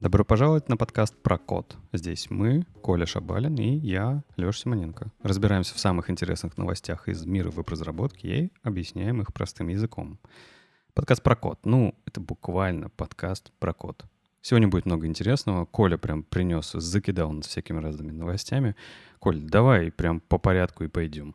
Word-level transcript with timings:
Добро 0.00 0.24
пожаловать 0.24 0.68
на 0.68 0.76
подкаст 0.76 1.14
про 1.22 1.38
код. 1.38 1.76
Здесь 1.92 2.30
мы, 2.30 2.64
Коля 2.82 3.04
Шабалин 3.04 3.54
и 3.56 3.76
я, 3.76 4.24
Леша 4.36 4.60
Симоненко. 4.60 5.12
Разбираемся 5.22 5.74
в 5.74 5.78
самых 5.78 6.08
интересных 6.10 6.56
новостях 6.56 7.08
из 7.08 7.26
мира 7.26 7.50
веб-разработки 7.50 8.26
и 8.26 8.52
объясняем 8.62 9.20
их 9.20 9.32
простым 9.32 9.68
языком. 9.68 10.18
Подкаст 10.94 11.22
про 11.22 11.36
код. 11.36 11.60
Ну, 11.64 11.94
это 12.06 12.20
буквально 12.20 12.88
подкаст 12.90 13.52
про 13.58 13.72
код. 13.72 14.04
Сегодня 14.40 14.68
будет 14.68 14.86
много 14.86 15.06
интересного. 15.06 15.64
Коля 15.66 15.96
прям 15.96 16.22
принес, 16.22 16.72
закидал 16.72 17.30
нас 17.32 17.46
всякими 17.46 17.78
разными 17.80 18.12
новостями. 18.12 18.74
Коль, 19.18 19.40
давай 19.40 19.92
прям 19.92 20.20
по 20.20 20.38
порядку 20.38 20.84
и 20.84 20.88
пойдем. 20.88 21.34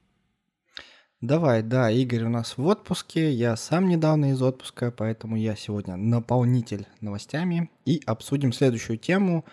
Давай, 1.24 1.64
да, 1.64 1.90
Игорь 1.90 2.26
у 2.26 2.30
нас 2.30 2.57
в 2.57 2.68
отпуске, 2.68 3.32
я 3.32 3.56
сам 3.56 3.88
недавно 3.88 4.32
из 4.32 4.42
отпуска, 4.42 4.92
поэтому 4.92 5.38
я 5.38 5.56
сегодня 5.56 5.96
наполнитель 5.96 6.86
новостями. 7.00 7.71
И 7.86 8.02
обсудим 8.06 8.52
следующую 8.52 8.97
тему. 8.97 9.46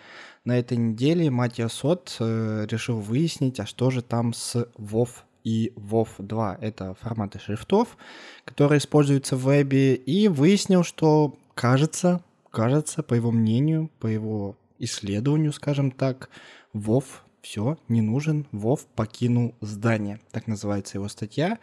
На 0.43 0.59
этой 0.59 0.75
неделе 0.75 1.29
Матья 1.29 1.69
Сот 1.69 2.17
э, 2.19 2.67
решил 2.69 2.99
выяснить, 2.99 3.61
а 3.61 3.65
что 3.65 3.89
же 3.89 4.01
там 4.01 4.33
с 4.33 4.67
WoW 4.77 5.07
и 5.45 5.71
WoW 5.77 6.09
2. 6.17 6.57
Это 6.59 6.93
форматы 6.95 7.39
шрифтов, 7.39 7.95
которые 8.43 8.79
используются 8.79 9.37
в 9.37 9.45
вебе. 9.45 9.95
И 9.95 10.27
выяснил, 10.27 10.83
что 10.83 11.37
кажется, 11.55 12.21
кажется, 12.49 13.01
по 13.01 13.13
его 13.13 13.31
мнению, 13.31 13.89
по 14.01 14.07
его 14.07 14.57
исследованию, 14.77 15.53
скажем 15.53 15.91
так, 15.91 16.29
WoW 16.73 17.05
все, 17.41 17.77
не 17.87 18.01
нужен, 18.01 18.45
Вов 18.51 18.85
покинул 18.85 19.55
здание. 19.61 20.19
Так 20.31 20.47
называется 20.47 20.97
его 20.97 21.07
статья. 21.07 21.57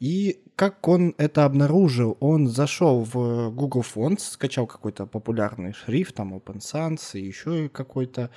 И 0.00 0.40
как 0.56 0.86
он 0.88 1.14
это 1.18 1.44
обнаружил? 1.44 2.16
Он 2.20 2.48
зашел 2.48 3.04
в 3.04 3.50
Google 3.50 3.82
Fonts, 3.82 4.20
скачал 4.20 4.66
какой-то 4.66 5.06
популярный 5.06 5.72
шрифт, 5.72 6.16
там 6.16 6.34
Open 6.34 6.58
Sans 6.58 7.00
и 7.14 7.24
еще 7.24 7.68
какой-то. 7.68 8.30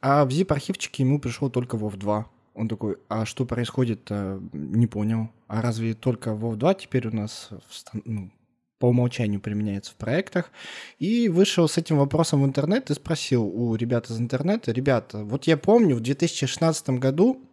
А 0.00 0.24
в 0.24 0.28
zip-архивчике 0.28 1.02
ему 1.02 1.18
пришел 1.18 1.50
только 1.50 1.76
WoW 1.76 1.96
2. 1.96 2.26
Он 2.54 2.68
такой, 2.68 2.98
а 3.08 3.24
что 3.24 3.44
происходит? 3.46 4.10
Не 4.10 4.86
понял. 4.86 5.30
А 5.46 5.62
разве 5.62 5.94
только 5.94 6.30
WoW 6.30 6.56
2 6.56 6.74
теперь 6.74 7.08
у 7.08 7.14
нас 7.14 7.48
в, 7.50 8.00
ну, 8.04 8.30
по 8.78 8.86
умолчанию 8.86 9.40
применяется 9.40 9.92
в 9.92 9.96
проектах, 9.96 10.50
и 10.98 11.28
вышел 11.28 11.68
с 11.68 11.78
этим 11.78 11.98
вопросом 11.98 12.42
в 12.42 12.46
интернет 12.46 12.90
и 12.90 12.94
спросил 12.94 13.44
у 13.44 13.74
ребят 13.74 14.10
из 14.10 14.18
интернета, 14.20 14.72
ребята, 14.72 15.24
вот 15.24 15.44
я 15.46 15.56
помню, 15.56 15.96
в 15.96 16.00
2016 16.00 16.90
году 16.90 17.47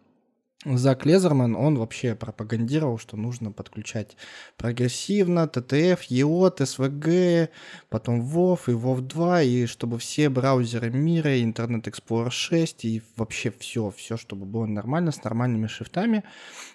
Зак 0.64 1.04
Лезерман, 1.04 1.54
он 1.54 1.78
вообще 1.78 2.14
пропагандировал, 2.14 2.98
что 2.98 3.16
нужно 3.16 3.52
подключать 3.52 4.16
прогрессивно, 4.56 5.50
TTF, 5.52 5.98
EOT, 6.08 6.58
SVG, 6.60 7.50
потом 7.90 8.22
WoW 8.22 8.58
и 8.66 8.70
WoW 8.70 9.02
2, 9.02 9.42
и 9.42 9.66
чтобы 9.66 9.98
все 9.98 10.30
браузеры 10.30 10.90
мира, 10.90 11.36
Internet 11.36 11.84
Explorer 11.84 12.30
6, 12.30 12.84
и 12.86 13.02
вообще 13.16 13.52
все, 13.56 13.90
все, 13.90 14.16
чтобы 14.16 14.46
было 14.46 14.64
нормально, 14.64 15.12
с 15.12 15.22
нормальными 15.22 15.66
шрифтами. 15.66 16.24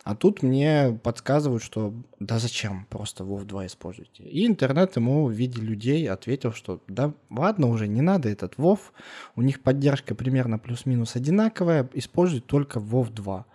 А 0.04 0.16
тут 0.16 0.44
мне 0.44 0.98
подсказывают, 1.04 1.64
что 1.64 1.94
да 2.20 2.38
зачем, 2.38 2.86
просто 2.90 3.24
WoW 3.24 3.46
2 3.46 3.66
используйте. 3.66 4.24
И 4.24 4.46
интернет 4.46 4.96
ему 4.96 5.26
в 5.26 5.32
виде 5.32 5.60
людей 5.60 6.08
ответил, 6.08 6.54
что 6.54 6.82
да 6.88 7.14
ладно 7.32 7.68
уже, 7.68 7.88
не 7.88 8.02
надо 8.02 8.30
этот 8.30 8.56
WoW, 8.56 8.80
у 9.36 9.42
них 9.42 9.62
поддержка 9.62 10.14
примерно 10.14 10.60
плюс-минус 10.60 11.16
одинаковая, 11.16 11.90
используй 11.94 12.42
только 12.42 12.80
WoW 12.80 13.12
2. 13.12 13.46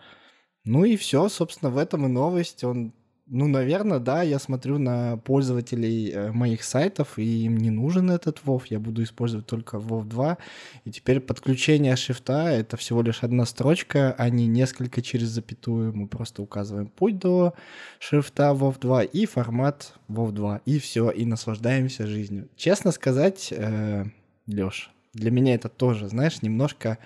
Ну 0.67 0.85
и 0.85 0.97
все, 0.97 1.29
собственно, 1.29 1.71
в 1.71 1.79
этом 1.79 2.07
и 2.07 2.09
новость. 2.09 2.65
Он, 2.65 2.93
ну, 3.29 3.47
наверное, 3.47 4.01
да, 4.01 4.23
я 4.23 4.41
смотрю 4.41 4.79
на 4.79 5.17
пользователей 5.17 6.11
э, 6.11 6.33
моих 6.33 6.65
сайтов, 6.65 7.19
и 7.21 7.45
им 7.45 7.57
не 7.57 7.71
нужен 7.71 8.11
этот 8.11 8.41
WoW, 8.45 8.63
я 8.69 8.81
буду 8.81 9.05
использовать 9.05 9.47
только 9.47 9.77
WoW 9.77 10.05
2. 10.05 10.39
И 10.85 10.91
теперь 10.91 11.21
подключение 11.21 11.95
шрифта— 11.95 12.49
это 12.51 12.77
всего 12.77 13.03
лишь 13.03 13.23
одна 13.23 13.47
строчка, 13.47 14.13
а 14.19 14.29
не 14.29 14.49
несколько 14.49 15.03
через 15.03 15.29
запятую. 15.29 15.97
Мы 15.97 16.09
просто 16.09 16.43
указываем 16.43 16.89
путь 16.89 17.21
до 17.21 17.55
шрифта 18.01 18.51
WoW 18.51 18.77
2 18.81 19.05
и 19.05 19.25
формат 19.25 19.95
WoW 20.09 20.33
2, 20.33 20.63
и 20.65 20.81
все, 20.81 21.11
и 21.11 21.25
наслаждаемся 21.25 22.09
жизнью. 22.09 22.49
Честно 22.57 22.91
сказать, 22.91 23.53
э, 23.53 24.05
Лёш, 24.49 24.91
для 25.15 25.31
меня 25.31 25.55
это 25.55 25.69
тоже, 25.69 26.09
знаешь, 26.09 26.43
немножко 26.43 26.99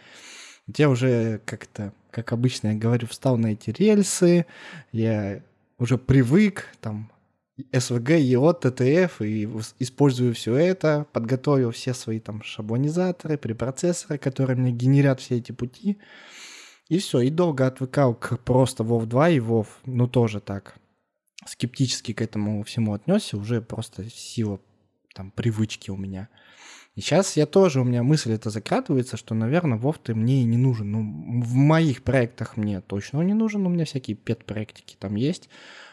я 0.76 0.88
уже 0.88 1.40
как-то, 1.44 1.92
как 2.10 2.32
обычно 2.32 2.68
я 2.68 2.74
говорю, 2.74 3.06
встал 3.06 3.36
на 3.36 3.48
эти 3.48 3.70
рельсы, 3.70 4.46
я 4.92 5.42
уже 5.78 5.98
привык, 5.98 6.66
там, 6.80 7.10
SVG, 7.72 8.20
EOT, 8.20 8.62
TTF, 8.62 9.26
и 9.26 9.48
использую 9.78 10.34
все 10.34 10.54
это, 10.54 11.06
подготовил 11.12 11.70
все 11.72 11.94
свои 11.94 12.20
там 12.20 12.42
шаблонизаторы, 12.42 13.38
препроцессоры, 13.38 14.18
которые 14.18 14.56
мне 14.56 14.72
генерят 14.72 15.20
все 15.20 15.36
эти 15.36 15.52
пути. 15.52 15.98
И 16.88 16.98
все, 16.98 17.20
и 17.20 17.30
долго 17.30 17.66
отвыкал 17.66 18.14
к 18.14 18.38
просто 18.38 18.82
WoW 18.82 19.06
2 19.06 19.28
и 19.30 19.38
WoW, 19.38 19.66
ну 19.84 20.08
тоже 20.08 20.40
так, 20.40 20.76
скептически 21.46 22.12
к 22.12 22.22
этому 22.22 22.62
всему 22.64 22.94
отнесся, 22.94 23.36
уже 23.36 23.60
просто 23.60 24.08
сила 24.10 24.60
там 25.14 25.30
привычки 25.30 25.90
у 25.90 25.96
меня. 25.96 26.28
И 26.96 27.00
сейчас 27.00 27.36
я 27.36 27.46
тоже, 27.46 27.80
у 27.80 27.84
меня 27.84 28.02
мысль 28.02 28.32
это 28.32 28.50
закатывается, 28.50 29.16
что, 29.16 29.34
наверное, 29.34 29.78
Вов 29.78 29.98
ты 29.98 30.14
мне 30.14 30.42
и 30.42 30.44
не 30.44 30.56
нужен. 30.56 30.90
Ну, 30.90 31.42
в 31.42 31.54
моих 31.54 32.02
проектах 32.02 32.56
мне 32.56 32.80
точно 32.80 33.20
он 33.20 33.26
не 33.26 33.34
нужен, 33.34 33.64
у 33.64 33.70
меня 33.70 33.84
всякие 33.84 34.16
пет-проектики 34.16 34.96
там 34.98 35.14
есть. 35.14 35.48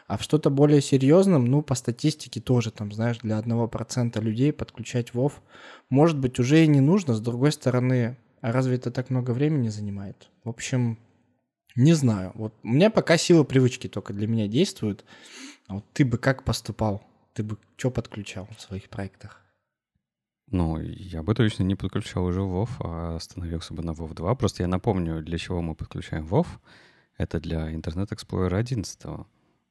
А 0.08 0.18
в 0.18 0.24
что-то 0.24 0.50
более 0.50 0.81
серьезном, 0.81 1.46
ну, 1.46 1.62
по 1.62 1.75
статистике 1.75 2.40
тоже, 2.41 2.72
там, 2.72 2.91
знаешь, 2.91 3.19
для 3.19 3.38
одного 3.38 3.68
процента 3.68 4.22
людей 4.22 4.52
подключать 4.53 5.13
Вов, 5.13 5.41
может 5.90 6.18
быть, 6.18 6.40
уже 6.40 6.63
и 6.63 6.68
не 6.68 6.80
нужно. 6.80 7.14
С 7.14 7.19
другой 7.19 7.52
стороны, 7.52 8.18
а 8.41 8.52
разве 8.52 8.75
это 8.75 8.90
так 8.90 9.09
много 9.09 9.31
времени 9.31 9.69
занимает? 9.69 10.29
В 10.44 10.50
общем, 10.50 10.97
не 11.75 11.94
знаю. 11.94 12.31
Вот 12.34 12.56
у 12.64 12.69
меня 12.69 12.90
пока 12.90 13.18
сила 13.18 13.44
привычки 13.44 13.88
только 13.88 14.14
для 14.14 14.28
меня 14.28 14.47
действует. 14.47 15.06
А 15.68 15.75
вот 15.75 15.85
ты 15.94 16.06
бы 16.06 16.18
как 16.18 16.44
поступал? 16.44 17.03
Ты 17.34 17.44
бы 17.44 17.58
что 17.75 17.91
подключал 17.91 18.47
в 18.58 18.62
своих 18.62 18.90
проектах? 18.90 19.47
Ну, 20.50 20.80
я 20.80 21.24
бы 21.24 21.35
точно 21.35 21.63
не 21.63 21.75
подключал 21.75 22.25
уже 22.25 22.40
WoW, 22.40 22.69
а 22.80 23.16
остановился 23.18 23.74
бы 23.74 23.84
на 23.84 23.91
WoW 23.91 24.13
2. 24.13 24.35
Просто 24.35 24.63
я 24.63 24.68
напомню, 24.68 25.22
для 25.22 25.38
чего 25.38 25.62
мы 25.62 25.75
подключаем 25.75 26.25
WoW. 26.25 26.47
Это 27.18 27.40
для 27.40 27.72
Internet 27.74 28.09
Explorer 28.12 28.56
11. 28.56 29.00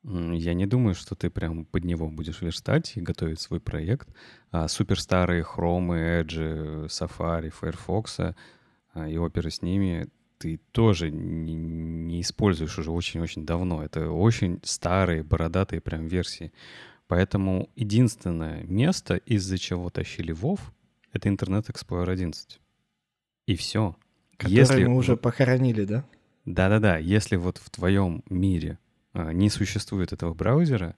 Я 0.04 0.54
не 0.54 0.66
думаю, 0.66 0.94
что 0.94 1.14
ты 1.14 1.30
прям 1.30 1.64
под 1.64 1.84
него 1.84 2.08
будешь 2.08 2.42
верстать 2.42 2.96
и 2.96 3.00
готовить 3.00 3.40
свой 3.40 3.58
проект. 3.58 4.08
А 4.50 4.68
суперстарые 4.68 5.42
Chrome, 5.42 6.22
Edge, 6.22 6.86
Safari, 6.86 7.50
Firefox 7.50 8.20
а, 8.20 9.08
и 9.08 9.16
оперы 9.16 9.50
с 9.50 9.62
ними 9.62 10.08
ты 10.38 10.60
тоже 10.72 11.10
не, 11.10 11.54
не 11.54 12.20
используешь 12.20 12.78
уже 12.78 12.90
очень-очень 12.90 13.46
давно. 13.46 13.82
Это 13.82 14.10
очень 14.10 14.60
старые, 14.62 15.22
бородатые 15.22 15.80
прям 15.80 16.06
версии. 16.06 16.52
Поэтому 17.08 17.70
единственное 17.76 18.64
место, 18.64 19.16
из-за 19.16 19.58
чего 19.58 19.90
тащили 19.90 20.34
WoW, 20.34 20.58
это 21.12 21.28
Internet 21.28 21.70
Explorer 21.70 22.10
11. 22.10 22.60
И 23.46 23.56
все. 23.56 23.96
Который 24.36 24.54
если 24.54 24.84
мы 24.84 24.96
уже 24.96 25.16
похоронили, 25.16 25.84
да? 25.84 26.04
Да-да-да. 26.44 26.98
Если 26.98 27.36
вот 27.36 27.58
в 27.58 27.70
твоем 27.70 28.22
мире 28.28 28.78
а, 29.12 29.32
не 29.32 29.50
существует 29.50 30.12
этого 30.12 30.34
браузера, 30.34 30.94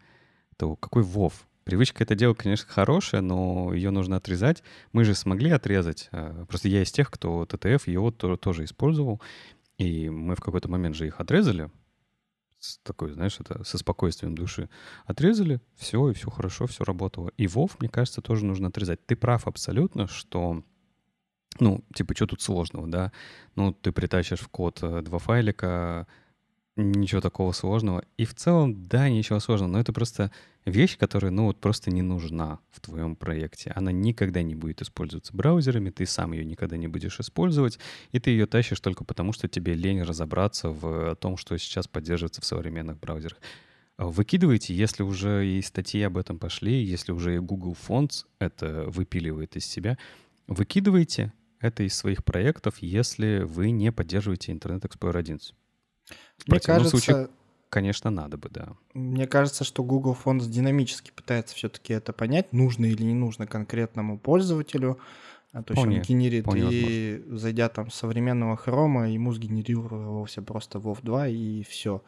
то 0.56 0.76
какой 0.76 1.02
WoW? 1.02 1.32
Привычка 1.64 2.02
это 2.02 2.14
делать, 2.14 2.38
конечно, 2.38 2.66
хорошая, 2.66 3.20
но 3.20 3.74
ее 3.74 3.90
нужно 3.90 4.16
отрезать. 4.16 4.62
Мы 4.92 5.04
же 5.04 5.14
смогли 5.14 5.50
отрезать. 5.50 6.08
А, 6.10 6.46
просто 6.46 6.68
я 6.68 6.82
из 6.82 6.90
тех, 6.90 7.10
кто 7.10 7.44
TTF 7.44 7.82
его 7.90 8.10
тоже 8.10 8.64
использовал. 8.64 9.20
И 9.76 10.08
мы 10.08 10.34
в 10.34 10.40
какой-то 10.40 10.68
момент 10.68 10.96
же 10.96 11.06
их 11.06 11.20
отрезали, 11.20 11.70
с 12.58 12.78
такой, 12.78 13.12
знаешь, 13.12 13.38
это 13.40 13.62
со 13.64 13.78
спокойствием 13.78 14.34
души. 14.34 14.68
Отрезали, 15.06 15.60
все, 15.76 16.10
и 16.10 16.14
все 16.14 16.30
хорошо, 16.30 16.66
все 16.66 16.84
работало. 16.84 17.30
И 17.36 17.46
Вов, 17.46 17.78
мне 17.80 17.88
кажется, 17.88 18.20
тоже 18.20 18.44
нужно 18.44 18.68
отрезать. 18.68 19.04
Ты 19.06 19.16
прав 19.16 19.46
абсолютно, 19.46 20.06
что 20.06 20.62
ну, 21.60 21.84
типа, 21.94 22.14
что 22.14 22.26
тут 22.26 22.42
сложного, 22.42 22.86
да? 22.86 23.12
Ну, 23.56 23.72
ты 23.72 23.92
притащишь 23.92 24.40
в 24.40 24.48
код 24.48 24.78
э, 24.82 25.02
два 25.02 25.18
файлика, 25.18 26.06
ничего 26.82 27.20
такого 27.20 27.52
сложного. 27.52 28.04
И 28.16 28.24
в 28.24 28.34
целом, 28.34 28.88
да, 28.88 29.08
ничего 29.08 29.40
сложного, 29.40 29.72
но 29.72 29.80
это 29.80 29.92
просто 29.92 30.30
вещь, 30.64 30.96
которая, 30.96 31.30
ну, 31.30 31.46
вот 31.46 31.60
просто 31.60 31.90
не 31.90 32.02
нужна 32.02 32.60
в 32.70 32.80
твоем 32.80 33.16
проекте. 33.16 33.72
Она 33.74 33.92
никогда 33.92 34.42
не 34.42 34.54
будет 34.54 34.82
использоваться 34.82 35.36
браузерами, 35.36 35.90
ты 35.90 36.06
сам 36.06 36.32
ее 36.32 36.44
никогда 36.44 36.76
не 36.76 36.88
будешь 36.88 37.20
использовать, 37.20 37.78
и 38.12 38.20
ты 38.20 38.30
ее 38.30 38.46
тащишь 38.46 38.80
только 38.80 39.04
потому, 39.04 39.32
что 39.32 39.48
тебе 39.48 39.74
лень 39.74 40.02
разобраться 40.02 40.70
в 40.70 41.16
том, 41.16 41.36
что 41.36 41.56
сейчас 41.58 41.88
поддерживается 41.88 42.40
в 42.40 42.44
современных 42.44 42.98
браузерах. 42.98 43.38
Выкидывайте, 43.98 44.74
если 44.74 45.02
уже 45.02 45.46
и 45.46 45.60
статьи 45.60 46.02
об 46.02 46.16
этом 46.16 46.38
пошли, 46.38 46.84
если 46.84 47.10
уже 47.10 47.34
и 47.34 47.38
Google 47.38 47.76
Fonts 47.88 48.26
это 48.38 48.84
выпиливает 48.86 49.56
из 49.56 49.66
себя, 49.66 49.98
выкидывайте 50.46 51.32
это 51.58 51.82
из 51.82 51.96
своих 51.96 52.24
проектов, 52.24 52.78
если 52.78 53.40
вы 53.40 53.70
не 53.72 53.90
поддерживаете 53.90 54.52
Internet 54.52 54.82
Explorer 54.82 55.18
11. 55.18 55.52
Мне 56.46 56.60
кажется, 56.60 56.96
случае... 56.96 57.28
конечно, 57.68 58.10
надо 58.10 58.36
бы, 58.36 58.48
да. 58.50 58.68
Мне 58.94 59.26
кажется, 59.26 59.64
что 59.64 59.82
Google 59.82 60.16
Fonts 60.22 60.46
динамически 60.46 61.10
пытается 61.14 61.54
все-таки 61.54 61.92
это 61.92 62.12
понять, 62.12 62.52
нужно 62.52 62.86
или 62.86 63.02
не 63.02 63.14
нужно 63.14 63.46
конкретному 63.46 64.18
пользователю. 64.18 64.98
А 65.52 65.62
то 65.62 65.72
есть 65.72 65.82
он 65.82 66.02
генерит, 66.02 66.46
и 66.54 67.20
возможно. 67.20 67.38
зайдя 67.38 67.68
там 67.70 67.90
с 67.90 67.94
современного 67.94 68.56
хрома, 68.56 69.10
ему 69.10 69.32
сгенерировался 69.32 70.42
просто 70.42 70.78
WoW 70.78 70.98
2 71.02 71.28
и 71.28 71.62
все. 71.62 72.02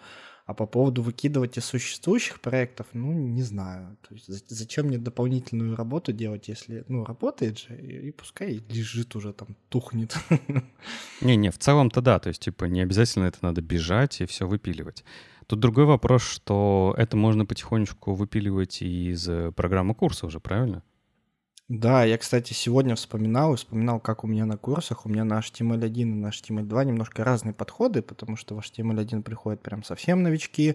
А 0.50 0.54
по 0.54 0.66
поводу 0.66 1.00
выкидывать 1.02 1.58
из 1.58 1.64
существующих 1.64 2.40
проектов, 2.40 2.88
ну, 2.92 3.12
не 3.12 3.42
знаю. 3.44 3.96
То 4.08 4.14
есть 4.16 4.50
зачем 4.50 4.86
мне 4.86 4.98
дополнительную 4.98 5.76
работу 5.76 6.12
делать, 6.12 6.48
если, 6.48 6.84
ну, 6.88 7.04
работает 7.04 7.60
же, 7.60 7.76
и, 7.76 8.08
и 8.08 8.10
пускай 8.10 8.60
лежит 8.68 9.14
уже 9.14 9.32
там, 9.32 9.54
тухнет. 9.68 10.16
Не-не, 11.20 11.52
в 11.52 11.58
целом-то 11.58 12.00
да, 12.00 12.18
то 12.18 12.30
есть, 12.30 12.42
типа, 12.42 12.64
не 12.64 12.80
обязательно 12.80 13.26
это 13.26 13.38
надо 13.42 13.62
бежать 13.62 14.20
и 14.22 14.26
все 14.26 14.44
выпиливать. 14.44 15.04
Тут 15.46 15.60
другой 15.60 15.84
вопрос, 15.84 16.22
что 16.22 16.96
это 16.98 17.16
можно 17.16 17.46
потихонечку 17.46 18.14
выпиливать 18.14 18.82
из 18.82 19.28
э, 19.28 19.52
программы 19.52 19.94
курса 19.94 20.26
уже, 20.26 20.40
правильно? 20.40 20.82
Да, 21.70 22.02
я, 22.02 22.18
кстати, 22.18 22.52
сегодня 22.52 22.96
вспоминал 22.96 23.54
вспоминал, 23.54 24.00
как 24.00 24.24
у 24.24 24.26
меня 24.26 24.44
на 24.44 24.56
курсах, 24.56 25.06
у 25.06 25.08
меня 25.08 25.22
на 25.22 25.38
HTML1 25.38 26.00
и 26.00 26.04
на 26.04 26.26
HTML2 26.26 26.84
немножко 26.84 27.22
разные 27.22 27.54
подходы, 27.54 28.02
потому 28.02 28.36
что 28.36 28.56
в 28.56 28.58
HTML1 28.58 29.22
приходят 29.22 29.62
прям 29.62 29.84
совсем 29.84 30.24
новички, 30.24 30.74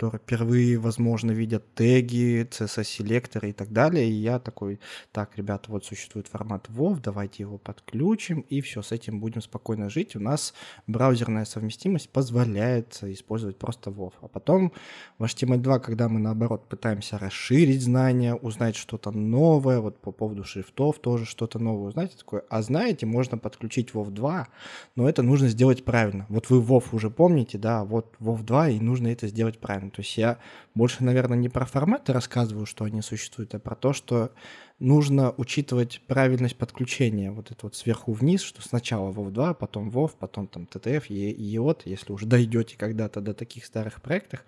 которые 0.00 0.18
впервые, 0.18 0.78
возможно, 0.78 1.30
видят 1.30 1.74
теги, 1.74 2.48
CSS-селекторы 2.50 3.50
и 3.50 3.52
так 3.52 3.70
далее. 3.70 4.08
И 4.08 4.14
я 4.14 4.38
такой, 4.38 4.80
так, 5.12 5.36
ребята, 5.36 5.70
вот 5.70 5.84
существует 5.84 6.26
формат 6.26 6.68
WoW, 6.70 6.98
давайте 7.02 7.42
его 7.42 7.58
подключим, 7.58 8.40
и 8.48 8.62
все, 8.62 8.80
с 8.80 8.92
этим 8.92 9.20
будем 9.20 9.42
спокойно 9.42 9.90
жить. 9.90 10.16
У 10.16 10.20
нас 10.20 10.54
браузерная 10.86 11.44
совместимость 11.44 12.08
позволяет 12.08 12.98
использовать 13.02 13.58
просто 13.58 13.90
WoW. 13.90 14.14
А 14.22 14.28
потом 14.28 14.72
в 15.18 15.24
HTML2, 15.24 15.80
когда 15.80 16.08
мы, 16.08 16.18
наоборот, 16.18 16.66
пытаемся 16.66 17.18
расширить 17.18 17.82
знания, 17.82 18.34
узнать 18.34 18.76
что-то 18.76 19.10
новое, 19.10 19.80
вот 19.80 20.00
по 20.00 20.12
поводу 20.12 20.44
шрифтов 20.44 20.98
тоже 20.98 21.26
что-то 21.26 21.58
новое 21.58 21.88
узнать, 21.88 22.16
такое, 22.16 22.42
а 22.48 22.62
знаете, 22.62 23.04
можно 23.04 23.36
подключить 23.36 23.90
WoW 23.90 24.10
2, 24.10 24.48
но 24.96 25.06
это 25.06 25.22
нужно 25.22 25.48
сделать 25.48 25.84
правильно. 25.84 26.24
Вот 26.30 26.48
вы 26.48 26.62
WoW 26.62 26.84
уже 26.92 27.10
помните, 27.10 27.58
да, 27.58 27.84
вот 27.84 28.16
WoW 28.18 28.42
2, 28.42 28.70
и 28.70 28.80
нужно 28.80 29.08
это 29.08 29.28
сделать 29.28 29.58
правильно. 29.58 29.89
То 29.90 30.02
есть 30.02 30.16
я 30.16 30.38
больше, 30.74 31.04
наверное, 31.04 31.36
не 31.36 31.48
про 31.48 31.64
форматы 31.64 32.12
рассказываю, 32.12 32.66
что 32.66 32.84
они 32.84 33.02
существуют, 33.02 33.54
а 33.54 33.58
про 33.58 33.74
то, 33.74 33.92
что 33.92 34.32
нужно 34.78 35.32
учитывать 35.36 36.00
правильность 36.06 36.56
подключения. 36.56 37.30
Вот 37.30 37.50
это 37.50 37.60
вот 37.62 37.76
сверху 37.76 38.12
вниз, 38.12 38.40
что 38.40 38.62
сначала 38.62 39.12
WoW 39.12 39.30
2, 39.30 39.54
потом 39.54 39.90
WoW, 39.90 40.12
потом 40.18 40.46
там 40.48 40.68
TTF, 40.70 41.08
EOT, 41.08 41.82
если 41.84 42.12
уже 42.12 42.26
дойдете 42.26 42.76
когда-то 42.76 43.20
до 43.20 43.34
таких 43.34 43.64
старых 43.64 44.02
проектов. 44.02 44.44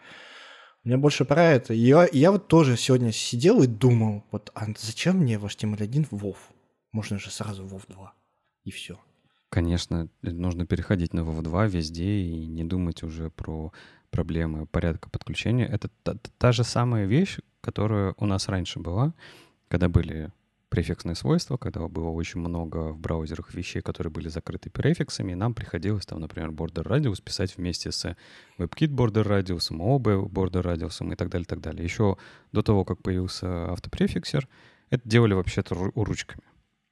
У 0.85 0.89
меня 0.89 0.99
больше 0.99 1.25
про 1.25 1.45
это. 1.45 1.75
Я, 1.75 2.09
я 2.11 2.33
вот 2.33 2.49
тоже 2.49 2.77
сегодня 2.77 3.13
сидел 3.13 3.63
и 3.63 3.69
думал, 3.69 4.25
вот 4.33 4.51
а 4.55 4.67
зачем 4.77 5.19
мне 5.19 5.39
в 5.39 5.45
HTML1 5.45 6.09
WoW? 6.11 6.37
Можно 6.91 7.19
же 7.19 7.31
сразу 7.31 7.65
WoW 7.65 7.83
2. 7.89 8.13
И 8.65 8.71
все. 8.71 8.99
Конечно, 9.53 10.09
нужно 10.23 10.67
переходить 10.67 11.13
на 11.13 11.21
WoW 11.21 11.43
2 11.43 11.67
везде 11.67 12.21
и 12.21 12.47
не 12.47 12.65
думать 12.65 13.03
уже 13.03 13.29
про 13.29 13.71
проблемы 14.13 14.67
порядка 14.67 15.11
подключения. 15.11 15.67
Это 15.67 15.89
та, 16.05 16.15
та 16.39 16.53
же 16.53 16.63
самая 16.63 17.07
вещь, 17.07 17.39
которая 17.61 18.15
у 18.19 18.27
нас 18.27 18.49
раньше 18.49 18.79
была, 18.79 19.15
когда 19.69 19.89
были 19.89 20.31
префиксные 20.69 21.15
свойства, 21.15 21.57
когда 21.57 21.87
было 21.89 22.09
очень 22.09 22.41
много 22.41 22.93
в 22.93 22.99
браузерах 22.99 23.55
вещей, 23.55 23.83
которые 23.83 24.11
были 24.11 24.29
закрыты 24.29 24.71
префиксами, 24.71 25.33
и 25.33 25.35
нам 25.35 25.55
приходилось 25.55 26.07
там, 26.07 26.21
например, 26.21 26.51
border 26.51 26.85
radius 26.85 27.23
писать 27.23 27.57
вместе 27.57 27.91
с 27.91 28.17
WebKit 28.59 28.89
border 28.89 29.25
radius, 29.25 29.71
OB 29.71 30.31
border 30.31 30.63
radius 30.63 31.13
и 31.13 31.17
так 31.17 31.29
далее, 31.29 31.47
так 31.47 31.61
далее. 31.61 31.85
Еще 31.85 32.17
до 32.53 32.63
того, 32.63 32.85
как 32.85 33.03
появился 33.03 33.73
автопрефиксер, 33.73 34.49
это 34.91 35.09
делали 35.09 35.35
вообще-то 35.35 35.75
ручками. 35.95 36.43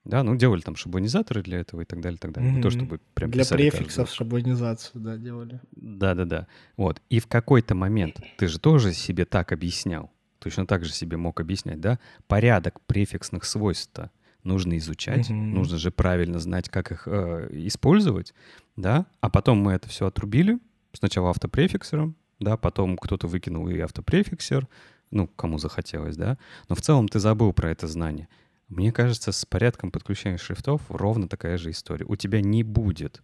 Да, 0.05 0.23
ну 0.23 0.35
делали 0.35 0.61
там 0.61 0.77
шаблонизаторы 0.77 1.43
для 1.43 1.59
этого 1.61 1.83
и 1.83 1.85
так 1.85 2.01
далее, 2.01 2.17
и 2.17 2.21
так 2.21 2.33
далее. 2.33 2.53
Mm-hmm. 2.53 2.57
Не 2.57 2.63
то, 2.63 2.71
чтобы 2.71 3.01
прям 3.15 3.31
Для 3.31 3.45
префиксов 3.45 4.07
каждый. 4.07 4.17
шаблонизацию, 4.17 5.03
да, 5.03 5.17
делали. 5.17 5.61
Да-да-да. 5.73 6.47
Вот. 6.77 7.03
И 7.11 7.21
в 7.21 7.27
какой-то 7.27 7.75
момент 7.75 8.21
ты 8.39 8.49
же 8.49 8.59
тоже 8.59 8.95
себе 8.95 9.27
так 9.27 9.53
объяснял, 9.53 10.11
точно 10.39 10.67
так 10.67 10.85
же 10.85 10.93
себе 10.93 11.19
мог 11.19 11.41
объяснять, 11.41 11.81
да, 11.81 11.99
порядок 12.29 12.81
префиксных 12.87 13.45
свойств-то 13.45 14.11
нужно 14.43 14.79
изучать, 14.79 15.31
mm-hmm. 15.31 15.35
нужно 15.35 15.77
же 15.77 15.91
правильно 15.91 16.39
знать, 16.39 16.71
как 16.71 16.93
их 16.93 17.03
э, 17.07 17.49
использовать, 17.67 18.33
да, 18.77 19.07
а 19.21 19.29
потом 19.29 19.59
мы 19.59 19.73
это 19.73 19.89
все 19.89 20.07
отрубили, 20.07 20.59
сначала 20.93 21.31
автопрефиксером, 21.31 22.17
да, 22.39 22.57
потом 22.57 22.97
кто-то 22.97 23.27
выкинул 23.27 23.69
и 23.69 23.79
автопрефиксер, 23.79 24.67
ну, 25.11 25.27
кому 25.27 25.59
захотелось, 25.59 26.17
да, 26.17 26.39
но 26.69 26.75
в 26.75 26.81
целом 26.81 27.09
ты 27.09 27.19
забыл 27.19 27.53
про 27.53 27.71
это 27.71 27.87
знание. 27.87 28.29
Мне 28.71 28.93
кажется, 28.93 29.33
с 29.33 29.45
порядком 29.45 29.91
подключения 29.91 30.39
шрифтов 30.39 30.81
ровно 30.89 31.29
такая 31.29 31.59
же 31.59 31.71
история. 31.71 32.07
У 32.07 32.15
тебя 32.15 32.41
не 32.41 32.63
будет 32.63 33.21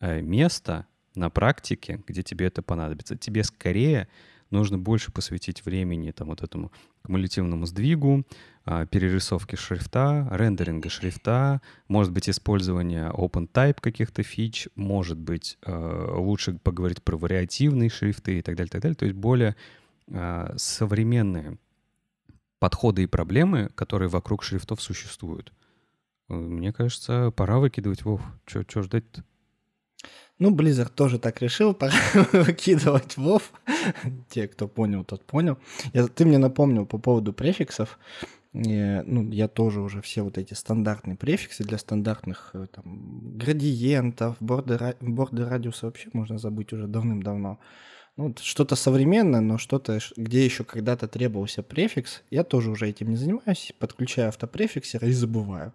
э, 0.00 0.20
места 0.20 0.86
на 1.14 1.30
практике, 1.30 2.02
где 2.06 2.22
тебе 2.24 2.46
это 2.46 2.62
понадобится. 2.62 3.16
Тебе 3.16 3.44
скорее 3.44 4.08
нужно 4.50 4.76
больше 4.76 5.12
посвятить 5.12 5.64
времени 5.64 6.10
там, 6.10 6.28
вот 6.28 6.42
этому 6.42 6.72
кумулятивному 7.02 7.64
сдвигу, 7.66 8.26
э, 8.66 8.86
перерисовке 8.90 9.56
шрифта, 9.56 10.28
рендеринга 10.32 10.88
шрифта, 10.88 11.60
может 11.86 12.12
быть, 12.12 12.28
использование 12.28 13.08
OpenType 13.10 13.76
каких-то 13.80 14.24
фич, 14.24 14.68
может 14.74 15.18
быть, 15.18 15.58
э, 15.64 16.14
лучше 16.16 16.54
поговорить 16.54 17.04
про 17.04 17.16
вариативные 17.16 17.88
шрифты 17.88 18.38
и 18.38 18.42
так 18.42 18.56
далее, 18.56 18.70
так 18.70 18.82
далее. 18.82 18.96
То 18.96 19.04
есть 19.04 19.16
более 19.16 19.54
э, 20.08 20.54
современные 20.56 21.56
подходы 22.58 23.02
и 23.02 23.06
проблемы, 23.06 23.70
которые 23.74 24.08
вокруг 24.08 24.42
шрифтов 24.42 24.80
существуют. 24.82 25.52
Э, 26.28 26.34
мне 26.34 26.72
кажется, 26.72 27.30
пора 27.30 27.58
выкидывать 27.58 28.04
Вов. 28.04 28.22
Чего 28.46 28.82
ждать-то? 28.82 29.24
Ну, 30.38 30.54
Blizzard 30.54 30.92
тоже 30.94 31.18
так 31.18 31.42
решил, 31.42 31.74
пора 31.74 31.94
выкидывать 32.32 33.16
Вов. 33.16 33.52
Те, 34.28 34.46
кто 34.46 34.68
понял, 34.68 35.04
тот 35.04 35.24
понял. 35.24 35.58
Я, 35.92 36.06
ты 36.06 36.24
мне 36.24 36.38
напомнил 36.38 36.86
по 36.86 36.98
поводу 36.98 37.32
префиксов. 37.32 37.98
И, 38.54 39.02
ну, 39.04 39.30
я 39.30 39.46
тоже 39.46 39.80
уже 39.80 40.00
все 40.00 40.22
вот 40.22 40.38
эти 40.38 40.54
стандартные 40.54 41.16
префиксы 41.16 41.64
для 41.64 41.76
стандартных 41.76 42.50
э, 42.54 42.66
там, 42.72 43.36
градиентов, 43.36 44.36
борды, 44.40 44.78
борды 45.00 45.44
радиуса 45.44 45.86
вообще 45.86 46.08
можно 46.14 46.38
забыть 46.38 46.72
уже 46.72 46.86
давным-давно 46.86 47.58
ну, 48.18 48.34
что-то 48.42 48.74
современное, 48.74 49.40
но 49.40 49.58
что-то, 49.58 50.00
где 50.16 50.44
еще 50.44 50.64
когда-то 50.64 51.06
требовался 51.06 51.62
префикс, 51.62 52.22
я 52.30 52.42
тоже 52.42 52.72
уже 52.72 52.88
этим 52.88 53.10
не 53.10 53.16
занимаюсь, 53.16 53.72
подключаю 53.78 54.28
автопрефиксер 54.28 55.04
и 55.04 55.12
забываю. 55.12 55.72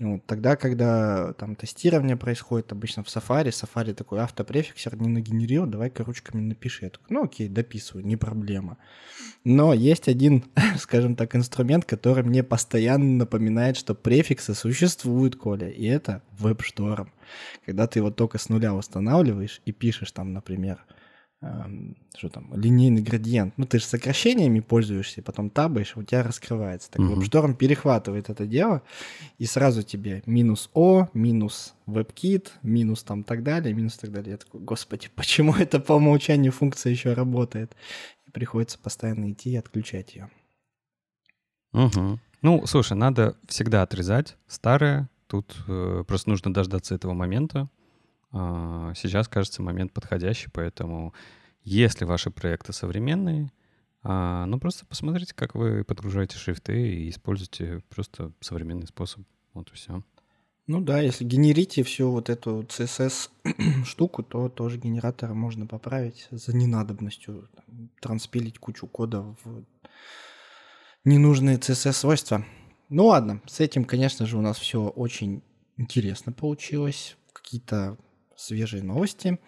Вот, 0.00 0.24
тогда, 0.26 0.56
когда 0.56 1.34
там 1.34 1.54
тестирование 1.54 2.16
происходит 2.16 2.72
обычно 2.72 3.02
в 3.04 3.08
Safari, 3.08 3.48
Safari 3.48 3.92
такой 3.92 4.20
автопрефиксер 4.20 4.96
не 4.96 5.08
нагенерил, 5.08 5.66
давай-ка 5.66 6.02
ручками 6.04 6.40
напиши. 6.40 6.86
Я 6.86 6.90
такой, 6.90 7.06
ну 7.10 7.24
окей, 7.24 7.48
дописываю, 7.48 8.06
не 8.06 8.16
проблема. 8.16 8.78
Но 9.44 9.74
есть 9.74 10.08
один, 10.08 10.44
скажем 10.78 11.14
так, 11.14 11.36
инструмент, 11.36 11.84
который 11.84 12.24
мне 12.24 12.42
постоянно 12.42 13.18
напоминает, 13.18 13.76
что 13.76 13.94
префиксы 13.94 14.54
существуют, 14.54 15.36
Коля, 15.36 15.68
и 15.68 15.84
это 15.84 16.22
WebStorm. 16.40 17.08
Когда 17.66 17.86
ты 17.86 17.98
его 17.98 18.10
только 18.10 18.38
с 18.38 18.48
нуля 18.48 18.74
устанавливаешь 18.74 19.60
и 19.66 19.72
пишешь 19.72 20.12
там, 20.12 20.32
например, 20.32 20.86
что 21.40 22.28
там, 22.30 22.52
линейный 22.54 23.02
градиент. 23.02 23.54
Ну, 23.58 23.66
ты 23.66 23.78
же 23.78 23.84
сокращениями 23.84 24.60
пользуешься, 24.60 25.22
потом 25.22 25.50
табаешь, 25.50 25.96
у 25.96 26.02
тебя 26.02 26.22
раскрывается. 26.22 26.90
Так 26.90 27.02
uh-huh. 27.02 27.18
WebStorm 27.18 27.54
перехватывает 27.54 28.30
это 28.30 28.46
дело, 28.46 28.82
и 29.38 29.44
сразу 29.44 29.82
тебе 29.82 30.22
минус 30.26 30.70
О, 30.72 31.08
минус 31.12 31.74
WebKit, 31.86 32.48
минус 32.62 33.02
там 33.02 33.22
так 33.22 33.42
далее, 33.42 33.74
минус 33.74 33.98
так 33.98 34.12
далее. 34.12 34.32
Я 34.32 34.36
такой, 34.38 34.60
господи, 34.60 35.10
почему 35.14 35.54
это 35.54 35.78
по 35.78 35.92
умолчанию 35.92 36.52
функция 36.52 36.90
еще 36.90 37.12
работает? 37.12 37.76
И 38.26 38.30
приходится 38.30 38.78
постоянно 38.78 39.30
идти 39.30 39.50
и 39.50 39.56
отключать 39.56 40.14
ее. 40.14 40.30
Угу. 41.72 42.18
Ну, 42.42 42.66
слушай, 42.66 42.96
надо 42.96 43.36
всегда 43.46 43.82
отрезать 43.82 44.36
старое. 44.46 45.10
Тут 45.26 45.56
э, 45.68 46.04
просто 46.06 46.30
нужно 46.30 46.54
дождаться 46.54 46.94
этого 46.94 47.12
момента. 47.12 47.68
А, 48.38 48.92
сейчас, 48.94 49.28
кажется, 49.28 49.62
момент 49.62 49.92
подходящий, 49.92 50.50
поэтому 50.52 51.14
если 51.62 52.04
ваши 52.04 52.30
проекты 52.30 52.74
современные, 52.74 53.50
а, 54.02 54.44
ну 54.44 54.60
просто 54.60 54.84
посмотрите, 54.84 55.34
как 55.34 55.54
вы 55.54 55.84
подгружаете 55.84 56.36
шрифты 56.36 56.88
и 56.88 57.08
используйте 57.08 57.82
просто 57.88 58.32
современный 58.40 58.86
способ. 58.86 59.22
Вот 59.54 59.70
и 59.70 59.74
все. 59.74 60.02
Ну 60.66 60.82
да, 60.82 61.00
если 61.00 61.24
генерите 61.24 61.82
всю 61.82 62.10
вот 62.10 62.28
эту 62.28 62.60
CSS 62.62 63.30
штуку, 63.86 64.22
то 64.22 64.50
тоже 64.50 64.76
генератор 64.76 65.32
можно 65.32 65.66
поправить 65.66 66.28
за 66.30 66.54
ненадобностью, 66.54 67.48
там, 67.54 67.88
транспилить 68.02 68.58
кучу 68.58 68.86
кода 68.86 69.22
в 69.44 69.64
ненужные 71.04 71.56
CSS 71.56 71.92
свойства. 71.92 72.44
Ну 72.90 73.06
ладно, 73.06 73.40
с 73.46 73.60
этим, 73.60 73.86
конечно 73.86 74.26
же, 74.26 74.36
у 74.36 74.42
нас 74.42 74.58
все 74.58 74.86
очень 74.88 75.42
интересно 75.78 76.32
получилось. 76.32 77.16
Какие-то 77.32 77.96
свежие 78.36 78.82
новости. 78.82 79.38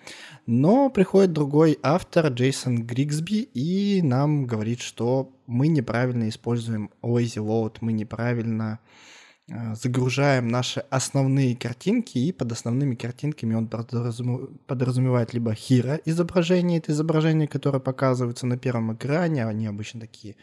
Но 0.47 0.90
приходит 0.90 1.33
другой 1.33 1.78
автор, 1.83 2.28
Джейсон 2.28 2.85
Григсби, 2.85 3.49
и 3.54 4.00
нам 4.02 4.47
говорит, 4.47 4.80
что 4.80 5.33
мы 5.47 5.68
неправильно 5.68 6.28
используем 6.28 6.90
lazy 7.02 7.37
load, 7.37 7.78
мы 7.80 7.92
неправильно 7.92 8.80
э, 9.49 9.75
загружаем 9.75 10.49
наши 10.49 10.80
основные 10.90 11.57
картинки, 11.57 12.18
и 12.18 12.33
под 12.33 12.52
основными 12.52 12.95
картинками 12.95 13.54
он 13.54 13.68
подразумевает 13.68 15.33
либо 15.35 15.54
хира 15.54 16.00
изображение, 16.04 16.78
это 16.78 16.92
изображение, 16.92 17.49
которое 17.49 17.80
показывается 17.80 18.47
на 18.47 18.57
первом 18.57 18.95
экране, 18.95 19.47
они 19.47 19.66
обычно 19.66 20.00
такие 20.00 20.37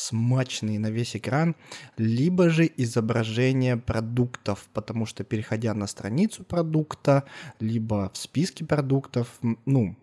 смачные 0.00 0.78
на 0.78 0.90
весь 0.90 1.16
экран, 1.16 1.54
либо 1.96 2.48
же 2.48 2.70
изображение 2.76 3.76
продуктов, 3.76 4.68
потому 4.72 5.06
что 5.06 5.24
переходя 5.24 5.74
на 5.74 5.86
страницу 5.86 6.44
продукта, 6.44 7.24
либо 7.60 8.10
в 8.12 8.16
списке 8.16 8.64
продуктов, 8.64 9.38
ну, 9.66 9.96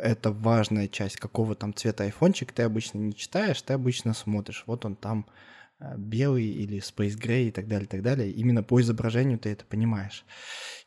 это 0.00 0.30
важная 0.30 0.88
часть, 0.88 1.16
какого 1.16 1.54
там 1.54 1.74
цвета 1.74 2.04
айфончик, 2.04 2.52
ты 2.52 2.62
обычно 2.62 2.98
не 2.98 3.14
читаешь, 3.14 3.62
ты 3.62 3.74
обычно 3.74 4.14
смотришь, 4.14 4.64
вот 4.66 4.84
он 4.84 4.96
там 4.96 5.26
белый 5.96 6.46
или 6.46 6.78
Space 6.78 7.18
Gray 7.18 7.48
и 7.48 7.50
так 7.50 7.68
далее, 7.68 7.86
и 7.86 7.88
так 7.88 8.02
далее. 8.02 8.30
Именно 8.30 8.62
по 8.62 8.80
изображению 8.80 9.38
ты 9.38 9.50
это 9.50 9.64
понимаешь. 9.64 10.24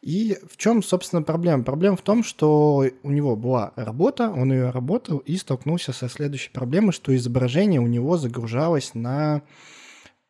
И 0.02 0.38
в 0.50 0.58
чем, 0.58 0.84
собственно, 0.84 1.22
проблема? 1.22 1.64
Проблема 1.64 1.98
в 1.98 2.02
том, 2.02 2.24
что 2.24 2.86
у 3.04 3.12
него 3.12 3.36
была 3.36 3.74
работа, 3.76 4.30
он 4.30 4.52
ее 4.52 4.70
работал 4.70 5.18
и 5.20 5.36
столкнулся 5.38 5.92
со 5.92 6.08
следующей 6.08 6.52
проблемой, 6.52 6.94
что 6.94 7.16
изображение 7.16 7.82
у 7.82 7.88
него 7.88 8.18
загружалось 8.18 8.94
на, 8.94 9.42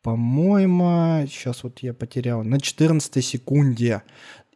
по-моему, 0.02 1.26
сейчас 1.28 1.62
вот 1.62 1.80
я 1.80 1.94
потерял, 1.94 2.42
на 2.42 2.60
14 2.60 3.24
секунде. 3.24 4.02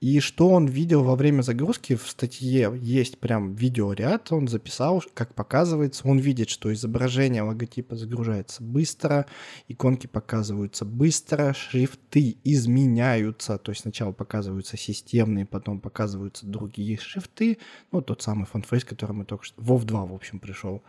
И 0.02 0.18
что 0.18 0.49
он 0.49 0.66
видел 0.66 1.04
во 1.04 1.14
время 1.14 1.42
загрузки, 1.42 1.94
в 1.94 2.09
статье? 2.09 2.73
Есть 2.76 3.18
прям 3.18 3.54
видеоряд, 3.54 4.32
он 4.32 4.49
записал, 4.49 5.00
как 5.14 5.32
показывается, 5.37 6.09
он 6.09 6.18
видит, 6.18 6.50
что 6.50 6.73
изображение 6.73 7.42
логотипа 7.42 7.94
загружается 7.94 8.64
быстро, 8.64 9.26
иконки 9.68 10.09
показываются 10.09 10.85
быстро, 10.85 11.52
шрифты 11.52 12.37
изменяются, 12.42 13.59
то 13.59 13.71
есть 13.71 13.82
сначала 13.82 14.11
показываются 14.11 14.76
системные, 14.76 15.47
потом 15.47 15.78
показываются 15.78 16.47
другие 16.47 16.99
шрифты, 16.99 17.59
ну, 17.92 18.02
тот 18.02 18.23
самый 18.23 18.47
фонфейс, 18.47 18.85
который 18.85 19.12
мы 19.12 19.25
только 19.25 19.44
что, 19.44 19.62
WoW 19.62 19.85
2, 19.85 20.06
в 20.06 20.14
общем, 20.14 20.40
пришел. 20.40 20.82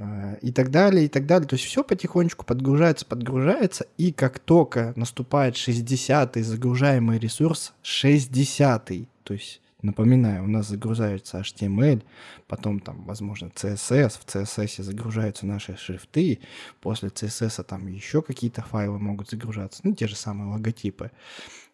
Э, 0.00 0.36
и 0.42 0.52
так 0.52 0.70
далее, 0.70 1.06
и 1.06 1.08
так 1.08 1.26
далее. 1.26 1.48
То 1.48 1.54
есть 1.54 1.66
все 1.66 1.82
потихонечку 1.82 2.44
подгружается, 2.44 3.04
подгружается, 3.04 3.86
и 3.96 4.12
как 4.12 4.38
только 4.38 4.92
наступает 4.94 5.56
60-й 5.56 6.42
загружаемый 6.42 7.18
ресурс, 7.18 7.74
60-й, 7.82 9.08
то 9.24 9.34
есть 9.34 9.60
Напоминаю, 9.80 10.42
у 10.42 10.48
нас 10.48 10.66
загружается 10.66 11.38
HTML, 11.38 12.02
потом 12.48 12.80
там, 12.80 13.04
возможно, 13.04 13.46
CSS, 13.54 14.18
в 14.18 14.26
CSS 14.26 14.82
загружаются 14.82 15.46
наши 15.46 15.76
шрифты, 15.76 16.40
после 16.80 17.10
CSS 17.10 17.62
там 17.62 17.86
еще 17.86 18.20
какие-то 18.20 18.62
файлы 18.62 18.98
могут 18.98 19.30
загружаться, 19.30 19.82
ну, 19.84 19.94
те 19.94 20.08
же 20.08 20.16
самые 20.16 20.50
логотипы. 20.50 21.12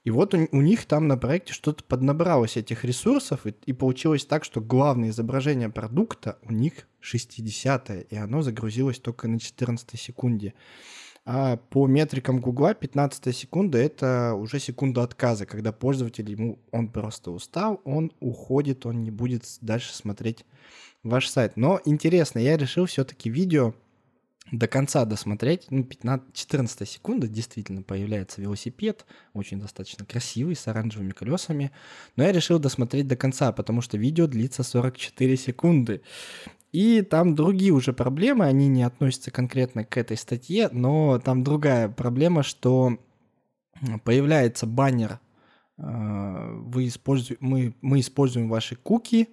И 0.04 0.10
вот 0.10 0.34
у, 0.34 0.48
у 0.52 0.60
них 0.60 0.84
там 0.84 1.08
на 1.08 1.16
проекте 1.16 1.54
что-то 1.54 1.82
поднабралось 1.82 2.56
этих 2.56 2.84
ресурсов, 2.84 3.46
и, 3.46 3.54
и 3.64 3.72
получилось 3.72 4.26
так, 4.26 4.44
что 4.44 4.60
главное 4.60 5.08
изображение 5.08 5.70
продукта 5.70 6.38
у 6.42 6.52
них 6.52 6.86
60 7.00 7.90
и 8.10 8.16
оно 8.16 8.42
загрузилось 8.42 8.98
только 8.98 9.28
на 9.28 9.40
14 9.40 9.98
секунде. 9.98 10.54
А 11.26 11.56
по 11.56 11.86
метрикам 11.86 12.38
Гугла 12.38 12.74
15 12.74 13.34
секунда— 13.34 13.78
это 13.80 14.34
уже 14.34 14.58
секунда 14.58 15.02
отказа, 15.02 15.46
когда 15.46 15.72
пользователь, 15.72 16.30
ему 16.30 16.58
он 16.70 16.88
просто 16.88 17.30
устал, 17.30 17.80
он 17.84 18.12
уходит, 18.20 18.84
он 18.84 18.98
не 19.02 19.10
будет 19.10 19.44
дальше 19.62 19.94
смотреть 19.94 20.44
ваш 21.02 21.28
сайт. 21.28 21.56
Но 21.56 21.80
интересно, 21.86 22.40
я 22.40 22.58
решил 22.58 22.84
все-таки 22.84 23.30
видео 23.30 23.74
до 24.52 24.68
конца 24.68 25.04
досмотреть, 25.04 25.66
ну, 25.70 25.84
15, 25.84 26.34
14 26.34 26.88
секунда, 26.88 27.26
действительно 27.28 27.82
появляется 27.82 28.40
велосипед, 28.40 29.06
очень 29.32 29.60
достаточно 29.60 30.04
красивый, 30.04 30.54
с 30.54 30.68
оранжевыми 30.68 31.12
колесами, 31.12 31.72
но 32.16 32.24
я 32.24 32.32
решил 32.32 32.58
досмотреть 32.58 33.08
до 33.08 33.16
конца, 33.16 33.52
потому 33.52 33.80
что 33.80 33.96
видео 33.96 34.26
длится 34.26 34.62
44 34.62 35.36
секунды. 35.36 36.02
И 36.72 37.02
там 37.02 37.34
другие 37.34 37.72
уже 37.72 37.92
проблемы, 37.92 38.46
они 38.46 38.68
не 38.68 38.82
относятся 38.82 39.30
конкретно 39.30 39.84
к 39.84 39.96
этой 39.96 40.16
статье, 40.16 40.68
но 40.72 41.18
там 41.20 41.44
другая 41.44 41.88
проблема, 41.88 42.42
что 42.42 42.98
появляется 44.04 44.66
баннер, 44.66 45.20
э, 45.78 46.62
вы 46.66 46.88
используете, 46.88 47.36
мы, 47.40 47.74
мы 47.80 48.00
используем 48.00 48.48
ваши 48.48 48.76
куки, 48.76 49.28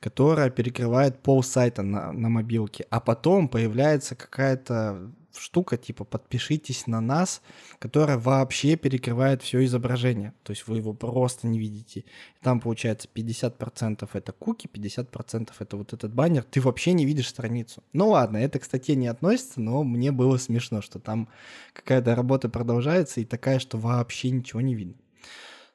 которая 0.00 0.50
перекрывает 0.50 1.22
пол 1.22 1.42
сайта 1.42 1.82
на, 1.82 2.12
на 2.12 2.28
мобилке, 2.28 2.86
а 2.90 3.00
потом 3.00 3.48
появляется 3.48 4.14
какая-то 4.14 5.10
штука 5.38 5.76
типа 5.76 6.04
подпишитесь 6.04 6.86
на 6.86 7.00
нас, 7.00 7.42
которая 7.78 8.18
вообще 8.18 8.76
перекрывает 8.76 9.42
все 9.42 9.64
изображение. 9.64 10.34
То 10.42 10.52
есть 10.52 10.66
вы 10.66 10.78
его 10.78 10.92
просто 10.92 11.46
не 11.46 11.58
видите. 11.58 12.04
Там 12.42 12.60
получается 12.60 13.08
50% 13.12 14.08
это 14.12 14.32
куки, 14.32 14.68
50% 14.72 15.50
это 15.58 15.76
вот 15.76 15.92
этот 15.92 16.12
баннер. 16.12 16.42
Ты 16.42 16.60
вообще 16.60 16.92
не 16.92 17.04
видишь 17.04 17.28
страницу. 17.28 17.82
Ну 17.92 18.08
ладно, 18.10 18.38
это 18.38 18.58
к 18.58 18.64
статье 18.64 18.96
не 18.96 19.08
относится, 19.08 19.60
но 19.60 19.84
мне 19.84 20.12
было 20.12 20.36
смешно, 20.36 20.82
что 20.82 20.98
там 20.98 21.28
какая-то 21.72 22.14
работа 22.14 22.48
продолжается 22.48 23.20
и 23.20 23.24
такая, 23.24 23.58
что 23.58 23.78
вообще 23.78 24.30
ничего 24.30 24.60
не 24.60 24.74
видно. 24.74 24.94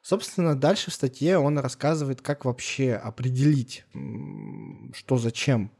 Собственно, 0.04 0.54
дальше 0.54 0.90
в 0.90 0.94
статье 0.94 1.38
он 1.38 1.58
рассказывает, 1.58 2.20
как 2.20 2.44
вообще 2.44 2.92
определить, 2.92 3.86
что 4.92 5.16
зачем 5.16 5.70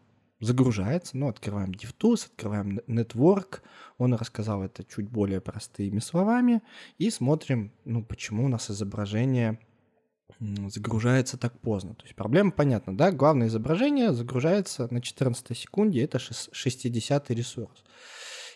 загружается. 0.40 1.18
Ну, 1.18 1.28
открываем 1.28 1.72
DevTools, 1.72 2.28
открываем 2.28 2.78
Network. 2.88 3.60
Он 3.98 4.14
рассказал 4.14 4.62
это 4.62 4.82
чуть 4.82 5.10
более 5.10 5.42
простыми 5.42 5.98
словами. 5.98 6.62
И 6.96 7.10
смотрим, 7.10 7.70
ну, 7.84 8.02
почему 8.02 8.46
у 8.46 8.48
нас 8.48 8.70
изображение 8.70 9.58
загружается 10.40 11.36
так 11.36 11.60
поздно. 11.60 11.94
То 11.94 12.04
есть 12.04 12.16
проблема 12.16 12.50
понятна, 12.50 12.96
да? 12.96 13.12
Главное 13.12 13.48
изображение 13.48 14.14
загружается 14.14 14.88
на 14.90 15.02
14 15.02 15.54
секунде, 15.54 16.02
это 16.02 16.18
60 16.18 17.30
ресурс. 17.30 17.84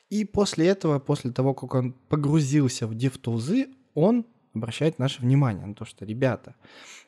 И 0.08 0.24
после 0.24 0.68
этого, 0.68 0.98
после 0.98 1.30
того, 1.30 1.52
как 1.52 1.74
он 1.74 1.92
погрузился 1.92 2.86
в 2.86 2.92
DevTools, 2.92 3.70
он 3.92 4.24
обращает 4.54 4.98
наше 4.98 5.20
внимание 5.20 5.66
на 5.66 5.74
то, 5.74 5.84
что, 5.84 6.04
ребята, 6.04 6.54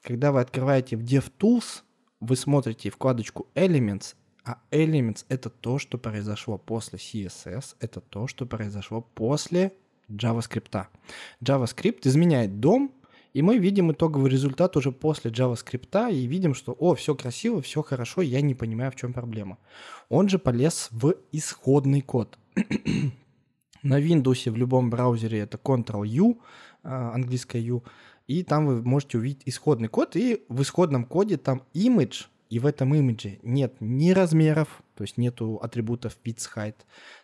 когда 0.03 0.33
вы 0.33 0.41
открываете 0.41 0.97
в 0.97 1.03
DevTools, 1.03 1.83
вы 2.21 2.37
смотрите 2.37 2.91
вкладочку 2.91 3.49
Elements, 3.55 4.15
а 4.45 4.59
Elements— 4.71 5.25
это 5.29 5.51
то, 5.51 5.79
что 5.79 5.99
произошло 5.99 6.59
после 6.59 6.99
CSS, 6.99 7.77
это 7.81 8.01
то, 8.01 8.27
что 8.27 8.47
произошло 8.47 9.01
после 9.01 9.73
JavaScript. 10.09 10.87
JavaScript 11.43 12.01
изменяет 12.05 12.61
дом, 12.61 12.93
и 13.33 13.43
мы 13.43 13.59
видим 13.59 13.93
итоговый 13.93 14.31
результат 14.31 14.77
уже 14.77 14.93
после 14.93 15.31
JavaScript 15.31 16.13
и 16.13 16.27
видим, 16.27 16.55
что, 16.55 16.73
о, 16.73 16.95
все 16.95 17.15
красиво, 17.15 17.63
все 17.63 17.83
хорошо, 17.83 18.23
я 18.23 18.41
не 18.41 18.55
понимаю, 18.55 18.91
в 18.91 18.97
чем 18.97 19.13
проблема. 19.13 19.59
Он 20.09 20.29
же 20.29 20.39
полез 20.39 20.89
в 20.91 21.15
исходный 21.33 22.01
код. 22.01 22.39
На 23.83 24.01
Windows 24.01 24.51
в 24.51 24.57
любом 24.57 24.91
браузере 24.91 25.39
это 25.39 25.57
Ctrl-U, 25.57 26.39
английское 26.83 27.61
U, 27.63 27.83
и 28.27 28.43
там 28.43 28.67
вы 28.67 28.83
можете 28.83 29.19
увидеть 29.19 29.43
исходный 29.47 29.89
код, 29.89 30.17
и 30.17 30.45
в 30.49 30.63
исходном 30.63 31.05
коде 31.05 31.37
там 31.37 31.63
image, 31.75 32.27
и 32.49 32.59
в 32.59 32.67
этом 32.67 32.95
имидже 32.95 33.39
нет 33.43 33.75
ни 33.81 34.11
размеров, 34.11 34.83
то 34.95 35.03
есть 35.03 35.17
нету 35.17 35.59
атрибутов 35.63 36.19
width, 36.25 36.49
height, 36.55 36.77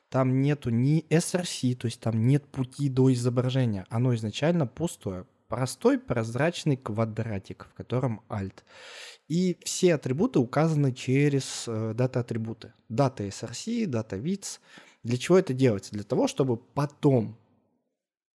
там 0.08 0.40
нету 0.40 0.70
ни 0.70 1.04
src, 1.10 1.75
то 1.75 1.86
есть 1.86 2.00
там 2.00 2.26
нет 2.26 2.46
пути 2.46 2.88
до 2.88 3.12
изображения. 3.12 3.86
Оно 3.90 4.14
изначально 4.14 4.66
пустое. 4.66 5.26
Простой 5.48 5.98
прозрачный 5.98 6.76
квадратик, 6.76 7.68
в 7.70 7.75
котором 7.75 8.22
alt. 8.28 8.62
И 9.28 9.58
все 9.64 9.94
атрибуты 9.94 10.38
указаны 10.38 10.92
через 10.92 11.64
э, 11.66 11.92
дата-атрибуты. 11.94 12.72
Дата 12.88 13.25
src, 13.26 13.86
дата 13.86 14.16
width. 14.16 14.60
Для 15.02 15.16
чего 15.18 15.38
это 15.38 15.54
делается? 15.54 15.92
Для 15.92 16.02
того, 16.02 16.26
чтобы 16.26 16.56
потом 16.56 17.36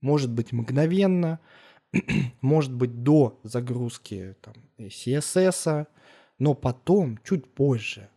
может 0.02 0.32
быть 0.32 0.52
мгновенно, 0.52 1.40
может 2.42 2.74
быть 2.74 3.04
до 3.04 3.40
загрузки 3.44 4.36
там, 4.42 4.54
CSS, 4.78 5.88
но 6.40 6.54
потом, 6.54 7.20
чуть 7.24 7.54
позже, 7.54 8.10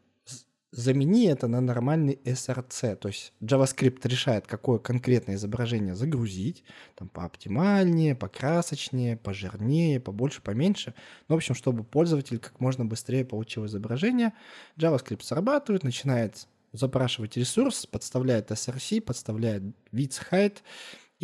замени 0.74 1.26
это 1.26 1.46
на 1.46 1.60
нормальный 1.60 2.18
SRC. 2.24 2.96
То 2.96 3.08
есть 3.08 3.32
JavaScript 3.40 4.00
решает, 4.04 4.46
какое 4.46 4.78
конкретное 4.78 5.36
изображение 5.36 5.94
загрузить, 5.94 6.64
там 6.96 7.08
пооптимальнее, 7.08 8.14
покрасочнее, 8.14 9.16
пожирнее, 9.16 10.00
побольше, 10.00 10.42
поменьше. 10.42 10.94
Ну, 11.28 11.36
в 11.36 11.38
общем, 11.38 11.54
чтобы 11.54 11.84
пользователь 11.84 12.38
как 12.38 12.60
можно 12.60 12.84
быстрее 12.84 13.24
получил 13.24 13.66
изображение, 13.66 14.32
JavaScript 14.76 15.22
срабатывает, 15.22 15.84
начинает 15.84 16.46
запрашивать 16.72 17.36
ресурс, 17.36 17.86
подставляет 17.86 18.50
SRC, 18.50 19.00
подставляет 19.00 19.62
width 19.92 20.20
height, 20.30 20.56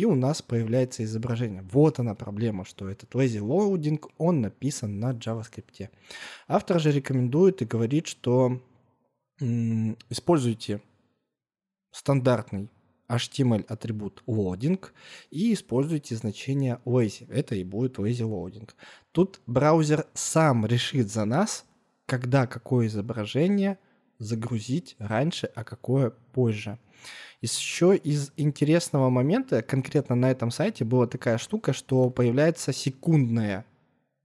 и 0.01 0.05
у 0.05 0.15
нас 0.15 0.41
появляется 0.41 1.03
изображение. 1.03 1.61
Вот 1.71 1.99
она 1.99 2.15
проблема, 2.15 2.65
что 2.65 2.89
этот 2.89 3.13
lazy 3.13 3.39
loading, 3.39 4.03
он 4.17 4.41
написан 4.41 4.99
на 4.99 5.11
JavaScript. 5.11 5.89
Автор 6.47 6.79
же 6.79 6.91
рекомендует 6.91 7.61
и 7.61 7.65
говорит, 7.65 8.07
что 8.07 8.59
используйте 10.09 10.81
стандартный 11.91 12.71
HTML 13.09 13.63
атрибут 13.67 14.23
loading 14.25 14.83
и 15.29 15.53
используйте 15.53 16.15
значение 16.15 16.79
lazy. 16.83 17.31
Это 17.31 17.53
и 17.53 17.63
будет 17.63 17.99
lazy 17.99 18.27
loading. 18.27 18.71
Тут 19.11 19.39
браузер 19.45 20.07
сам 20.15 20.65
решит 20.65 21.11
за 21.11 21.25
нас, 21.25 21.63
когда 22.07 22.47
какое 22.47 22.87
изображение 22.87 23.77
загрузить 24.17 24.95
раньше, 24.97 25.45
а 25.53 25.63
какое 25.63 26.09
позже. 26.33 26.79
Еще 27.41 27.95
из 27.95 28.31
интересного 28.37 29.09
момента, 29.09 29.61
конкретно 29.61 30.15
на 30.15 30.29
этом 30.29 30.51
сайте, 30.51 30.85
была 30.85 31.07
такая 31.07 31.37
штука, 31.37 31.73
что 31.73 32.09
появляется 32.09 32.71
секундная 32.73 33.65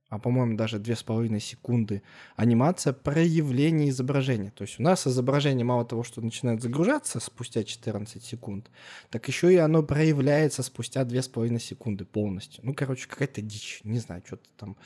а 0.09 0.19
по-моему 0.19 0.57
даже 0.57 0.79
2,5 0.79 1.39
секунды 1.41 2.03
анимация 2.37 2.93
проявления 2.93 3.89
изображения. 3.89 4.51
То 4.51 4.63
есть 4.63 4.79
у 4.79 4.83
нас 4.83 5.07
изображение 5.07 5.65
мало 5.65 5.85
того, 5.85 6.05
что 6.05 6.21
начинает 6.21 6.63
загружаться 6.63 7.19
спустя 7.19 7.65
14 7.65 8.23
секунд, 8.23 8.71
так 9.11 9.27
еще 9.27 9.53
и 9.53 9.57
оно 9.57 9.83
проявляется 9.83 10.63
спустя 10.63 11.03
2,5 11.03 11.59
секунды 11.59 12.05
полностью. 12.05 12.65
Ну, 12.65 12.75
короче, 12.75 13.09
какая-то 13.09 13.43
дичь. 13.43 13.81
Не 13.83 13.99
знаю, 13.99 14.23
что-то 14.25 14.49
там 14.57 14.77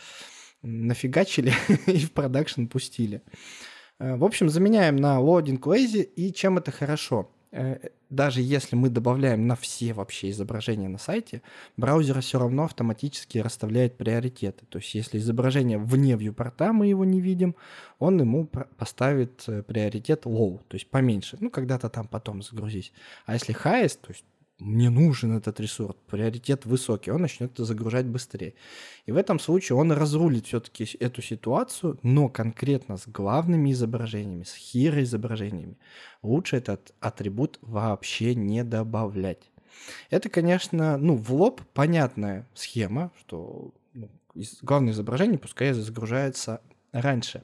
нафигачили 0.62 1.52
и 1.86 1.98
в 1.98 2.12
продакшн 2.12 2.66
пустили. 2.66 3.22
Э, 3.98 4.16
в 4.16 4.24
общем, 4.24 4.48
заменяем 4.48 4.96
на 4.96 5.18
loading 5.18 5.60
lazy, 5.60 6.02
и 6.02 6.32
чем 6.32 6.56
это 6.56 6.70
хорошо? 6.70 7.30
Э, 7.52 7.78
даже 8.10 8.40
если 8.42 8.76
мы 8.76 8.90
добавляем 8.90 9.46
на 9.46 9.56
все 9.56 9.92
вообще 9.92 10.30
изображения 10.30 10.88
на 10.88 10.98
сайте, 10.98 11.42
браузер 11.76 12.20
все 12.20 12.38
равно 12.38 12.64
автоматически 12.64 13.38
расставляет 13.38 13.96
приоритеты. 13.96 14.64
То 14.66 14.78
есть 14.78 14.94
если 14.94 15.18
изображение 15.18 15.78
вне 15.78 16.16
вьюпорта, 16.16 16.72
мы 16.72 16.86
его 16.86 17.04
не 17.04 17.20
видим, 17.20 17.56
он 17.98 18.20
ему 18.20 18.46
поставит 18.76 19.44
э, 19.48 19.62
приоритет 19.62 20.26
low, 20.26 20.60
то 20.68 20.76
есть 20.76 20.88
поменьше. 20.88 21.36
Ну, 21.40 21.50
когда-то 21.50 21.88
там 21.88 22.06
потом 22.06 22.42
загрузить. 22.42 22.92
А 23.26 23.34
если 23.34 23.54
highest, 23.54 23.98
то 24.02 24.10
есть 24.10 24.24
мне 24.60 24.90
нужен 24.90 25.36
этот 25.36 25.58
ресурс, 25.60 25.96
приоритет 26.06 26.66
высокий, 26.66 27.10
он 27.10 27.22
начнет 27.22 27.52
это 27.52 27.64
загружать 27.64 28.06
быстрее. 28.06 28.54
И 29.06 29.12
в 29.12 29.16
этом 29.16 29.38
случае 29.38 29.76
он 29.76 29.92
разрулит 29.92 30.46
все-таки 30.46 30.88
эту 31.00 31.22
ситуацию, 31.22 31.98
но 32.02 32.28
конкретно 32.28 32.96
с 32.96 33.06
главными 33.06 33.72
изображениями, 33.72 34.44
с 34.44 34.54
хиро 34.54 35.02
изображениями. 35.02 35.76
Лучше 36.22 36.56
этот 36.56 36.94
атрибут 37.00 37.58
вообще 37.62 38.34
не 38.34 38.62
добавлять. 38.64 39.50
Это, 40.10 40.28
конечно, 40.28 40.98
ну, 40.98 41.16
в 41.16 41.32
лоб 41.32 41.62
понятная 41.72 42.46
схема, 42.54 43.10
что 43.18 43.72
ну, 43.94 44.08
главное 44.62 44.92
изображение 44.92 45.38
пускай 45.38 45.72
загружается 45.72 46.60
раньше. 46.92 47.42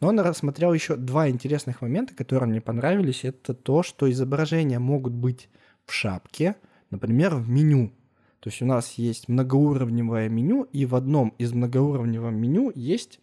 Но 0.00 0.08
он 0.08 0.20
рассмотрел 0.20 0.72
еще 0.72 0.96
два 0.96 1.28
интересных 1.28 1.82
момента, 1.82 2.14
которые 2.14 2.48
мне 2.48 2.60
понравились. 2.60 3.24
Это 3.24 3.54
то, 3.54 3.82
что 3.82 4.10
изображения 4.10 4.78
могут 4.78 5.12
быть 5.12 5.48
в 5.88 5.92
шапке, 5.92 6.56
например, 6.90 7.34
в 7.34 7.48
меню. 7.48 7.92
То 8.40 8.50
есть 8.50 8.62
у 8.62 8.66
нас 8.66 8.92
есть 8.92 9.28
многоуровневое 9.28 10.28
меню, 10.28 10.62
и 10.72 10.86
в 10.86 10.94
одном 10.94 11.30
из 11.38 11.52
многоуровневого 11.52 12.30
меню 12.30 12.70
есть, 12.74 13.20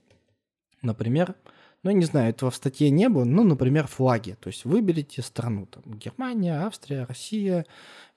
например, 0.82 1.36
ну, 1.84 1.92
я 1.92 1.98
не 1.98 2.06
знаю, 2.06 2.32
этого 2.32 2.50
в 2.50 2.56
статье 2.56 2.90
не 2.90 3.08
было, 3.10 3.26
ну, 3.26 3.44
например, 3.44 3.86
флаги. 3.86 4.36
То 4.40 4.48
есть 4.48 4.66
выберите 4.66 5.22
страну, 5.22 5.68
там, 5.68 5.84
Германия, 5.94 6.66
Австрия, 6.66 7.06
Россия 7.06 7.66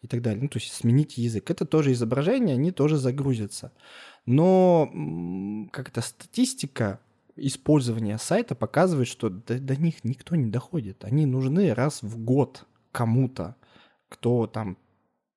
и 0.00 0.07
так 0.07 0.23
далее. 0.23 0.43
Ну, 0.43 0.49
то 0.49 0.59
есть 0.59 0.73
смените 0.73 1.23
язык. 1.23 1.50
Это 1.50 1.67
тоже 1.67 1.93
изображение, 1.93 2.55
они 2.55 2.73
тоже 2.73 2.97
загрузятся. 2.97 3.73
Но 4.25 4.90
как-то 5.71 6.00
статистика 6.00 6.99
использования 7.37 8.17
сайта 8.17 8.55
показывает, 8.55 9.07
что 9.07 9.28
до, 9.28 9.59
до 9.59 9.76
них 9.76 10.02
никто 10.02 10.35
не 10.35 10.50
доходит. 10.50 11.05
Они 11.05 11.26
нужны 11.26 11.75
раз 11.75 12.02
в 12.02 12.19
год 12.25 12.64
кому-то 12.90 13.55
кто 14.09 14.47
там 14.47 14.77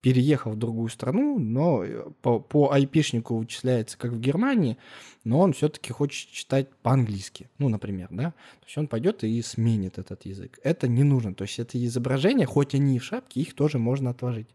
переехал 0.02 0.52
в 0.52 0.58
другую 0.58 0.90
страну, 0.90 1.38
но 1.40 1.84
э, 1.84 2.10
по, 2.22 2.40
по 2.40 2.72
айпишнику 2.72 3.38
вычисляется 3.38 3.98
как 3.98 4.12
в 4.12 4.20
Германии, 4.20 4.78
но 5.24 5.40
он 5.40 5.54
все-таки 5.54 5.94
хочет 5.94 6.32
читать 6.32 6.70
по-английски, 6.82 7.50
ну, 7.60 7.70
например, 7.70 8.08
да, 8.10 8.32
то 8.32 8.66
есть 8.66 8.78
он 8.80 8.88
пойдет 8.88 9.24
и 9.24 9.42
сменит 9.44 10.00
этот 10.00 10.26
язык. 10.26 10.60
Это 10.64 10.88
не 10.88 11.04
нужно, 11.04 11.36
то 11.36 11.44
есть 11.44 11.60
это 11.60 11.84
изображения, 11.86 12.48
хоть 12.48 12.74
они 12.74 12.96
и 12.96 13.00
в 13.00 13.04
шапке, 13.04 13.42
их 13.42 13.54
тоже 13.54 13.78
можно 13.78 14.10
отложить. 14.10 14.50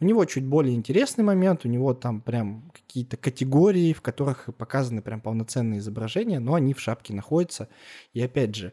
У 0.00 0.04
него 0.04 0.24
чуть 0.24 0.44
более 0.44 0.74
интересный 0.74 1.22
момент, 1.22 1.64
у 1.64 1.68
него 1.68 1.94
там 1.94 2.20
прям 2.20 2.68
какие-то 2.74 3.16
категории, 3.16 3.92
в 3.92 4.02
которых 4.02 4.48
показаны 4.56 5.00
прям 5.00 5.20
полноценные 5.20 5.78
изображения, 5.78 6.40
но 6.40 6.54
они 6.54 6.74
в 6.74 6.80
шапке 6.80 7.14
находятся, 7.14 7.68
и 8.14 8.20
опять 8.20 8.56
же, 8.56 8.72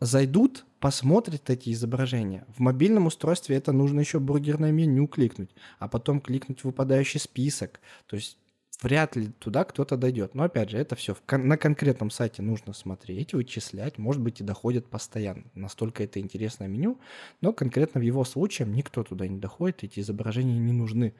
зайдут, 0.00 0.64
посмотрят 0.82 1.48
эти 1.48 1.70
изображения. 1.70 2.44
В 2.56 2.58
мобильном 2.58 3.06
устройстве 3.06 3.54
это 3.54 3.70
нужно 3.70 4.00
еще 4.00 4.18
бургерное 4.18 4.72
меню 4.72 5.06
кликнуть, 5.06 5.50
а 5.78 5.86
потом 5.86 6.20
кликнуть 6.20 6.64
выпадающий 6.64 7.20
список. 7.20 7.78
То 8.06 8.16
есть 8.16 8.36
вряд 8.82 9.14
ли 9.14 9.28
туда 9.28 9.62
кто-то 9.62 9.96
дойдет. 9.96 10.34
Но 10.34 10.42
опять 10.42 10.70
же, 10.70 10.78
это 10.78 10.96
все 10.96 11.16
на 11.30 11.56
конкретном 11.56 12.10
сайте 12.10 12.42
нужно 12.42 12.72
смотреть, 12.72 13.32
вычислять, 13.32 13.96
может 13.96 14.20
быть 14.20 14.40
и 14.40 14.44
доходит 14.44 14.86
постоянно. 14.86 15.44
Настолько 15.54 16.02
это 16.02 16.18
интересное 16.18 16.66
меню, 16.66 16.98
но 17.40 17.52
конкретно 17.52 18.00
в 18.00 18.04
его 18.04 18.24
случае 18.24 18.66
никто 18.66 19.04
туда 19.04 19.28
не 19.28 19.38
доходит, 19.38 19.84
эти 19.84 20.00
изображения 20.00 20.58
не 20.58 20.72
нужны. 20.72 21.14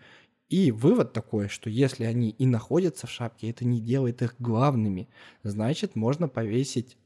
И 0.49 0.73
вывод 0.73 1.13
такой, 1.13 1.49
что 1.49 1.71
если 1.71 2.03
они 2.03 2.31
и 2.31 2.47
находятся 2.47 3.07
в 3.07 3.11
шапке, 3.11 3.49
это 3.49 3.65
не 3.65 3.81
делает 3.81 4.23
их 4.23 4.35
главными, 4.41 5.09
значит 5.45 5.95
можно 5.95 6.27
повесить 6.27 6.99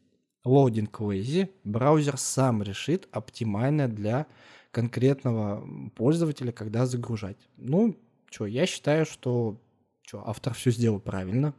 loading 0.46 0.90
lazy 0.90 1.50
браузер 1.64 2.16
сам 2.16 2.62
решит 2.62 3.08
оптимально 3.10 3.88
для 3.88 4.26
конкретного 4.70 5.66
пользователя, 5.94 6.52
когда 6.52 6.86
загружать. 6.86 7.36
Ну, 7.56 7.96
что, 8.30 8.46
я 8.46 8.66
считаю, 8.66 9.06
что 9.06 9.58
что, 10.06 10.22
автор 10.24 10.54
все 10.54 10.70
сделал 10.70 11.00
правильно. 11.00 11.52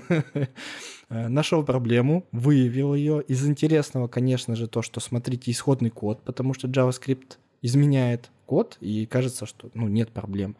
Нашел 1.08 1.64
проблему, 1.64 2.24
выявил 2.30 2.94
ее. 2.94 3.22
Из 3.26 3.44
интересного, 3.46 4.06
конечно 4.06 4.54
же, 4.54 4.68
то, 4.68 4.80
что 4.80 5.00
смотрите 5.00 5.50
исходный 5.50 5.90
код, 5.90 6.22
потому 6.22 6.54
что 6.54 6.68
JavaScript 6.68 7.38
изменяет 7.62 8.30
код, 8.46 8.78
и 8.80 9.06
кажется, 9.06 9.44
что 9.44 9.70
ну, 9.74 9.88
нет 9.88 10.10
проблем. 10.10 10.56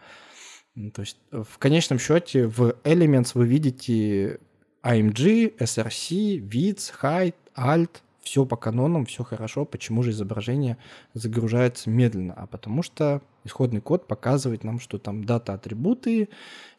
То 0.92 1.02
есть 1.02 1.18
в 1.30 1.59
конечном 1.59 1.98
счете 1.98 2.46
в 2.46 2.76
Elements 2.83 3.30
вы 3.35 3.46
видите 3.46 4.40
AMG, 4.83 5.56
SRC, 5.59 6.38
width, 6.40 6.92
height, 7.00 7.35
alt, 7.61 8.03
все 8.23 8.44
по 8.44 8.57
канонам, 8.57 9.07
все 9.07 9.25
хорошо. 9.25 9.64
Почему 9.64 10.03
же 10.03 10.11
изображение 10.11 10.77
загружается 11.14 11.90
медленно? 11.90 12.35
А 12.35 12.46
потому 12.46 12.83
что 12.83 13.23
исходный 13.44 13.81
код 13.81 14.07
показывает 14.07 14.64
нам, 14.64 14.79
что 14.79 14.99
там 14.99 15.25
дата-атрибуты 15.25 16.29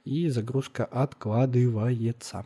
и 0.05 0.29
загрузка 0.29 0.85
откладывается. 0.85 2.45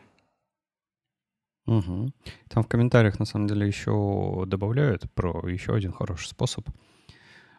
Угу. 1.67 2.12
Там 2.48 2.63
в 2.63 2.67
комментариях 2.67 3.19
на 3.19 3.26
самом 3.26 3.48
деле 3.48 3.67
еще 3.67 4.43
добавляют 4.45 5.12
про 5.13 5.48
еще 5.48 5.74
один 5.76 5.91
хороший 5.91 6.28
способ, 6.28 6.67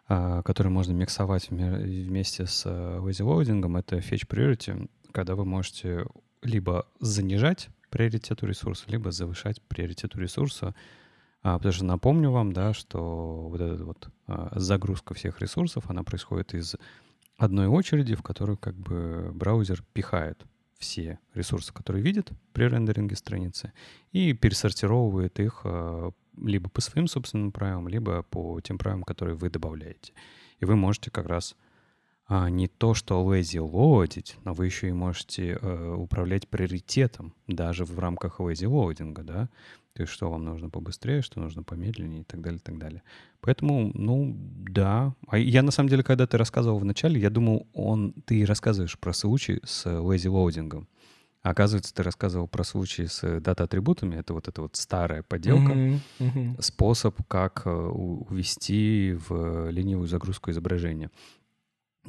а, 0.09 0.43
который 0.43 0.69
можно 0.69 0.93
миксовать 0.93 1.51
вместе 1.51 2.47
с 2.47 2.67
lazy 2.67 3.25
loading, 3.27 3.79
это 3.79 3.99
fetch 3.99 4.27
priority, 4.29 4.89
когда 5.13 5.35
вы 5.35 5.45
можете 5.45 6.07
либо 6.43 6.87
занижать 7.01 7.69
приоритету 7.97 8.47
ресурса, 8.47 8.85
либо 8.89 9.11
завышать 9.11 9.63
приоритету 9.63 10.21
ресурса. 10.21 10.75
А, 11.43 11.57
потому 11.57 11.73
что 11.73 11.85
напомню 11.87 12.31
вам, 12.31 12.53
да, 12.53 12.75
что 12.75 13.49
вот 13.49 13.59
эта 13.59 13.85
вот 13.85 14.11
а, 14.27 14.53
загрузка 14.57 15.15
всех 15.15 15.41
ресурсов, 15.41 15.89
она 15.89 16.03
происходит 16.03 16.53
из 16.53 16.77
одной 17.39 17.69
очереди, 17.69 18.15
в 18.15 18.23
которую 18.23 18.59
как 18.59 18.75
бы 18.75 19.31
браузер 19.33 19.83
пихает 19.95 20.45
все 20.79 21.19
ресурсы, 21.33 21.73
которые 21.73 22.03
видит 22.03 22.33
при 22.53 22.65
рендеринге 22.65 23.17
страницы, 23.17 23.73
и 24.13 24.35
пересортировывает 24.35 25.41
их 25.41 25.63
а, 25.65 26.11
либо 26.37 26.69
по 26.69 26.83
своим 26.83 27.07
собственным 27.07 27.51
правилам, 27.51 27.89
либо 27.89 28.25
по 28.25 28.61
тем 28.61 28.77
правилам, 28.77 29.05
которые 29.05 29.37
вы 29.37 29.49
добавляете. 29.49 30.13
И 30.61 30.67
вы 30.67 30.77
можете 30.77 31.11
как 31.11 31.25
раз 31.25 31.57
а, 32.29 32.51
не 32.51 32.67
то, 32.67 32.95
что 32.95 33.23
lazy 33.23 33.61
load 33.61 33.99
ить, 33.99 34.37
но 34.45 34.53
вы 34.53 34.67
еще 34.67 34.89
и 34.89 34.93
можете 34.93 35.59
э, 35.61 35.95
управлять 35.95 36.49
приоритетом 36.49 37.35
даже 37.47 37.85
в 37.85 37.99
рамках 37.99 38.41
lazy 38.41 38.67
loading 38.67 39.10
а, 39.10 39.23
да? 39.23 39.49
То 39.95 40.03
есть 40.03 40.13
что 40.13 40.31
вам 40.31 40.45
нужно 40.45 40.69
побыстрее, 40.69 41.23
что 41.23 41.41
нужно 41.41 41.63
помедленнее 41.63 42.21
и 42.21 42.25
так 42.25 42.43
далее, 42.43 42.59
и 42.59 42.63
так 42.63 42.79
далее. 42.79 43.03
Поэтому, 43.41 43.93
ну, 43.95 44.37
да. 44.37 45.15
А 45.29 45.39
я, 45.39 45.63
на 45.63 45.71
самом 45.71 45.89
деле, 45.89 46.03
когда 46.03 46.27
ты 46.27 46.37
рассказывал 46.37 46.79
вначале, 46.79 47.21
я 47.21 47.31
думал, 47.31 47.67
он, 47.73 48.13
ты 48.27 48.45
рассказываешь 48.45 48.99
про 48.99 49.13
случай 49.13 49.61
с 49.65 49.87
lazy 49.87 50.29
loading 50.29 50.71
ом. 50.71 50.89
А 51.43 51.51
оказывается, 51.51 51.95
ты 51.95 52.03
рассказывал 52.03 52.49
про 52.49 52.65
случай 52.65 53.07
с 53.07 53.41
дата-атрибутами. 53.41 54.17
Это 54.17 54.35
вот 54.35 54.49
эта 54.49 54.63
вот 54.63 54.75
старая 54.75 55.23
поделка. 55.23 55.73
Mm-hmm. 55.73 56.01
Mm-hmm. 56.19 56.61
Способ, 56.63 57.17
как 57.29 57.63
э, 57.67 57.71
увести 57.71 59.17
в 59.29 59.71
ленивую 59.71 60.09
загрузку 60.09 60.51
изображения. 60.51 61.09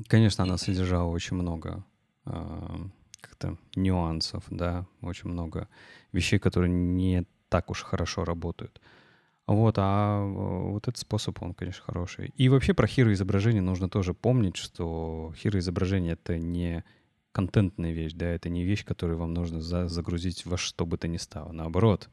Конечно, 0.07 0.43
она 0.43 0.57
содержала 0.57 1.09
очень 1.09 1.35
много 1.35 1.83
э, 2.25 2.77
как-то 3.19 3.57
нюансов, 3.75 4.43
да, 4.49 4.85
очень 5.01 5.29
много 5.29 5.67
вещей, 6.11 6.39
которые 6.39 6.71
не 6.71 7.25
так 7.49 7.71
уж 7.71 7.83
хорошо 7.83 8.25
работают. 8.25 8.81
Вот, 9.47 9.75
а 9.77 10.23
вот 10.25 10.89
этот 10.89 10.97
способ, 10.97 11.41
он, 11.41 11.53
конечно, 11.53 11.81
хороший. 11.83 12.33
И 12.35 12.49
вообще 12.49 12.73
про 12.73 12.85
хироизображение 12.85 13.61
нужно 13.61 13.89
тоже 13.89 14.13
помнить, 14.13 14.57
что 14.57 15.33
хироизображение— 15.37 16.13
это 16.21 16.37
не 16.37 16.83
контентная 17.31 17.93
вещь, 17.93 18.13
да, 18.13 18.25
это 18.25 18.49
не 18.49 18.65
вещь, 18.65 18.83
которую 18.83 19.17
вам 19.19 19.33
нужно 19.33 19.61
за 19.61 19.87
загрузить 19.87 20.45
во 20.45 20.57
что 20.57 20.85
бы 20.85 20.97
то 20.97 21.07
ни 21.07 21.17
стало. 21.17 21.53
Наоборот, 21.53 22.09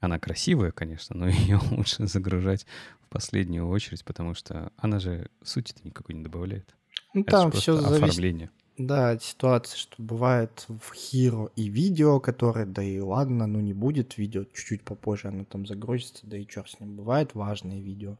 она 0.00 0.18
красивая, 0.18 0.72
конечно, 0.72 1.16
но 1.16 1.28
ее 1.28 1.60
лучше 1.70 2.06
загружать 2.06 2.66
в 3.00 3.08
последнюю 3.08 3.68
очередь, 3.68 4.04
потому 4.04 4.34
что 4.34 4.72
она 4.76 4.98
же 4.98 5.30
сути-то 5.42 5.80
никакой 5.84 6.16
не 6.16 6.22
добавляет. 6.22 6.74
Ну, 7.14 7.22
это 7.22 7.30
там 7.30 7.50
все 7.52 7.76
зависит, 7.76 8.50
да, 8.86 9.10
от 9.10 9.22
ситуации, 9.22 9.76
что 9.76 10.02
бывает 10.02 10.64
в 10.68 10.94
Hero 10.94 11.50
и 11.54 11.68
видео, 11.68 12.18
которое, 12.18 12.64
да 12.66 12.82
и 12.82 12.98
ладно, 12.98 13.46
ну 13.46 13.60
не 13.60 13.74
будет 13.74 14.16
видео, 14.16 14.44
чуть-чуть 14.44 14.82
попозже 14.82 15.28
оно 15.28 15.44
там 15.44 15.66
загрузится, 15.66 16.26
да 16.26 16.38
и 16.38 16.46
черт 16.46 16.70
с 16.70 16.80
ним. 16.80 16.96
Бывает 16.96 17.34
важные 17.34 17.82
видео, 17.82 18.16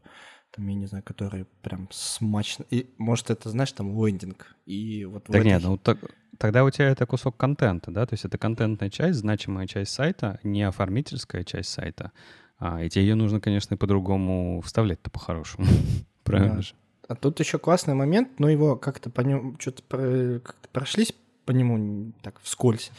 там, 0.51 0.67
я 0.67 0.75
не 0.75 0.85
знаю, 0.85 1.03
которые 1.03 1.45
прям 1.61 1.87
смачно... 1.91 2.65
И, 2.69 2.89
может, 2.97 3.29
это, 3.31 3.49
знаешь, 3.49 3.71
там 3.71 3.95
лендинг, 3.95 4.55
и 4.65 5.05
вот 5.05 5.25
Да 5.27 5.39
этой 5.39 5.47
нет, 5.47 5.63
ну 5.63 5.77
так, 5.77 5.97
тогда 6.37 6.63
у 6.63 6.69
тебя 6.69 6.89
это 6.89 7.05
кусок 7.05 7.37
контента, 7.37 7.89
да, 7.89 8.05
то 8.05 8.13
есть 8.13 8.25
это 8.25 8.37
контентная 8.37 8.89
часть, 8.89 9.19
значимая 9.19 9.67
часть 9.67 9.91
сайта, 9.91 10.39
не 10.43 10.63
оформительская 10.63 11.43
часть 11.43 11.69
сайта. 11.69 12.11
А, 12.59 12.83
и 12.83 12.89
тебе 12.89 13.05
ее 13.05 13.15
нужно, 13.15 13.39
конечно, 13.39 13.77
по-другому 13.77 14.61
вставлять-то 14.61 15.09
по-хорошему. 15.09 15.65
Правильно 16.23 16.61
же? 16.61 16.75
А 17.11 17.15
тут 17.15 17.41
еще 17.41 17.59
классный 17.59 17.93
момент, 17.93 18.39
но 18.39 18.47
его 18.47 18.77
как-то 18.77 19.09
по 19.09 19.19
нему 19.19 19.57
что-то 19.59 19.83
про- 19.83 20.39
как-то 20.39 20.69
прошлись 20.69 21.13
по 21.43 21.51
нему 21.51 22.13
так 22.21 22.39
вскользь, 22.39 22.89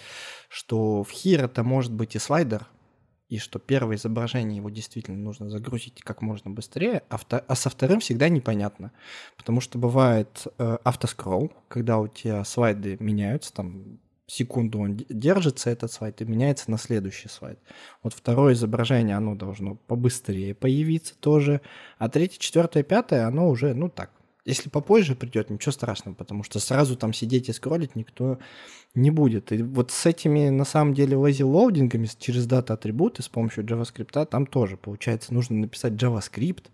что 0.50 1.02
в 1.02 1.10
Hero-то 1.10 1.62
может 1.62 1.94
быть 1.94 2.14
и 2.14 2.18
слайдер, 2.18 2.66
и 3.30 3.38
что 3.38 3.58
первое 3.58 3.96
изображение 3.96 4.58
его 4.58 4.68
действительно 4.68 5.16
нужно 5.16 5.48
загрузить 5.48 6.02
как 6.02 6.20
можно 6.20 6.50
быстрее, 6.50 7.04
а, 7.08 7.16
вто- 7.16 7.42
а 7.48 7.54
со 7.54 7.70
вторым 7.70 8.00
всегда 8.00 8.28
непонятно. 8.28 8.92
Потому 9.38 9.62
что 9.62 9.78
бывает 9.78 10.46
э, 10.58 10.76
автоскролл, 10.84 11.50
когда 11.68 11.96
у 11.96 12.06
тебя 12.06 12.44
слайды 12.44 12.98
меняются, 13.00 13.54
там 13.54 13.98
секунду 14.32 14.80
он 14.80 14.96
держится, 15.08 15.70
этот 15.70 15.92
слайд, 15.92 16.20
и 16.20 16.24
меняется 16.24 16.70
на 16.70 16.78
следующий 16.78 17.28
слайд. 17.28 17.58
Вот 18.02 18.14
второе 18.14 18.54
изображение, 18.54 19.16
оно 19.16 19.34
должно 19.34 19.74
побыстрее 19.74 20.54
появиться 20.54 21.14
тоже, 21.18 21.60
а 21.98 22.08
третье, 22.08 22.38
четвертое, 22.38 22.82
пятое, 22.82 23.26
оно 23.26 23.48
уже, 23.48 23.74
ну 23.74 23.88
так, 23.88 24.10
если 24.44 24.70
попозже 24.70 25.14
придет, 25.14 25.50
ничего 25.50 25.70
страшного, 25.70 26.16
потому 26.16 26.42
что 26.42 26.58
сразу 26.58 26.96
там 26.96 27.12
сидеть 27.12 27.48
и 27.48 27.52
скроллить 27.52 27.94
никто 27.94 28.38
не 28.94 29.10
будет. 29.10 29.52
И 29.52 29.62
вот 29.62 29.92
с 29.92 30.04
этими, 30.04 30.48
на 30.48 30.64
самом 30.64 30.94
деле, 30.94 31.16
lazy 31.16 31.44
лоудингами 31.44 32.08
через 32.18 32.46
дата-атрибуты 32.46 33.22
с 33.22 33.28
помощью 33.28 33.64
JavaScript, 33.64 34.26
там 34.26 34.46
тоже, 34.46 34.76
получается, 34.76 35.32
нужно 35.32 35.56
написать 35.56 35.92
JavaScript, 35.92 36.64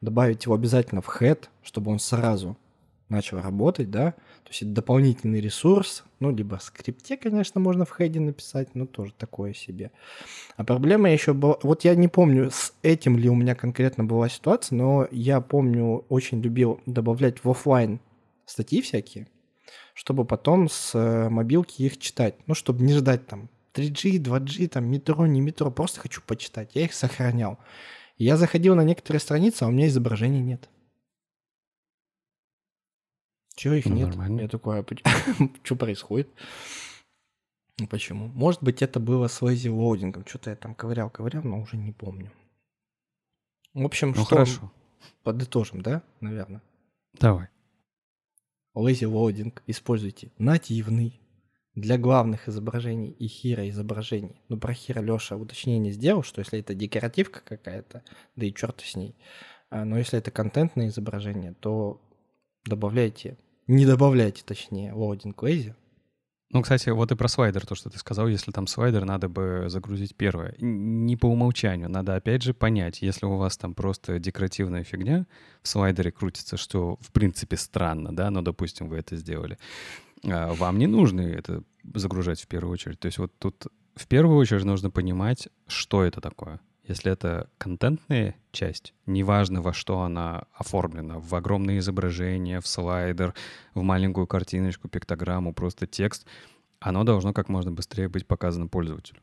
добавить 0.00 0.44
его 0.44 0.54
обязательно 0.54 1.02
в 1.02 1.08
head, 1.20 1.48
чтобы 1.62 1.90
он 1.90 1.98
сразу 1.98 2.56
начал 3.08 3.40
работать, 3.40 3.90
да, 3.90 4.12
то 4.12 4.50
есть 4.50 4.62
это 4.62 4.70
дополнительный 4.72 5.40
ресурс, 5.40 6.04
ну, 6.20 6.34
либо 6.34 6.58
в 6.58 6.62
скрипте, 6.62 7.16
конечно, 7.16 7.60
можно 7.60 7.84
в 7.84 7.94
head 7.96 8.15
е 8.15 8.20
написать, 8.20 8.74
но 8.74 8.86
тоже 8.86 9.12
такое 9.16 9.54
себе. 9.54 9.90
А 10.56 10.64
проблема 10.64 11.10
еще 11.10 11.32
была... 11.32 11.56
Вот 11.62 11.84
я 11.84 11.94
не 11.94 12.08
помню, 12.08 12.50
с 12.50 12.72
этим 12.82 13.16
ли 13.16 13.28
у 13.28 13.34
меня 13.34 13.54
конкретно 13.54 14.04
была 14.04 14.28
ситуация, 14.28 14.76
но 14.76 15.08
я 15.10 15.40
помню, 15.40 16.04
очень 16.08 16.40
любил 16.42 16.80
добавлять 16.86 17.42
в 17.44 17.50
оффлайн 17.50 18.00
статьи 18.44 18.82
всякие, 18.82 19.28
чтобы 19.94 20.24
потом 20.24 20.68
с 20.68 20.94
э, 20.94 21.28
мобилки 21.28 21.82
их 21.82 21.98
читать. 21.98 22.34
Ну, 22.46 22.54
чтобы 22.54 22.84
не 22.84 22.94
ждать 22.94 23.26
там 23.26 23.48
3G, 23.74 24.18
2G, 24.18 24.68
там 24.68 24.86
метро, 24.86 25.26
не 25.26 25.40
метро, 25.40 25.70
просто 25.70 26.00
хочу 26.00 26.20
почитать. 26.22 26.70
Я 26.74 26.84
их 26.84 26.94
сохранял. 26.94 27.58
Я 28.16 28.36
заходил 28.36 28.74
на 28.74 28.82
некоторые 28.82 29.20
страницы, 29.20 29.62
а 29.62 29.68
у 29.68 29.70
меня 29.70 29.86
изображений 29.86 30.40
нет. 30.40 30.68
Чего 33.58 33.74
их 33.74 33.86
Ну, 33.86 33.96
нет? 33.96 34.08
нормально. 34.10 34.42
Я 34.42 34.48
такой, 34.48 34.84
что 35.64 35.74
происходит? 35.76 36.28
Ну, 37.80 37.88
Почему? 37.88 38.28
Может 38.28 38.62
быть, 38.62 38.82
это 38.82 39.00
было 39.00 39.26
с 39.26 39.42
lazy 39.42 39.68
loading 39.68 40.07
ом. 40.07 40.24
Что-то 40.26 40.50
я 40.50 40.56
там 40.56 40.76
ковырял, 40.76 41.10
ковырял, 41.10 41.42
но 41.42 41.60
уже 41.60 41.76
не 41.76 41.90
помню. 41.90 42.30
В 43.74 43.84
общем, 43.84 44.08
Ну 44.10 44.14
что 44.14 44.24
хорошо, 44.24 44.72
подытожим, 45.24 45.82
да, 45.82 46.02
наверное? 46.20 46.62
давай. 47.14 47.48
Lazy 48.76 49.06
loading 49.08 49.64
используйте 49.66 50.30
нативный 50.38 51.20
для 51.74 51.98
главных 51.98 52.48
изображений 52.48 53.10
и 53.10 53.26
hero 53.26 53.68
изображений. 53.68 54.40
Ну, 54.48 54.56
про 54.56 54.72
hero 54.72 55.00
Леша 55.00 55.36
уточнение 55.36 55.92
сделал, 55.92 56.22
что 56.22 56.40
если 56.40 56.60
это 56.60 56.74
декоративка 56.74 57.40
какая-то, 57.40 58.04
да 58.36 58.46
и 58.46 58.54
черт 58.54 58.80
с 58.82 58.94
ней. 58.94 59.16
А, 59.70 59.84
Но 59.84 59.98
если 59.98 60.16
это 60.20 60.30
контентное 60.30 60.88
изображение, 60.88 61.54
то 61.54 62.00
добавляйте, 62.64 63.36
не 63.68 63.86
добавляйте, 63.86 64.42
точнее, 64.44 64.92
loading 64.92 65.42
lazy. 65.42 65.74
Ну, 66.50 66.62
кстати, 66.62 66.88
вот 66.88 67.12
и 67.12 67.14
про 67.14 67.28
слайдер, 67.28 67.66
то, 67.66 67.74
что 67.74 67.90
ты 67.90 67.98
сказал, 67.98 68.26
если 68.26 68.52
там 68.52 68.66
слайдер, 68.66 69.04
надо 69.04 69.28
бы 69.28 69.66
загрузить 69.68 70.16
первое. 70.16 70.54
Не 70.58 71.14
по 71.14 71.26
умолчанию, 71.26 71.90
надо 71.90 72.16
опять 72.16 72.42
же 72.42 72.54
понять, 72.54 73.02
если 73.02 73.26
у 73.26 73.36
вас 73.36 73.58
там 73.58 73.74
просто 73.74 74.18
декоративная 74.18 74.82
фигня 74.82 75.26
в 75.62 75.68
слайдере 75.68 76.10
крутится, 76.10 76.56
что 76.56 76.96
в 77.02 77.12
принципе 77.12 77.58
странно, 77.58 78.16
да, 78.16 78.30
но, 78.30 78.40
допустим, 78.40 78.88
вы 78.88 78.96
это 78.96 79.14
сделали, 79.16 79.58
а, 80.24 80.54
вам 80.54 80.78
не 80.78 80.86
нужно 80.86 81.20
это 81.20 81.62
загружать 81.94 82.40
в 82.40 82.46
первую 82.46 82.72
очередь. 82.72 82.98
То 82.98 83.06
есть 83.06 83.18
вот 83.18 83.38
тут 83.38 83.66
в 83.94 84.06
первую 84.06 84.38
очередь 84.38 84.64
нужно 84.64 84.90
понимать, 84.90 85.48
что 85.66 86.02
это 86.02 86.22
такое. 86.22 86.60
Если 86.88 87.12
это 87.12 87.50
контентная 87.58 88.34
часть, 88.50 88.94
неважно 89.04 89.60
во 89.60 89.74
что 89.74 90.00
она 90.00 90.44
оформлена, 90.54 91.18
в 91.18 91.34
огромное 91.34 91.78
изображение, 91.78 92.60
в 92.60 92.66
слайдер, 92.66 93.34
в 93.74 93.82
маленькую 93.82 94.26
картиночку, 94.26 94.88
пиктограмму, 94.88 95.52
просто 95.52 95.86
текст, 95.86 96.26
оно 96.80 97.04
должно 97.04 97.34
как 97.34 97.50
можно 97.50 97.70
быстрее 97.70 98.08
быть 98.08 98.26
показано 98.26 98.68
пользователю. 98.68 99.20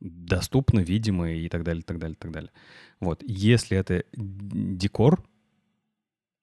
Доступно, 0.00 0.80
видимо 0.80 1.30
и 1.32 1.48
так 1.48 1.64
далее, 1.64 1.82
так 1.82 1.98
далее, 1.98 2.16
так 2.18 2.32
далее. 2.32 2.50
Вот. 2.98 3.22
Если 3.26 3.76
это 3.76 4.04
декор, 4.14 5.22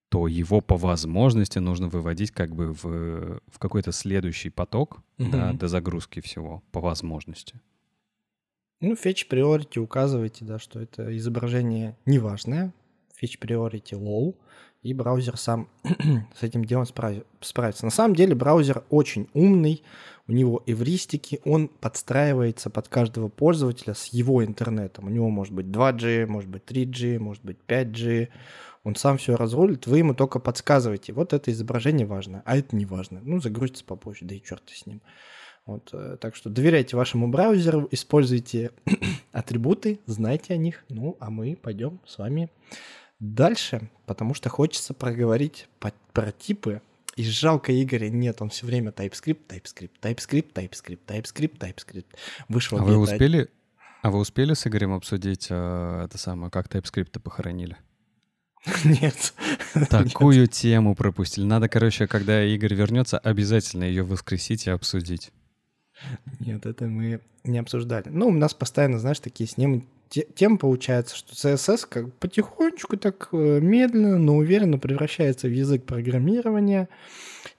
то 0.09 0.27
его 0.27 0.61
по 0.61 0.77
возможности 0.77 1.59
нужно 1.59 1.87
выводить 1.87 2.31
как 2.31 2.55
бы 2.55 2.73
в, 2.73 3.41
в 3.47 3.59
какой-то 3.59 3.91
следующий 3.91 4.49
поток 4.49 5.01
да, 5.17 5.49
Мгм. 5.49 5.57
до 5.57 5.67
загрузки 5.67 6.19
всего, 6.19 6.63
по 6.71 6.79
возможности. 6.79 7.59
Ну, 8.81 8.93
fetch 8.93 9.27
priority 9.29 9.79
указывайте, 9.79 10.45
да, 10.45 10.57
что 10.57 10.79
это 10.79 11.15
изображение 11.17 11.97
неважное, 12.05 12.73
fetch 13.21 13.37
priority 13.39 13.91
low, 13.91 14.35
и 14.81 14.93
браузер 14.93 15.35
сам 15.35 15.67
с 16.39 16.43
этим 16.43 16.63
делом 16.63 16.85
справи- 16.85 17.25
справится. 17.41 17.83
На 17.83 17.91
самом 17.91 18.15
деле 18.15 18.35
браузер 18.35 18.83
очень 18.89 19.27
умный, 19.33 19.83
у 20.27 20.31
него 20.31 20.63
эвристики, 20.65 21.41
он 21.43 21.67
подстраивается 21.67 22.69
под 22.69 22.87
каждого 22.87 23.27
пользователя 23.27 23.93
с 23.93 24.05
его 24.07 24.45
интернетом. 24.45 25.07
У 25.07 25.09
него 25.09 25.29
может 25.29 25.53
быть 25.53 25.65
2G, 25.65 26.27
может 26.27 26.49
быть 26.49 26.63
3G, 26.65 27.19
может 27.19 27.43
быть 27.43 27.57
5G. 27.67 28.29
Он 28.85 28.95
сам 28.95 29.17
все 29.17 29.35
разрулит, 29.35 29.87
вы 29.87 29.97
ему 29.97 30.13
только 30.13 30.39
подсказываете. 30.39 31.11
Вот 31.11 31.33
это 31.33 31.51
изображение 31.51 32.07
важно, 32.07 32.43
а 32.45 32.55
это 32.55 32.75
не 32.75 32.85
важно. 32.85 33.19
Ну, 33.21 33.41
загрузится 33.41 33.83
попозже, 33.83 34.25
да 34.25 34.35
и 34.35 34.41
черт 34.41 34.63
с 34.69 34.85
ним. 34.85 35.01
Вот, 35.69 35.89
э, 35.93 36.17
так 36.19 36.35
что 36.35 36.49
доверяйте 36.49 36.97
вашему 36.97 37.27
браузеру, 37.27 37.87
используйте 37.91 38.71
атрибуты, 39.31 39.99
знайте 40.07 40.55
о 40.55 40.57
них. 40.57 40.83
Ну, 40.89 41.15
а 41.19 41.29
мы 41.29 41.55
пойдем 41.55 41.99
с 42.07 42.17
вами 42.17 42.49
дальше, 43.19 43.91
потому 44.07 44.33
что 44.33 44.49
хочется 44.49 44.95
проговорить 44.95 45.67
по- 45.79 45.93
про 46.11 46.31
типы. 46.31 46.81
И 47.15 47.23
жалко 47.23 47.71
Игоря 47.71 48.09
нет, 48.09 48.41
он 48.41 48.49
все 48.49 48.65
время 48.65 48.89
TypeScript, 48.89 49.41
TypeScript, 49.47 49.91
TypeScript, 50.01 50.53
TypeScript, 50.53 50.99
TypeScript, 51.05 51.57
TypeScript. 51.59 52.07
Вышел 52.47 52.79
А 52.79 52.81
вы 52.81 52.97
успели, 52.97 53.51
а 54.01 54.09
вы 54.09 54.17
успели 54.17 54.55
с 54.55 54.65
Игорем 54.65 54.93
обсудить 54.93 55.49
э, 55.51 56.03
это 56.05 56.17
самое, 56.17 56.49
как 56.49 56.67
TypeScript 56.67 57.19
похоронили? 57.19 57.77
Нет. 58.83 59.35
Такую 59.91 60.47
тему 60.47 60.95
пропустили. 60.95 61.45
Надо, 61.45 61.69
короче, 61.69 62.07
когда 62.07 62.43
Игорь 62.43 62.73
вернется, 62.73 63.19
обязательно 63.19 63.83
ее 63.83 64.01
воскресить 64.01 64.65
и 64.65 64.71
обсудить. 64.71 65.31
Нет, 66.39 66.65
это 66.65 66.85
мы 66.85 67.21
не 67.43 67.59
обсуждали. 67.59 68.09
Ну, 68.09 68.27
у 68.27 68.31
нас 68.31 68.53
постоянно, 68.53 68.99
знаешь, 68.99 69.19
такие 69.19 69.47
с 69.49 69.57
ним 69.57 69.87
те- 70.09 70.27
темы 70.35 70.57
получается, 70.57 71.15
что 71.15 71.33
CSS 71.33 71.85
как 71.87 72.13
потихонечку, 72.15 72.97
так 72.97 73.29
э, 73.31 73.59
медленно, 73.61 74.17
но 74.17 74.37
уверенно 74.37 74.79
превращается 74.79 75.47
в 75.47 75.51
язык 75.51 75.85
программирования. 75.85 76.89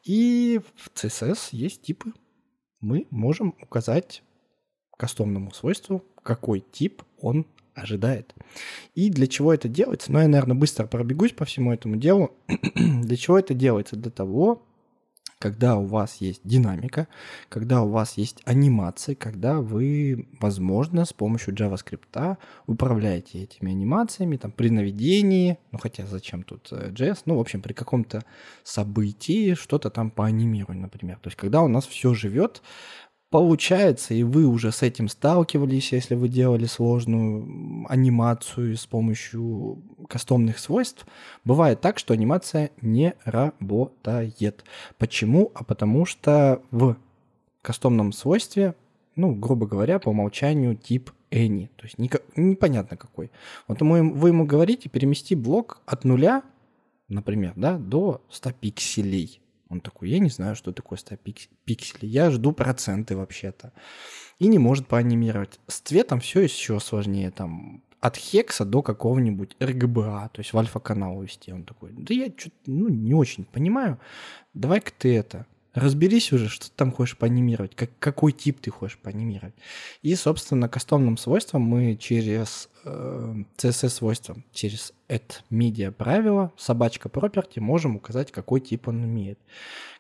И 0.05 0.61
в 0.77 0.91
CSS 0.95 1.49
есть 1.53 1.83
типы. 1.83 2.13
Мы 2.81 3.07
можем 3.11 3.55
указать 3.63 4.23
кастомному 4.97 5.53
свойству, 5.53 6.05
какой 6.23 6.61
тип 6.61 7.03
он 7.21 7.47
ожидает. 7.75 8.35
И 8.95 9.11
для 9.11 9.27
чего 9.27 9.55
это 9.55 9.69
делается? 9.69 10.13
Ну, 10.13 10.19
я, 10.19 10.29
наверное, 10.29 10.57
быстро 10.57 10.87
пробегусь 10.87 11.33
по 11.33 11.45
всему 11.45 11.73
этому 11.73 11.97
делу. 11.97 12.35
для 12.75 13.17
чего 13.17 13.39
это 13.39 13.55
делается? 13.55 13.97
Для 13.97 14.11
того, 14.11 14.63
когда 15.41 15.77
у 15.77 15.87
вас 15.87 16.17
есть 16.21 16.43
динамика, 16.45 17.09
когда 17.49 17.83
у 17.83 17.89
вас 17.89 18.19
есть 18.19 18.43
анимации, 18.45 19.15
когда 19.15 19.61
вы, 19.61 20.29
возможно, 20.39 21.07
с 21.07 21.15
помощью 21.15 21.55
JavaScript 21.55 22.37
управляете 22.67 23.43
этими 23.43 23.73
анимациями, 23.73 24.37
там, 24.37 24.53
при 24.53 24.69
наведении, 24.69 25.59
ну, 25.73 25.79
хотя 25.79 26.07
зачем 26.07 26.43
тут 26.43 26.71
JS, 26.71 27.13
э, 27.13 27.23
ну, 27.25 27.37
в 27.37 27.41
общем, 27.41 27.63
при 27.63 27.73
каком-то 27.73 28.23
событии 28.65 29.55
что-то 29.55 29.89
там 29.89 30.11
поанимируем, 30.11 30.83
например. 30.83 31.17
То 31.23 31.29
есть, 31.29 31.39
когда 31.39 31.63
у 31.63 31.69
нас 31.69 31.87
все 31.87 32.13
живет, 32.13 32.63
получается, 33.31 34.13
и 34.13 34.23
вы 34.25 34.45
уже 34.45 34.73
с 34.73 34.83
этим 34.83 35.09
сталкивались, 35.09 35.93
если 35.93 36.15
вы 36.15 36.29
делали 36.29 36.67
сложную 36.67 37.87
анимацию 37.89 38.77
с 38.77 38.87
помощью 38.87 39.79
кастомных 40.09 40.59
свойств, 40.59 41.07
бывает 41.45 41.81
так, 41.81 41.99
что 41.99 42.13
анимация 42.13 42.71
не 42.83 43.15
работает. 43.25 44.65
Почему? 44.99 45.53
А 45.55 45.65
потому 45.65 46.05
что 46.05 46.61
в 46.71 46.97
кастомном 47.63 48.13
свойстве, 48.13 48.75
ну, 49.15 49.35
грубо 49.35 49.67
говоря, 49.67 49.99
по 50.01 50.09
умолчанию 50.11 50.75
тип 50.75 51.11
any, 51.31 51.69
то 51.77 51.85
есть 51.85 51.99
непонятно 52.37 52.97
какой. 52.97 53.31
Вот 53.69 53.81
вы 53.81 54.29
ему 54.29 54.45
говорите 54.45 54.89
перемести 54.89 55.37
блок 55.37 55.81
от 55.87 56.05
нуля, 56.05 56.43
например, 57.09 57.53
да, 57.55 57.79
до 57.79 58.21
100 58.31 58.53
пикселей. 58.53 59.41
Он 59.71 59.81
такой, 59.81 60.11
я 60.11 60.19
не 60.19 60.29
знаю, 60.29 60.57
что 60.57 60.73
такое 60.73 60.99
100 60.99 61.17
пикселей, 61.65 62.09
я 62.09 62.31
жду 62.31 62.53
проценты 62.53 63.17
вообще-то. 63.17 63.73
И 64.39 64.49
не 64.49 64.59
может 64.59 64.89
поанимировать. 64.89 65.61
С 65.69 65.81
цветом 65.81 66.21
все 66.21 66.41
еще 66.41 66.81
сложнее, 66.81 67.31
там 67.31 67.83
от 68.01 68.17
хекса 68.17 68.65
до 68.65 68.83
какого-нибудь 68.83 69.57
RGBA, 69.61 70.31
то 70.33 70.41
есть 70.41 70.53
в 70.53 70.59
альфа-канал 70.59 71.23
вести. 71.23 71.53
Он 71.53 71.65
такой, 71.65 71.93
да 71.93 72.13
я 72.15 72.33
что-то 72.37 72.57
ну, 72.67 72.89
не 72.89 73.15
очень 73.15 73.45
понимаю, 73.45 74.01
давай-ка 74.55 74.91
ты 74.99 75.17
это, 75.17 75.47
разберись 75.75 76.33
уже, 76.33 76.49
что 76.49 76.67
ты 76.67 76.73
там 76.75 76.93
хочешь 76.93 77.17
поанимировать, 77.17 77.75
как, 77.75 77.91
какой 77.99 78.33
тип 78.33 78.61
ты 78.61 78.71
хочешь 78.71 78.99
поанимировать. 78.99 79.55
И, 80.03 80.15
собственно, 80.15 80.69
кастомным 80.69 81.17
свойствам 81.17 81.63
мы 81.63 81.97
через 81.97 82.69
э, 82.85 83.35
CSS-свойства, 83.57 84.37
через 84.53 84.93
add 85.09 85.43
media 85.51 85.93
правило, 85.93 86.53
собачка 86.57 87.09
property, 87.09 87.61
можем 87.61 87.97
указать, 87.97 88.33
какой 88.33 88.61
тип 88.61 88.89
он 88.89 89.05
имеет. 89.05 89.39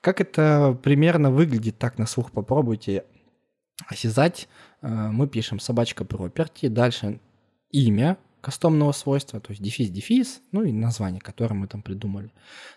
Как 0.00 0.20
это 0.20 0.78
примерно 0.82 1.30
выглядит, 1.30 1.78
так 1.78 1.98
на 1.98 2.06
слух 2.06 2.32
попробуйте 2.32 3.04
осязать. 3.86 4.48
Э, 4.82 4.88
мы 4.88 5.28
пишем 5.28 5.60
собачка 5.60 6.04
property, 6.04 6.68
дальше 6.68 7.20
имя, 7.70 8.18
кастомного 8.40 8.92
свойства, 8.92 9.40
то 9.40 9.50
есть 9.50 9.62
дефис-дефис, 9.62 10.40
ну 10.52 10.64
и 10.64 10.72
название, 10.72 11.20
которое 11.20 11.54
мы 11.54 11.66
там 11.66 11.82
придумали. 11.82 12.32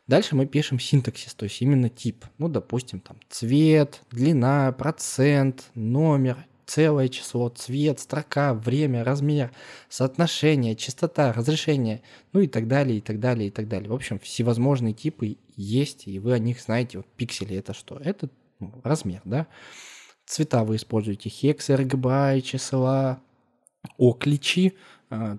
Дальше 0.08 0.36
мы 0.36 0.46
пишем 0.46 0.80
синтаксис, 0.80 1.34
то 1.34 1.46
есть 1.46 1.62
именно 1.62 1.90
тип. 1.90 2.26
Ну, 2.38 2.50
допустим, 2.50 3.00
там 3.00 3.18
цвет, 3.30 4.02
длина, 4.12 4.72
процент, 4.72 5.72
номер, 5.76 6.46
целое 6.66 7.08
число, 7.08 7.50
цвет, 7.50 8.00
строка, 8.00 8.54
время, 8.54 9.04
размер, 9.04 9.52
соотношение, 9.90 10.76
частота, 10.76 11.34
разрешение, 11.34 12.02
ну 12.32 12.42
и 12.42 12.48
так 12.48 12.68
далее, 12.68 12.98
и 12.98 13.02
так 13.02 13.20
далее, 13.20 13.48
и 13.48 13.52
так 13.52 13.68
далее. 13.68 13.90
В 13.90 13.94
общем, 13.94 14.20
всевозможные 14.20 14.94
типы 14.94 15.38
есть, 15.56 16.08
и 16.08 16.20
вы 16.20 16.34
о 16.34 16.40
них 16.40 16.62
знаете. 16.62 16.98
Вот 16.98 17.08
пиксели 17.16 17.56
это 17.56 17.74
что? 17.74 17.98
Это 17.98 18.30
ну, 18.60 18.74
размер, 18.84 19.22
да? 19.26 19.48
Цвета 20.26 20.64
вы 20.64 20.78
используете 20.78 21.30
хекс, 21.30 21.70
RGBA, 21.70 22.42
числа, 22.42 23.22
окличи, 23.98 24.74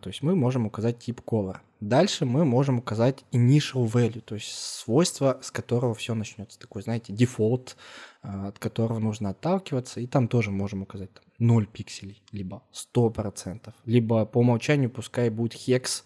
то 0.01 0.09
есть 0.09 0.23
мы 0.23 0.37
можем 0.37 0.67
указать 0.67 0.99
тип 0.99 1.21
color. 1.27 1.59
Дальше 1.81 2.25
мы 2.25 2.45
можем 2.45 2.79
указать 2.79 3.25
initial 3.33 3.87
value, 3.87 4.21
то 4.21 4.37
есть 4.37 4.53
свойство, 4.53 5.39
с 5.43 5.51
которого 5.51 5.95
все 5.95 6.15
начнется. 6.15 6.59
Такой, 6.59 6.83
знаете, 6.83 7.13
дефолт, 7.13 7.77
а, 8.23 8.49
от 8.49 8.59
которого 8.59 8.99
нужно 8.99 9.31
отталкиваться. 9.31 10.01
И 10.01 10.07
там 10.07 10.29
тоже 10.29 10.51
можем 10.51 10.83
указать 10.83 11.13
там, 11.13 11.25
0 11.39 11.67
пикселей, 11.67 12.23
либо 12.33 12.63
100%, 12.73 13.75
либо 13.85 14.25
по 14.25 14.39
умолчанию 14.39 14.89
пускай 14.91 15.29
будет 15.29 15.55
hex 15.55 16.05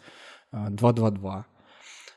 222. 0.52 1.34
А, 1.34 1.46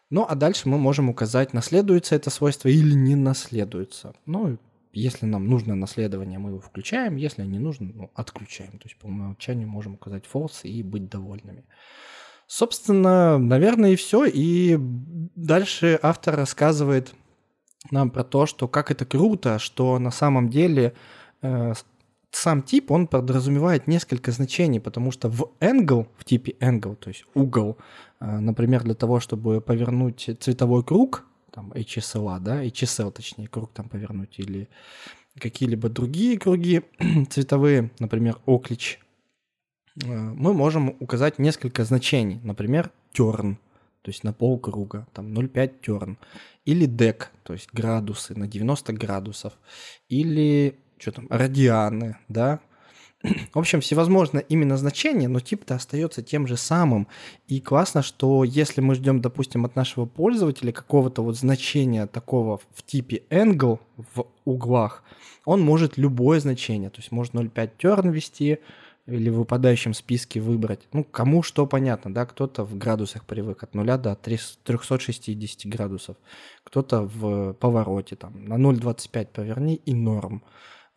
ну, 0.09 0.25
а 0.27 0.35
дальше 0.35 0.67
мы 0.67 0.77
можем 0.77 1.09
указать, 1.09 1.53
наследуется 1.53 2.15
это 2.15 2.29
свойство 2.29 2.67
или 2.67 2.93
не 2.93 3.15
наследуется. 3.15 4.13
Ну, 4.25 4.57
если 4.93 5.25
нам 5.25 5.47
нужно 5.47 5.75
наследование, 5.75 6.39
мы 6.39 6.49
его 6.49 6.59
включаем, 6.59 7.15
если 7.15 7.43
не 7.43 7.59
нужно, 7.59 7.91
ну, 7.93 8.11
отключаем. 8.13 8.71
То 8.73 8.85
есть 8.85 8.97
по 8.97 9.07
умолчанию 9.07 9.67
можем 9.67 9.93
указать 9.93 10.25
false 10.31 10.63
и 10.63 10.83
быть 10.83 11.09
довольными. 11.09 11.63
Собственно, 12.47 13.37
наверное, 13.37 13.91
и 13.91 13.95
все. 13.95 14.25
И 14.25 14.77
дальше 15.35 15.97
автор 16.01 16.35
рассказывает 16.35 17.13
нам 17.89 18.09
про 18.09 18.23
то, 18.23 18.45
что 18.45 18.67
как 18.67 18.91
это 18.91 19.05
круто, 19.05 19.57
что 19.57 19.97
на 19.99 20.11
самом 20.11 20.49
деле 20.49 20.93
э, 21.41 21.73
сам 22.31 22.61
тип, 22.61 22.91
он 22.91 23.07
подразумевает 23.07 23.87
несколько 23.87 24.31
значений, 24.31 24.79
потому 24.79 25.11
что 25.11 25.29
в 25.29 25.51
angle, 25.59 26.07
в 26.17 26.25
типе 26.25 26.55
angle, 26.59 26.95
то 26.95 27.09
есть 27.09 27.25
угол, 27.33 27.77
э, 28.19 28.25
например, 28.39 28.83
для 28.83 28.95
того, 28.95 29.19
чтобы 29.19 29.61
повернуть 29.61 30.29
цветовой 30.39 30.83
круг, 30.83 31.25
там 31.51 31.71
HSL, 31.73 32.39
да, 32.39 32.63
HSL, 32.65 33.11
точнее, 33.11 33.47
круг 33.47 33.71
там 33.73 33.89
повернуть, 33.89 34.39
или 34.39 34.69
какие-либо 35.39 35.89
другие 35.89 36.37
круги 36.39 36.81
цветовые, 37.29 37.91
например, 37.99 38.39
оклич, 38.45 38.99
э, 40.03 40.07
мы 40.07 40.53
можем 40.53 40.95
указать 40.99 41.39
несколько 41.39 41.83
значений, 41.83 42.39
например, 42.43 42.91
turn, 43.13 43.57
то 44.01 44.09
есть 44.09 44.23
на 44.23 44.33
полкруга, 44.33 45.07
там 45.13 45.33
0,5 45.33 45.73
turn, 45.81 46.17
или 46.65 46.87
deck, 46.87 47.25
то 47.43 47.53
есть 47.53 47.69
градусы 47.73 48.37
на 48.37 48.47
90 48.47 48.93
градусов, 48.93 49.53
или 50.09 50.79
что 50.97 51.11
там, 51.11 51.27
радианы, 51.29 52.17
да, 52.27 52.59
в 53.23 53.59
общем, 53.59 53.81
всевозможно 53.81 54.39
именно 54.39 54.77
значение, 54.77 55.29
но 55.29 55.39
тип-то 55.39 55.75
остается 55.75 56.21
тем 56.21 56.47
же 56.47 56.57
самым. 56.57 57.07
И 57.47 57.59
классно, 57.59 58.01
что 58.01 58.43
если 58.43 58.81
мы 58.81 58.95
ждем, 58.95 59.21
допустим, 59.21 59.65
от 59.65 59.75
нашего 59.75 60.05
пользователя 60.05 60.71
какого-то 60.71 61.21
вот 61.21 61.37
значения 61.37 62.07
такого 62.07 62.59
в 62.73 62.83
типе 62.83 63.23
angle 63.29 63.79
в 63.97 64.25
углах, 64.45 65.03
он 65.45 65.61
может 65.61 65.97
любое 65.97 66.39
значение, 66.39 66.89
то 66.89 66.99
есть 66.99 67.11
может 67.11 67.33
0,5 67.33 67.71
turn 67.79 68.11
ввести 68.11 68.59
или 69.07 69.29
в 69.29 69.35
выпадающем 69.35 69.93
списке 69.93 70.39
выбрать. 70.39 70.87
Ну, 70.93 71.03
кому 71.03 71.43
что 71.43 71.65
понятно, 71.65 72.13
да, 72.13 72.25
кто-то 72.25 72.63
в 72.63 72.77
градусах 72.77 73.25
привык 73.25 73.63
от 73.63 73.73
0 73.73 73.85
до 73.97 74.15
360 74.15 75.65
градусов, 75.71 76.17
кто-то 76.63 77.01
в 77.01 77.53
повороте, 77.53 78.15
там, 78.15 78.45
на 78.45 78.55
0,25 78.55 79.27
поверни 79.33 79.75
и 79.75 79.93
норм. 79.93 80.43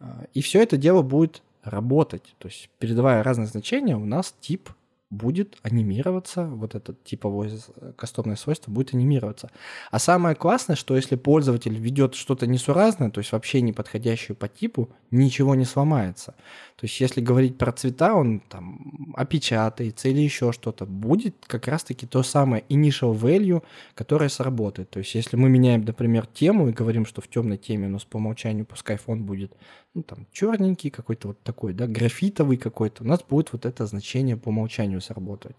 А, 0.01 0.27
и 0.35 0.43
все 0.43 0.63
это 0.63 0.77
дело 0.77 1.03
будет 1.03 1.43
работать. 1.65 2.35
То 2.39 2.49
есть 2.49 2.71
передавая 2.79 3.23
разные 3.23 3.47
значения, 3.47 3.97
у 3.97 4.05
нас 4.05 4.35
тип 4.41 4.71
будет 5.11 5.57
анимироваться, 5.63 6.47
вот 6.47 6.75
это 6.75 6.95
типовое 7.05 7.51
кастомное 7.97 8.37
свойство 8.37 8.71
будет 8.71 8.95
анимироваться. 8.95 9.51
А 9.91 9.99
самое 9.99 10.35
классное, 10.35 10.77
что 10.77 10.97
если 10.97 11.17
пользователь 11.17 11.77
ведет 11.77 12.15
что-то 12.15 12.47
несуразное, 12.47 13.11
то 13.11 13.21
есть 13.21 13.33
вообще 13.33 13.61
не 13.61 13.73
подходящее 13.73 14.35
по 14.35 14.49
типу, 14.49 14.91
ничего 15.11 15.55
не 15.55 15.65
сломается. 15.65 16.35
То 16.77 16.87
есть 16.87 17.01
если 17.01 17.21
говорить 17.21 17.57
про 17.57 17.71
цвета, 17.73 18.15
он 18.15 18.41
там 18.41 19.15
опечатается 19.17 20.09
или 20.09 20.21
еще 20.21 20.51
что-то, 20.53 20.87
будет 20.87 21.37
как 21.47 21.69
раз-таки 21.69 22.05
то 22.05 22.23
самое 22.25 22.65
initial 22.69 23.17
value, 23.17 23.63
которое 23.95 24.29
сработает. 24.29 24.91
То 24.91 24.99
есть 24.99 25.15
если 25.15 25.37
мы 25.37 25.49
меняем, 25.49 25.83
например, 25.85 26.27
тему 26.27 26.69
и 26.69 26.73
говорим, 26.73 27.07
что 27.07 27.21
в 27.21 27.29
темной 27.29 27.59
теме 27.59 27.87
у 27.87 27.91
нас 27.91 28.05
по 28.05 28.17
умолчанию 28.17 28.67
пускай 28.67 28.97
фон 28.97 29.23
будет 29.23 29.53
ну, 29.95 30.03
там, 30.03 30.27
черненький 30.33 30.91
какой-то 30.91 31.29
вот 31.29 31.41
такой, 31.43 31.75
да, 31.75 31.87
графитовый 31.87 32.57
какой-то, 32.57 33.05
у 33.05 33.07
нас 33.07 33.23
будет 33.23 33.53
вот 33.53 33.67
это 33.67 33.87
значение 33.87 34.37
по 34.37 34.49
умолчанию 34.49 35.01
сработать. 35.01 35.57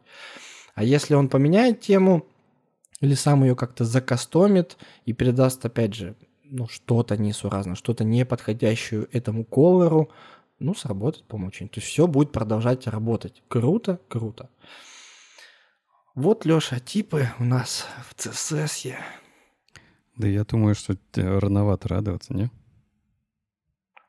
А 0.73 0.83
если 0.83 1.15
он 1.15 1.29
поменяет 1.29 1.79
тему 1.79 2.25
или 2.99 3.13
сам 3.13 3.43
ее 3.43 3.55
как-то 3.55 3.85
закастомит 3.85 4.77
и 5.05 5.13
передаст, 5.13 5.65
опять 5.65 5.93
же, 5.93 6.15
ну, 6.43 6.67
что-то 6.67 7.17
несуразно, 7.17 7.75
что-то 7.75 8.03
не 8.03 8.25
подходящее 8.25 9.07
этому 9.11 9.45
колору, 9.45 10.11
ну, 10.59 10.73
сработает 10.73 11.25
по 11.27 11.35
умолчанию. 11.35 11.71
То 11.71 11.79
есть 11.79 11.87
все 11.87 12.07
будет 12.07 12.31
продолжать 12.31 12.87
работать. 12.87 13.43
Круто, 13.47 13.99
круто. 14.07 14.49
Вот, 16.15 16.45
Леша, 16.45 16.79
типы 16.79 17.29
у 17.39 17.43
нас 17.43 17.85
в 18.09 18.15
CSS. 18.15 18.95
Да 20.17 20.27
я 20.27 20.45
думаю, 20.45 20.75
что 20.75 20.97
рановато 21.15 21.89
радоваться, 21.89 22.33
не? 22.33 22.49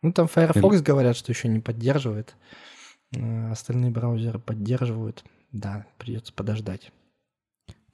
Ну, 0.02 0.12
там 0.12 0.28
Firefox 0.28 0.76
Или... 0.76 0.82
говорят, 0.82 1.16
что 1.16 1.32
еще 1.32 1.48
не 1.48 1.58
поддерживает. 1.58 2.36
Э, 3.16 3.50
остальные 3.50 3.90
браузеры 3.90 4.38
поддерживают. 4.38 5.24
Да, 5.50 5.86
придется 5.98 6.32
подождать. 6.32 6.92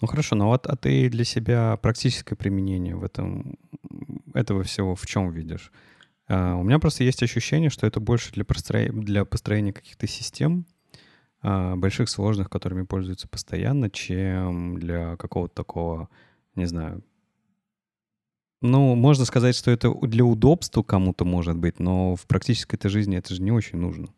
Ну 0.00 0.08
хорошо, 0.08 0.34
но 0.34 0.48
вот 0.48 0.66
а 0.66 0.76
ты 0.76 1.08
для 1.08 1.24
себя 1.24 1.76
практическое 1.76 2.34
применение 2.34 2.96
в 2.96 3.04
этом 3.04 3.56
этого 4.34 4.64
всего 4.64 4.96
в 4.96 5.06
чем 5.06 5.30
видишь? 5.30 5.70
Uh, 6.32 6.58
у 6.58 6.62
меня 6.62 6.78
просто 6.78 7.04
есть 7.04 7.22
ощущение, 7.22 7.68
что 7.68 7.86
это 7.86 8.00
больше 8.00 8.32
для, 8.32 8.42
построения, 8.42 8.90
для 8.90 9.26
построения 9.26 9.74
каких-то 9.74 10.06
систем, 10.06 10.64
uh, 11.42 11.76
больших, 11.76 12.08
сложных, 12.08 12.48
которыми 12.48 12.84
пользуются 12.84 13.28
постоянно, 13.28 13.90
чем 13.90 14.78
для 14.78 15.16
какого-то 15.18 15.54
такого, 15.54 16.08
не 16.54 16.64
знаю, 16.64 17.04
Ну, 18.62 18.94
можно 18.94 19.26
сказать, 19.26 19.54
что 19.54 19.70
это 19.70 19.92
для 19.92 20.24
удобства 20.24 20.82
кому-то 20.82 21.26
может 21.26 21.58
быть, 21.58 21.78
но 21.78 22.16
в 22.16 22.24
практической 22.26 22.76
этой 22.76 22.88
жизни 22.88 23.18
это 23.18 23.34
же 23.34 23.42
не 23.42 23.52
очень 23.52 23.78
нужно. 23.78 24.08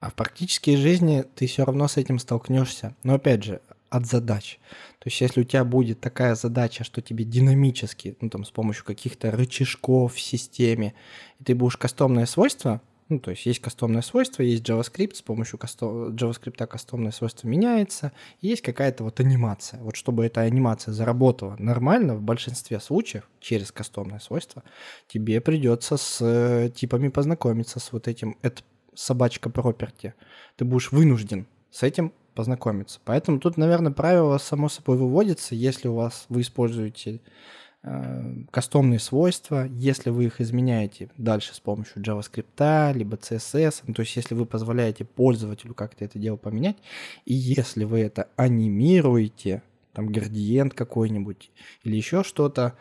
А 0.00 0.10
в 0.10 0.14
практической 0.14 0.74
жизни 0.74 1.22
ты 1.36 1.46
все 1.46 1.64
равно 1.64 1.86
с 1.86 1.98
этим 1.98 2.18
столкнешься. 2.18 2.96
Но 3.04 3.14
опять 3.14 3.44
же, 3.44 3.60
от 3.92 4.06
задач. 4.06 4.58
То 4.98 5.08
есть, 5.08 5.20
если 5.20 5.42
у 5.42 5.44
тебя 5.44 5.64
будет 5.64 6.00
такая 6.00 6.34
задача, 6.34 6.84
что 6.84 7.02
тебе 7.02 7.24
динамически, 7.24 8.16
ну 8.20 8.30
там 8.30 8.44
с 8.44 8.50
помощью 8.50 8.84
каких-то 8.84 9.30
рычажков 9.30 10.14
в 10.14 10.20
системе, 10.20 10.94
и 11.38 11.44
ты 11.44 11.54
будешь 11.54 11.76
кастомное 11.76 12.26
свойство 12.26 12.80
ну, 13.12 13.18
то 13.18 13.30
есть 13.30 13.44
есть 13.44 13.60
кастомное 13.60 14.00
свойство, 14.00 14.42
есть 14.42 14.66
JavaScript, 14.66 15.16
с 15.16 15.22
помощью 15.22 15.58
кастом... 15.58 16.14
JavaScript 16.14 16.66
кастомное 16.66 17.12
свойство 17.12 17.46
меняется, 17.46 18.10
и 18.40 18.48
есть 18.48 18.62
какая-то 18.62 19.04
вот 19.04 19.20
анимация. 19.20 19.80
Вот 19.82 19.96
чтобы 19.96 20.24
эта 20.24 20.40
анимация 20.40 20.92
заработала 20.92 21.56
нормально, 21.58 22.14
в 22.14 22.22
большинстве 22.22 22.80
случаев 22.80 23.28
через 23.38 23.70
кастомное 23.70 24.18
свойство, 24.18 24.62
тебе 25.08 25.42
придется 25.42 25.98
с 25.98 26.18
э, 26.22 26.70
типами 26.74 27.08
познакомиться, 27.08 27.80
с 27.80 27.92
вот 27.92 28.08
этим, 28.08 28.38
это 28.40 28.62
собачка 28.94 29.50
property. 29.50 30.14
Ты 30.56 30.64
будешь 30.64 30.90
вынужден 30.90 31.46
с 31.70 31.82
этим 31.82 32.14
познакомиться. 32.34 33.00
Поэтому 33.04 33.38
тут, 33.38 33.56
наверное, 33.56 33.92
правило 33.92 34.38
само 34.38 34.68
собой 34.68 34.96
выводится, 34.96 35.54
если 35.54 35.88
у 35.88 35.94
вас 35.94 36.26
вы 36.28 36.40
используете 36.40 37.20
Э, 37.84 38.34
кастомные 38.52 39.00
свойства, 39.00 39.66
если 39.66 40.10
вы 40.10 40.26
их 40.26 40.40
изменяете 40.40 41.10
дальше 41.16 41.52
с 41.52 41.58
помощью 41.58 42.00
JavaScript, 42.00 42.92
либо 42.92 43.16
CSS, 43.16 43.82
ну, 43.88 43.94
то 43.94 44.02
есть 44.02 44.14
если 44.14 44.36
вы 44.36 44.46
позволяете 44.46 45.04
пользователю 45.04 45.74
как-то 45.74 46.04
это 46.04 46.16
дело 46.16 46.36
поменять, 46.36 46.76
и 47.24 47.34
если 47.34 47.82
вы 47.82 48.00
это 48.00 48.28
анимируете, 48.36 49.64
там 49.94 50.06
градиент 50.06 50.74
какой-нибудь 50.74 51.50
или 51.82 51.96
еще 51.96 52.22
что-то, 52.22 52.74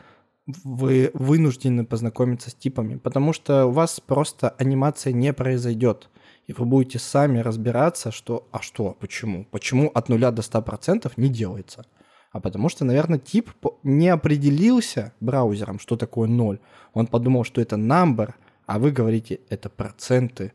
вы 0.63 1.09
вынуждены 1.15 1.83
познакомиться 1.83 2.51
с 2.51 2.53
типами, 2.53 2.97
потому 2.97 3.33
что 3.33 3.65
у 3.65 3.71
вас 3.71 3.99
просто 3.99 4.49
анимация 4.59 5.13
не 5.13 5.33
произойдет. 5.33 6.09
И 6.47 6.54
вы 6.54 6.65
будете 6.65 6.99
сами 6.99 7.39
разбираться, 7.39 8.12
что, 8.12 8.47
а 8.51 8.62
что, 8.62 8.97
почему? 8.99 9.45
Почему 9.51 9.89
от 9.93 10.10
нуля 10.10 10.32
до 10.32 10.41
100% 10.41 11.12
не 11.17 11.30
делается? 11.30 11.86
а 12.32 12.39
потому 12.39 12.69
что, 12.69 12.86
наверное, 12.86 13.19
тип 13.19 13.51
не 13.84 14.08
определился 14.08 15.13
браузером, 15.19 15.80
что 15.80 15.97
такое 15.97 16.30
ноль. 16.30 16.60
Он 16.93 17.08
подумал, 17.08 17.43
что 17.43 17.60
это 17.60 17.75
number, 17.75 18.34
а 18.65 18.80
вы 18.80 18.91
говорите, 18.91 19.41
это 19.49 19.69
проценты. 19.69 20.54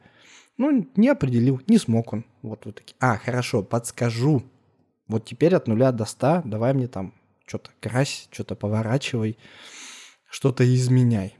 Ну, 0.56 0.88
не 0.96 1.08
определил, 1.08 1.60
не 1.66 1.76
смог 1.76 2.14
он. 2.14 2.24
Вот 2.40 2.64
вы 2.64 2.72
такие. 2.72 2.96
А, 2.98 3.18
хорошо, 3.18 3.62
подскажу. 3.62 4.42
Вот 5.06 5.26
теперь 5.26 5.54
от 5.54 5.68
нуля 5.68 5.92
до 5.92 6.06
ста 6.06 6.42
давай 6.44 6.72
мне 6.72 6.88
там 6.88 7.12
что-то 7.46 7.70
крась, 7.80 8.28
что-то 8.32 8.56
поворачивай, 8.56 9.36
что-то 10.30 10.64
изменяй. 10.64 11.36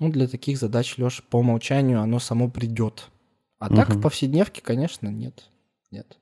Ну, 0.00 0.10
для 0.10 0.28
таких 0.28 0.58
задач, 0.58 0.96
Леш, 0.98 1.22
по 1.22 1.38
умолчанию 1.38 2.00
оно 2.00 2.18
само 2.18 2.48
придет. 2.48 3.08
А 3.58 3.66
угу. 3.66 3.76
так 3.76 3.90
в 3.90 4.00
повседневке, 4.00 4.62
конечно, 4.62 5.08
нет. 5.08 5.50
Нет. 5.90 6.18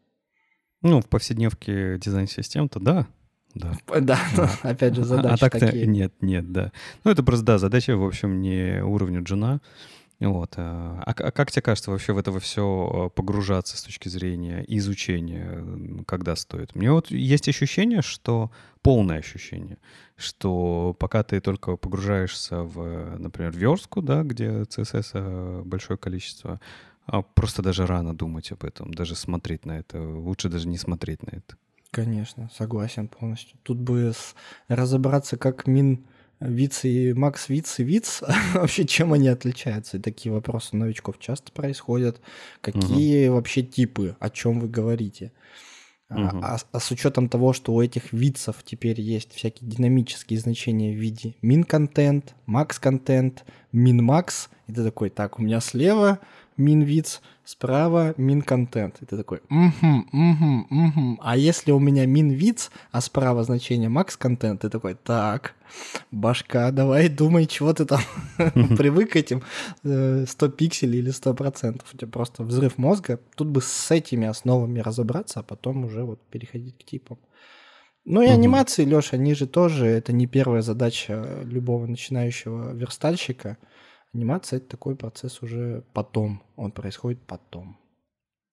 Ну, 0.82 1.00
в 1.00 1.06
повседневке 1.06 1.98
дизайн-систем-то 1.98 2.80
да. 2.80 3.06
Да. 3.54 3.72
Да, 4.00 4.18
да. 4.36 4.50
опять 4.62 4.94
же, 4.94 5.04
задачи 5.04 5.34
а, 5.34 5.36
так 5.38 5.58
такие. 5.58 5.86
Нет, 5.86 6.12
нет, 6.20 6.52
да. 6.52 6.72
Ну, 7.04 7.10
это 7.10 7.22
просто, 7.22 7.44
да, 7.44 7.58
задача, 7.58 7.96
в 7.96 8.04
общем, 8.04 8.40
не 8.40 8.82
уровню 8.82 9.22
джуна. 9.22 9.60
Вот. 10.18 10.54
А, 10.56 11.02
а, 11.04 11.10
а 11.10 11.30
как 11.30 11.50
тебе 11.50 11.62
кажется 11.62 11.90
вообще 11.90 12.12
в 12.12 12.18
это 12.18 12.38
все 12.40 13.12
погружаться 13.14 13.76
с 13.76 13.82
точки 13.82 14.08
зрения 14.08 14.64
изучения, 14.66 16.04
когда 16.06 16.36
стоит? 16.36 16.74
Мне 16.74 16.90
вот 16.90 17.10
есть 17.10 17.48
ощущение, 17.48 18.00
что 18.00 18.50
полное 18.80 19.18
ощущение, 19.18 19.78
что 20.16 20.96
пока 20.98 21.22
ты 21.22 21.40
только 21.40 21.76
погружаешься 21.76 22.62
в, 22.62 23.18
например, 23.18 23.54
верстку, 23.56 24.00
да, 24.00 24.22
где 24.22 24.62
CSS 24.62 25.64
большое 25.64 25.98
количество, 25.98 26.60
а 27.04 27.22
просто 27.22 27.62
даже 27.62 27.86
рано 27.86 28.16
думать 28.16 28.50
об 28.52 28.64
этом, 28.64 28.94
даже 28.94 29.14
смотреть 29.14 29.66
на 29.66 29.78
это. 29.78 30.00
Лучше 30.00 30.48
даже 30.48 30.66
не 30.66 30.78
смотреть 30.78 31.22
на 31.22 31.36
это. 31.36 31.56
Конечно, 31.90 32.50
согласен 32.54 33.08
полностью. 33.08 33.58
Тут 33.62 33.78
бы 33.78 34.12
разобраться, 34.68 35.36
как 35.36 35.66
Мин 35.66 36.06
Виц 36.40 36.84
и 36.84 37.12
Макс 37.14 37.48
Виц 37.48 37.78
и 37.78 37.84
Виц, 37.84 38.22
вообще 38.54 38.86
чем 38.86 39.12
они 39.12 39.28
отличаются? 39.28 39.96
И 39.96 40.00
такие 40.00 40.32
вопросы 40.32 40.70
у 40.72 40.76
новичков 40.76 41.18
часто 41.18 41.50
происходят. 41.52 42.20
Какие 42.60 43.28
угу. 43.28 43.36
вообще 43.36 43.62
типы, 43.62 44.16
о 44.20 44.30
чем 44.30 44.60
вы 44.60 44.68
говорите? 44.68 45.32
Угу. 46.10 46.20
А, 46.42 46.58
а 46.70 46.80
с 46.80 46.90
учетом 46.90 47.28
того, 47.28 47.52
что 47.52 47.72
у 47.74 47.82
этих 47.82 48.12
вицев 48.12 48.56
теперь 48.64 49.00
есть 49.00 49.32
всякие 49.32 49.68
динамические 49.68 50.38
значения 50.38 50.92
в 50.92 50.96
виде 50.96 51.34
min-контент, 51.42 52.34
max-контент, 52.46 53.44
min-max, 53.72 54.48
и 54.68 54.72
ты 54.72 54.84
такой, 54.84 55.10
так, 55.10 55.38
у 55.38 55.42
меня 55.42 55.60
слева 55.60 56.20
min-виц, 56.56 57.20
справа 57.44 58.14
min-контент. 58.16 59.02
И 59.02 59.06
ты 59.06 59.16
такой, 59.16 59.40
угу, 59.50 60.06
угу, 60.12 60.66
угу. 60.70 61.18
А 61.22 61.36
если 61.36 61.72
у 61.72 61.78
меня 61.78 62.06
min-виц, 62.06 62.70
а 62.92 63.00
справа 63.00 63.44
значение 63.44 63.88
max-контент, 63.88 64.62
ты 64.62 64.70
такой, 64.70 64.94
так, 64.94 65.54
башка, 66.10 66.70
давай 66.70 67.08
думай, 67.08 67.46
чего 67.46 67.72
ты 67.72 67.84
там 67.84 68.00
привык 68.76 69.12
к 69.12 69.16
этим 69.16 69.42
100 69.82 69.86
э, 69.88 70.50
пикселей 70.50 70.98
или 70.98 71.12
100%. 71.12 71.80
У 71.92 71.96
тебя 71.96 72.10
просто 72.10 72.42
взрыв 72.42 72.78
мозга. 72.78 73.20
Тут 73.36 73.48
бы 73.48 73.60
с 73.62 73.90
этими 73.90 74.26
основами 74.26 74.80
разобраться, 74.80 75.40
а 75.40 75.42
потом 75.42 75.84
уже 75.84 76.04
вот 76.04 76.20
переходить 76.30 76.76
к 76.78 76.84
типам. 76.84 77.18
Ну 78.04 78.22
и 78.22 78.26
анимации, 78.26 78.84
Леша, 78.84 79.16
они 79.16 79.34
же 79.34 79.48
тоже, 79.48 79.86
это 79.86 80.12
не 80.12 80.28
первая 80.28 80.62
задача 80.62 81.42
любого 81.44 81.86
начинающего 81.86 82.72
верстальщика– 82.72 83.56
Анимация— 84.16 84.56
это 84.58 84.68
такой 84.68 84.96
процесс 84.96 85.42
уже 85.42 85.84
потом, 85.92 86.42
он 86.56 86.72
происходит 86.72 87.20
потом. 87.26 87.76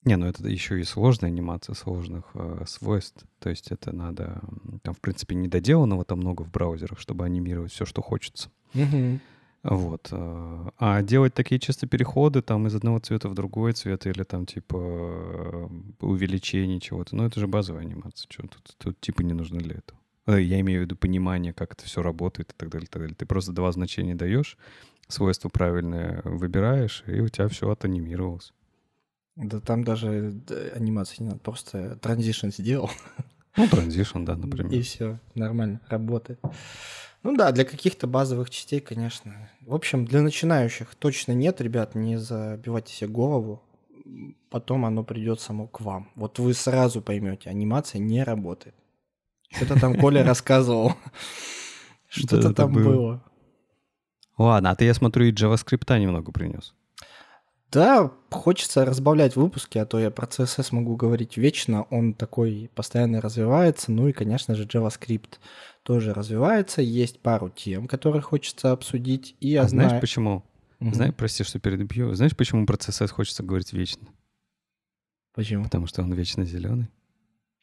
Не, 0.04 0.17
ну 0.17 0.26
это 0.26 0.45
еще 0.45 0.82
и 0.82 0.84
сложная 0.84 1.30
анимация 1.30 1.73
сложных 1.73 2.26
э, 2.34 2.65
свойств. 2.67 3.23
То 3.39 3.49
есть 3.49 3.71
это 3.71 3.95
надо... 3.95 4.41
Там, 4.82 4.93
в 4.93 4.99
принципе, 4.99 5.36
недоделанного 5.36 6.04
там 6.04 6.19
много 6.19 6.41
в 6.41 6.52
браузерах, 6.52 6.99
чтобы 6.99 7.23
анимировать 7.23 7.71
все, 7.71 7.86
что 7.86 8.02
хочется. 8.02 8.49
Угу. 8.73 9.19
Вот. 9.63 10.10
Э, 10.12 10.69
а 10.78 11.02
делать 11.02 11.34
такие 11.34 11.60
чисто 11.60 11.88
переходы 11.88 12.41
там 12.41 12.67
из 12.67 12.76
одного 12.76 12.99
цвета 12.99 13.30
в 13.30 13.34
другой 13.34 13.71
цвет 13.71 14.06
или 14.06 14.23
там 14.23 14.45
типа 14.45 14.76
э, 14.76 15.67
увеличение 16.02 16.82
чего-то, 16.82 17.15
ну 17.15 17.26
это 17.26 17.39
же 17.39 17.47
базовая 17.47 17.84
анимация. 17.84 18.28
Что 18.30 18.47
тут, 18.47 18.76
тут 18.78 18.99
типа 18.99 19.21
не 19.21 19.32
нужно 19.32 19.60
для 19.60 19.78
этого. 19.78 19.97
Э, 20.26 20.41
я 20.41 20.60
имею 20.60 20.82
в 20.82 20.84
виду 20.84 20.95
понимание, 20.95 21.54
как 21.54 21.73
это 21.73 21.86
все 21.86 22.02
работает 22.02 22.52
и 22.52 22.56
так 22.58 22.69
далее, 22.69 22.88
и 22.88 22.89
так 22.89 23.02
далее. 23.02 23.15
Ты 23.15 23.26
просто 23.26 23.52
два 23.52 23.71
значения 23.71 24.15
даешь, 24.15 24.58
свойства 25.08 25.50
правильные 25.50 26.22
выбираешь, 26.24 27.04
и 27.08 27.20
у 27.20 27.28
тебя 27.28 27.48
все 27.48 27.70
отанимировалось. 27.70 28.54
Да 29.36 29.60
там 29.60 29.84
даже 29.84 30.34
анимации 30.76 31.24
не 31.24 31.30
надо, 31.30 31.39
просто 31.39 31.98
транзишн 31.98 32.50
сделал. 32.50 32.89
Ну, 33.56 33.68
транзишн, 33.68 34.24
да, 34.24 34.36
например. 34.36 34.72
И 34.72 34.82
все, 34.82 35.20
нормально, 35.36 35.80
работает. 35.88 36.39
Ну 37.24 37.38
да, 37.38 37.52
для 37.52 37.66
каких-то 37.66 38.06
базовых 38.06 38.50
частей, 38.50 38.80
конечно. 38.80 39.50
В 39.62 39.74
общем, 39.74 40.06
для 40.06 40.22
начинающих 40.22 40.96
точно 40.96 41.32
нет, 41.32 41.62
ребят, 41.62 41.96
не 41.96 42.18
забивайте 42.18 42.94
себе 42.94 43.10
голову. 43.10 43.63
Потом 44.50 44.86
оно 44.86 45.04
придет 45.04 45.39
само 45.39 45.68
к 45.68 45.82
вам. 45.82 46.12
Вот 46.16 46.38
вы 46.38 46.54
сразу 46.54 47.02
поймете, 47.02 47.50
анимация 47.50 48.00
не 48.00 48.24
работает. 48.24 48.76
Что-то 49.50 49.80
там 49.80 49.96
Коля 49.96 50.24
рассказывал. 50.26 50.94
Что-то 52.10 52.54
там 52.54 52.74
было. 52.74 53.24
Ладно, 54.38 54.72
а 54.72 54.76
ты, 54.76 54.86
я 54.86 54.93
смотрю, 54.93 55.26
и 55.26 55.32
JavaScript 55.32 56.00
немного 56.00 56.32
принес. 56.32 56.74
Да, 57.74 58.12
хочется 58.30 58.86
разбавлять 58.86 59.36
выпуски, 59.36 59.80
а 59.80 59.86
то 59.88 60.00
я 60.00 60.12
про 60.12 60.28
CSS 60.28 60.67
могу 60.72 60.96
говорить 60.96 61.38
вечно, 61.38 61.84
он 61.89 62.13
такой 62.13 62.69
постоянно 62.76 63.19
развивается, 63.19 63.91
ну 63.91 64.08
и, 64.08 64.12
конечно 64.12 64.54
же, 64.54 64.65
JavaScript 64.65 65.39
тоже 65.82 66.13
развивается, 66.13 66.84
есть 66.84 67.19
пару 67.19 67.50
тем, 67.50 67.88
которые 67.88 68.22
хочется 68.22 68.72
обсудить, 68.72 69.36
и 69.39 69.50
я 69.50 69.63
а 69.63 69.67
знаю... 69.67 69.89
знаешь 69.89 70.02
почему? 70.02 70.43
Угу. 70.82 70.93
Знаешь, 70.93 71.15
прости, 71.15 71.43
что 71.43 71.60
перебью, 71.60 72.13
знаешь, 72.13 72.38
почему 72.38 72.67
про 72.67 72.76
CSS 72.76 73.08
хочется 73.08 73.41
говорить 73.41 73.74
вечно? 73.74 74.08
Почему? 75.34 75.64
Потому 75.64 75.88
что 75.88 76.03
он 76.03 76.14
вечно 76.14 76.45
зеленый. 76.45 76.89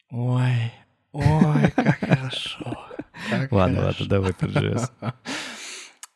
Ой, 0.09 0.73
ой, 1.13 1.71
как 1.73 1.99
хорошо. 1.99 2.77
Ладно, 3.49 3.85
ладно, 3.85 4.05
давай 4.07 4.33
про 4.33 4.47
JS. 4.47 4.91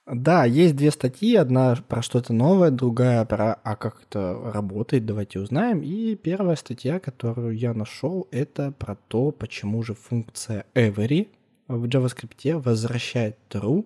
Да, 0.08 0.46
есть 0.46 0.76
две 0.76 0.92
статьи. 0.92 1.36
Одна 1.36 1.76
про 1.88 2.04
что-то 2.04 2.32
новое, 2.32 2.70
другая 2.70 3.26
про 3.26 3.54
а 3.54 3.76
как 3.76 4.04
это 4.04 4.52
работает, 4.54 5.06
давайте 5.06 5.40
узнаем. 5.40 5.82
И 5.82 6.16
первая 6.16 6.56
статья, 6.56 7.00
которую 7.00 7.58
я 7.58 7.74
нашел, 7.74 8.28
это 8.30 8.72
про 8.72 8.96
то, 9.08 9.32
почему 9.32 9.82
же 9.82 9.96
функция 9.96 10.66
every 10.76 11.30
в 11.68 11.86
JavaScript 11.86 12.60
возвращает 12.60 13.38
true 13.50 13.86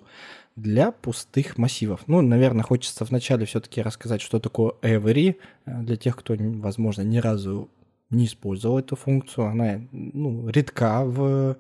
для 0.58 0.92
пустых 0.92 1.58
массивов. 1.58 2.02
Ну, 2.08 2.22
наверное, 2.22 2.64
хочется 2.64 3.06
вначале 3.06 3.46
все-таки 3.46 3.82
рассказать, 3.82 4.22
что 4.22 4.42
такое 4.42 4.74
every, 4.82 5.38
э, 5.66 5.82
для 5.84 5.96
тех, 5.96 6.18
кто, 6.18 6.36
возможно, 6.38 7.02
ни 7.04 7.18
разу 7.20 7.70
не 8.10 8.26
использовал 8.26 8.80
эту 8.80 8.98
функцию. 8.98 9.48
Она 9.48 9.80
ну, 9.94 10.50
редка 10.50 11.06
в 11.06 11.56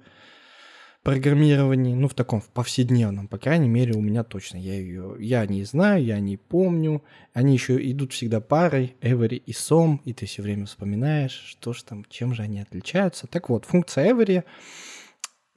программировании, 1.13 1.93
ну, 1.93 2.07
в 2.07 2.13
таком, 2.13 2.41
в 2.41 2.49
повседневном, 2.49 3.27
по 3.27 3.37
крайней 3.37 3.69
мере, 3.69 3.93
у 3.93 4.01
меня 4.01 4.23
точно. 4.23 4.57
Я 4.57 4.73
ее, 4.73 5.15
я 5.19 5.45
не 5.45 5.63
знаю, 5.63 6.03
я 6.03 6.19
не 6.19 6.37
помню. 6.37 7.03
Они 7.33 7.53
еще 7.53 7.77
идут 7.91 8.13
всегда 8.13 8.41
парой, 8.41 8.95
every 9.01 9.35
и 9.35 9.51
some, 9.51 9.99
и 10.05 10.13
ты 10.13 10.25
все 10.25 10.41
время 10.41 10.65
вспоминаешь, 10.65 11.31
что 11.31 11.73
ж 11.73 11.83
там, 11.83 12.05
чем 12.09 12.33
же 12.33 12.43
они 12.43 12.59
отличаются. 12.59 13.27
Так 13.27 13.49
вот, 13.49 13.65
функция 13.65 14.11
every 14.11 14.43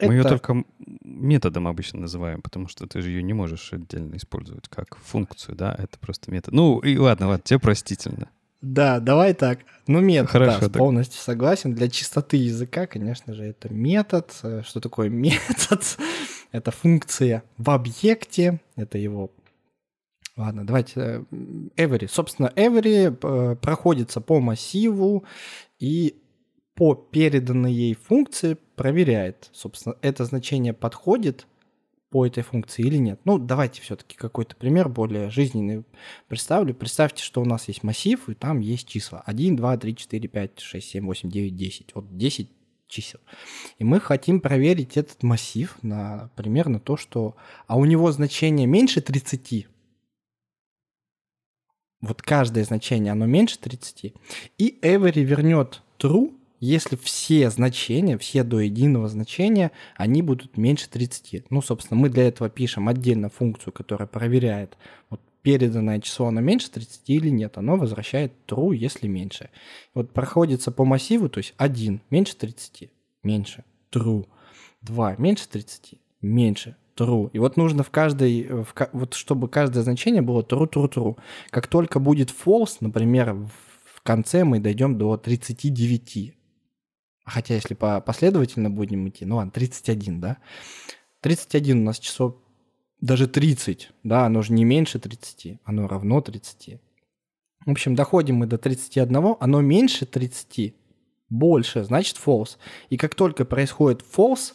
мы 0.07 0.15
это... 0.15 0.15
ее 0.15 0.25
только 0.25 0.65
методом 1.05 1.69
обычно 1.69 2.01
называем, 2.01 2.43
потому 2.43 2.69
что 2.69 2.87
ты 2.87 3.03
же 3.03 3.11
ее 3.11 3.23
не 3.23 3.33
можешь 3.33 3.73
отдельно 3.73 4.17
использовать 4.17 4.69
как 4.69 4.97
функцию, 4.99 5.57
да, 5.57 5.75
это 5.79 5.99
просто 5.99 6.31
метод. 6.31 6.55
Ну 6.55 6.79
и 6.81 6.97
ладно, 6.97 7.29
ладно, 7.29 7.43
тебе 7.45 7.61
простительно. 7.61 8.29
Да, 8.63 9.01
давай 9.01 9.35
так. 9.35 9.61
Ну, 9.89 10.01
метод, 10.01 10.31
Хорошо, 10.31 10.69
да, 10.69 10.79
полностью 10.79 11.21
согласен. 11.21 11.75
Для 11.75 11.89
чистоты 11.89 12.37
языка, 12.37 12.87
конечно 12.87 13.35
же, 13.35 13.45
это 13.45 13.69
метод. 13.73 14.33
Что 14.63 14.81
такое 14.81 15.09
метод? 15.09 15.99
это 16.53 16.71
функция 16.71 17.43
в 17.59 17.71
объекте, 17.71 18.61
это 18.77 18.99
его... 18.99 19.33
Ладно, 20.37 20.65
давайте. 20.65 20.93
Э, 20.97 21.25
every. 21.77 22.09
Собственно, 22.09 22.53
every 22.57 23.15
э, 23.21 23.57
проходится 23.57 24.21
по 24.21 24.41
массиву 24.41 25.25
и 25.79 26.23
по 26.75 26.95
переданной 26.95 27.73
ей 27.73 27.95
функции 27.95 28.57
проверяет, 28.77 29.51
собственно, 29.53 29.97
это 30.01 30.25
значение 30.25 30.73
подходит 30.73 31.47
по 32.13 32.27
этой 32.27 32.43
функции 32.43 32.83
или 32.83 32.99
нет. 32.99 33.19
Ну, 33.25 33.39
давайте 33.39 33.81
все-таки 33.81 34.17
какой-то 34.17 34.55
пример 34.55 34.91
более 34.91 35.31
жизненный 35.31 35.85
представлю. 36.29 36.75
Представьте, 36.75 37.25
что 37.25 37.41
у 37.41 37.47
нас 37.47 37.69
есть 37.69 37.83
массив, 37.83 38.29
и 38.29 38.35
там 38.35 38.61
есть 38.61 38.87
числа. 38.87 39.23
1, 39.25 39.57
2, 39.57 39.77
3, 39.79 39.97
4, 39.97 40.29
5, 40.29 40.61
6, 40.61 40.89
7, 40.91 41.07
8, 41.07 41.31
9, 41.31 41.57
10. 41.57 41.95
Вот 41.95 42.17
10 42.17 42.51
чисел. 42.87 43.19
И 43.79 43.85
мы 43.85 43.99
хотим 43.99 44.41
проверить 44.41 44.99
этот 44.99 45.23
массив 45.23 45.75
на 45.81 46.31
примерно 46.37 46.79
то, 46.79 46.99
что... 46.99 47.35
А 47.67 47.79
у 47.79 47.87
него 47.87 48.13
значение 48.13 48.67
меньше 48.67 49.01
30. 49.01 49.67
Вот 52.03 52.21
каждое 52.21 52.65
значение, 52.65 53.13
оно 53.13 53.25
меньше 53.25 53.59
30. 53.59 54.13
И 54.59 54.79
every 54.83 55.23
вернет 55.23 55.81
true 55.99 56.35
если 56.65 56.95
все 56.95 57.51
значения, 57.51 58.17
все 58.19 58.45
до 58.45 58.61
единого 58.61 59.09
значения, 59.09 59.73
они 59.97 60.23
будут 60.23 60.57
меньше 60.57 60.89
30. 60.89 61.51
Ну, 61.51 61.61
собственно, 61.61 61.99
мы 61.99 62.09
для 62.09 62.29
этого 62.29 62.49
пишем 62.49 62.89
отдельно 62.89 63.31
функцию, 63.31 63.73
которая 63.73 64.07
проверяет, 64.07 64.77
вот 65.11 65.21
переданное 65.43 65.99
число, 65.99 66.29
оно 66.29 66.41
меньше 66.41 66.71
30 66.71 67.03
или 67.11 67.31
нет. 67.31 67.59
Оно 67.59 67.77
возвращает 67.77 68.33
true, 68.47 68.77
если 68.77 69.09
меньше. 69.09 69.51
Вот 69.93 70.13
проходится 70.13 70.71
по 70.71 70.85
массиву, 70.85 71.29
то 71.29 71.39
есть 71.39 71.53
1 71.57 72.01
меньше 72.11 72.37
30, 72.37 72.91
меньше, 73.25 73.65
true. 73.91 74.25
2 74.83 75.17
меньше 75.19 75.49
30, 75.49 75.95
меньше, 76.21 76.77
true. 76.97 77.29
И 77.33 77.41
вот 77.41 77.57
нужно 77.57 77.83
в 77.83 77.91
каждой, 77.91 78.45
в, 78.45 78.73
вот 78.93 79.15
чтобы 79.15 79.49
каждое 79.49 79.83
значение 79.83 80.23
было 80.23 80.43
true, 80.43 80.71
true, 80.71 80.89
true. 80.89 81.17
Как 81.51 81.67
только 81.67 81.99
будет 81.99 82.31
false, 82.31 82.77
например, 82.79 83.35
в 83.35 84.03
конце 84.05 84.45
мы 84.45 84.61
дойдем 84.61 84.97
до 84.97 85.17
39. 85.17 86.37
Хотя 87.33 87.55
если 87.55 87.73
по 87.73 87.99
последовательно 88.03 88.69
будем 88.69 89.09
идти, 89.09 89.25
ну 89.25 89.37
ладно, 89.37 89.51
31, 89.53 90.21
да? 90.21 90.37
31 91.23 91.81
у 91.81 91.85
нас 91.85 91.99
число 91.99 92.39
даже 93.01 93.27
30, 93.27 93.91
да, 94.03 94.27
оно 94.27 94.43
же 94.43 94.53
не 94.53 94.65
меньше 94.65 94.99
30, 94.99 95.59
оно 95.65 95.89
равно 95.89 96.21
30. 96.21 96.79
В 97.65 97.71
общем, 97.71 97.95
доходим 97.95 98.37
мы 98.37 98.47
до 98.47 98.59
31, 98.59 99.37
оно 99.41 99.61
меньше 99.63 100.05
30, 100.05 100.75
больше, 101.31 101.85
значит 101.85 102.19
false. 102.23 102.59
И 102.91 102.99
как 102.99 103.15
только 103.15 103.47
происходит 103.47 104.03
false, 104.03 104.53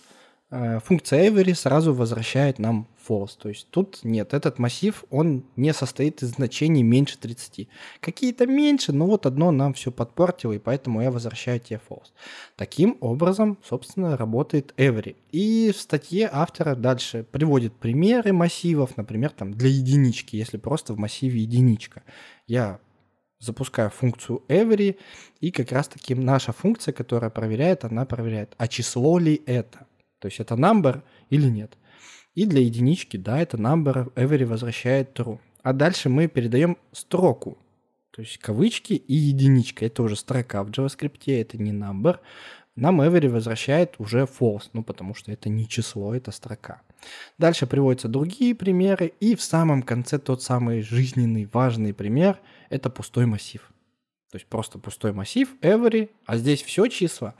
функция 0.49 1.29
every 1.29 1.53
сразу 1.53 1.93
возвращает 1.93 2.57
нам 2.57 2.87
false. 3.07 3.31
То 3.37 3.49
есть 3.49 3.69
тут 3.69 3.99
нет, 4.03 4.33
этот 4.33 4.59
массив, 4.59 5.03
он 5.09 5.45
не 5.55 5.73
состоит 5.73 6.23
из 6.23 6.29
значений 6.29 6.83
меньше 6.83 7.17
30. 7.17 7.67
Какие-то 7.99 8.45
меньше, 8.47 8.93
но 8.93 9.05
вот 9.05 9.25
одно 9.25 9.51
нам 9.51 9.73
все 9.73 9.91
подпортило, 9.91 10.53
и 10.53 10.59
поэтому 10.59 11.01
я 11.01 11.11
возвращаю 11.11 11.59
тебе 11.59 11.81
false. 11.89 12.11
Таким 12.55 12.97
образом, 13.01 13.57
собственно, 13.63 14.15
работает 14.15 14.73
every. 14.77 15.17
И 15.31 15.71
в 15.75 15.79
статье 15.79 16.29
автора 16.31 16.75
дальше 16.75 17.25
приводит 17.29 17.73
примеры 17.73 18.31
массивов, 18.31 18.95
например, 18.95 19.31
там 19.31 19.53
для 19.53 19.69
единички, 19.69 20.35
если 20.35 20.57
просто 20.57 20.93
в 20.93 20.97
массиве 20.97 21.41
единичка. 21.41 22.03
Я 22.47 22.79
запускаю 23.39 23.89
функцию 23.89 24.43
every, 24.47 24.97
и 25.41 25.51
как 25.51 25.71
раз 25.71 25.89
таки 25.89 26.15
наша 26.15 26.53
функция, 26.53 26.93
которая 26.93 27.29
проверяет, 27.29 27.83
она 27.83 28.05
проверяет, 28.05 28.55
а 28.57 28.67
число 28.67 29.19
ли 29.19 29.41
это. 29.45 29.85
То 30.19 30.27
есть 30.27 30.39
это 30.39 30.55
number 30.55 31.01
или 31.29 31.47
нет. 31.47 31.77
И 32.35 32.45
для 32.45 32.61
единички, 32.61 33.17
да, 33.17 33.39
это 33.39 33.57
number 33.57 34.13
every 34.13 34.45
возвращает 34.45 35.17
true. 35.17 35.39
А 35.63 35.73
дальше 35.73 36.09
мы 36.09 36.27
передаем 36.27 36.77
строку. 36.91 37.57
То 38.11 38.21
есть 38.21 38.37
кавычки 38.37 38.93
и 38.93 39.13
единичка. 39.13 39.85
Это 39.85 40.03
уже 40.03 40.15
строка 40.15 40.63
в 40.63 40.69
JavaScript, 40.69 41.23
это 41.27 41.57
не 41.57 41.71
number. 41.71 42.19
Нам 42.75 43.01
every 43.01 43.27
возвращает 43.27 43.95
уже 43.99 44.23
false, 44.25 44.69
ну 44.73 44.83
потому 44.83 45.15
что 45.15 45.31
это 45.31 45.49
не 45.49 45.67
число, 45.67 46.13
это 46.13 46.31
строка. 46.31 46.81
Дальше 47.37 47.65
приводятся 47.65 48.07
другие 48.07 48.53
примеры, 48.53 49.13
и 49.19 49.35
в 49.35 49.41
самом 49.41 49.81
конце 49.81 50.19
тот 50.19 50.43
самый 50.43 50.81
жизненный 50.81 51.49
важный 51.51 51.93
пример– 51.93 52.39
это 52.69 52.89
пустой 52.91 53.25
массив. 53.25 53.61
То 54.31 54.37
есть 54.37 54.47
просто 54.47 54.77
пустой 54.77 55.13
массив, 55.13 55.49
every, 55.61 56.09
а 56.25 56.37
здесь 56.37 56.61
все 56.61 56.87
числа. 56.87 57.33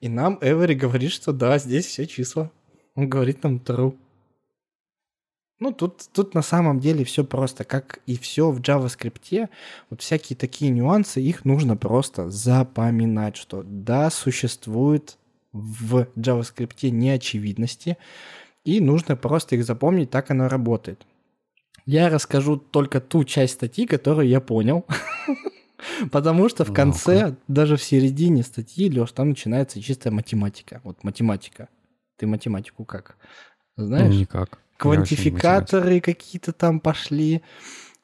И 0.00 0.08
нам 0.08 0.38
Эвери 0.40 0.74
говорит, 0.74 1.12
что 1.12 1.32
да, 1.32 1.58
здесь 1.58 1.86
все 1.86 2.06
числа. 2.06 2.50
Он 2.94 3.08
говорит 3.08 3.42
нам 3.42 3.56
true. 3.56 3.96
Ну, 5.58 5.72
тут, 5.72 6.02
тут 6.12 6.34
на 6.34 6.42
самом 6.42 6.80
деле 6.80 7.04
все 7.04 7.24
просто, 7.24 7.64
как 7.64 8.00
и 8.06 8.18
все 8.18 8.50
в 8.50 8.60
JavaScript. 8.60 9.48
Вот 9.88 10.02
всякие 10.02 10.36
такие 10.36 10.70
нюансы, 10.70 11.20
их 11.22 11.46
нужно 11.46 11.76
просто 11.76 12.28
запоминать, 12.28 13.36
что 13.36 13.62
да, 13.64 14.10
существует 14.10 15.16
в 15.52 16.08
JavaScript 16.16 16.90
неочевидности, 16.90 17.96
и 18.64 18.80
нужно 18.80 19.16
просто 19.16 19.56
их 19.56 19.64
запомнить, 19.64 20.10
так 20.10 20.30
оно 20.30 20.48
работает. 20.48 21.06
Я 21.86 22.10
расскажу 22.10 22.58
только 22.58 23.00
ту 23.00 23.24
часть 23.24 23.54
статьи, 23.54 23.86
которую 23.86 24.28
я 24.28 24.40
понял. 24.40 24.84
Потому 26.10 26.48
что 26.48 26.64
в 26.64 26.72
конце, 26.72 27.36
даже 27.48 27.76
в 27.76 27.82
середине 27.82 28.42
статьи, 28.42 28.90
Леш, 28.90 29.12
там 29.12 29.30
начинается 29.30 29.80
чистая 29.80 30.12
математика. 30.12 30.80
Вот 30.84 31.04
математика. 31.04 31.68
Ты 32.16 32.26
математику 32.26 32.84
как? 32.84 33.16
Знаешь? 33.76 34.14
Ну, 34.14 34.20
никак. 34.20 34.58
Квантификаторы 34.78 36.00
какие-то 36.00 36.52
там 36.52 36.80
пошли 36.80 37.42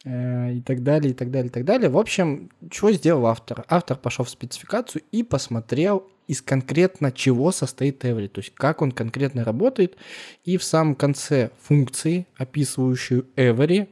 э, 0.04 0.54
и 0.54 0.60
так 0.60 0.82
далее, 0.82 1.12
и 1.12 1.14
так 1.14 1.30
далее, 1.30 1.48
и 1.48 1.52
так 1.52 1.64
далее. 1.64 1.88
В 1.88 1.98
общем, 1.98 2.50
что 2.70 2.92
сделал 2.92 3.26
автор? 3.26 3.64
Автор 3.68 3.96
пошел 3.96 4.24
в 4.24 4.30
спецификацию 4.30 5.02
и 5.12 5.22
посмотрел 5.22 6.08
из 6.26 6.40
конкретно 6.40 7.12
чего 7.12 7.52
состоит 7.52 8.04
every, 8.04 8.28
то 8.28 8.40
есть 8.40 8.54
как 8.54 8.80
он 8.80 8.92
конкретно 8.92 9.44
работает. 9.44 9.96
И 10.44 10.56
в 10.56 10.64
самом 10.64 10.94
конце 10.94 11.50
функции, 11.60 12.26
описывающую 12.36 13.26
every, 13.36 13.88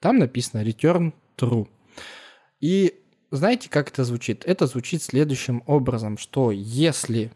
там 0.00 0.18
написано 0.18 0.62
return 0.62 1.12
true. 1.38 1.68
И 2.60 2.99
знаете, 3.30 3.68
как 3.68 3.90
это 3.90 4.04
звучит? 4.04 4.44
Это 4.44 4.66
звучит 4.66 5.02
следующим 5.02 5.62
образом, 5.66 6.18
что 6.18 6.50
если 6.50 7.30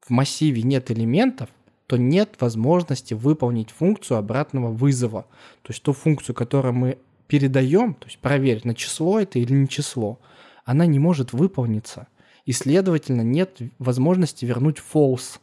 в 0.00 0.10
массиве 0.10 0.62
нет 0.62 0.90
элементов, 0.90 1.48
то 1.86 1.96
нет 1.96 2.36
возможности 2.40 3.14
выполнить 3.14 3.70
функцию 3.70 4.18
обратного 4.18 4.70
вызова. 4.70 5.22
То 5.62 5.72
есть 5.72 5.82
ту 5.82 5.94
функцию, 5.94 6.34
которую 6.34 6.74
мы 6.74 6.98
передаем, 7.26 7.94
то 7.94 8.06
есть 8.06 8.18
проверить, 8.18 8.64
на 8.64 8.74
число 8.74 9.18
это 9.20 9.38
или 9.38 9.52
не 9.52 9.68
число, 9.68 10.18
она 10.64 10.84
не 10.84 10.98
может 10.98 11.32
выполниться. 11.32 12.08
И, 12.44 12.52
следовательно, 12.52 13.22
нет 13.22 13.58
возможности 13.78 14.44
вернуть 14.44 14.78
false, 14.78 15.38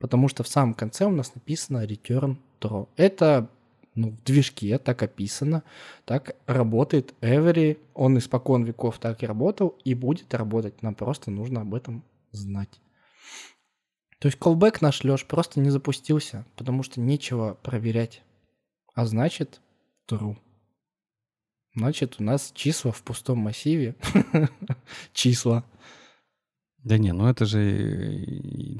потому 0.00 0.28
что 0.28 0.42
в 0.42 0.48
самом 0.48 0.74
конце 0.74 1.04
у 1.04 1.10
нас 1.10 1.34
написано 1.34 1.84
return 1.84 2.36
true. 2.60 2.88
Это 2.96 3.48
ну, 3.98 4.10
в 4.10 4.22
движке 4.22 4.78
так 4.78 5.02
описано, 5.02 5.64
так 6.04 6.36
работает 6.46 7.14
Every, 7.20 7.78
он 7.94 8.16
испокон 8.18 8.64
веков 8.64 8.98
так 8.98 9.22
и 9.22 9.26
работал 9.26 9.76
и 9.84 9.94
будет 9.94 10.32
работать, 10.34 10.82
нам 10.82 10.94
просто 10.94 11.30
нужно 11.32 11.62
об 11.62 11.74
этом 11.74 12.04
знать. 12.30 12.80
То 14.20 14.26
есть 14.26 14.38
callback 14.38 14.78
наш 14.80 15.02
Леш 15.02 15.24
просто 15.24 15.60
не 15.60 15.70
запустился, 15.70 16.46
потому 16.56 16.82
что 16.84 17.00
нечего 17.00 17.58
проверять. 17.62 18.22
А 18.94 19.04
значит, 19.04 19.60
true. 20.08 20.36
Значит, 21.74 22.16
у 22.18 22.22
нас 22.22 22.52
числа 22.54 22.92
в 22.92 23.02
пустом 23.02 23.38
массиве. 23.38 23.96
числа. 25.12 25.64
Да 26.84 26.98
не, 26.98 27.12
ну 27.12 27.28
это 27.28 27.44
же 27.44 27.60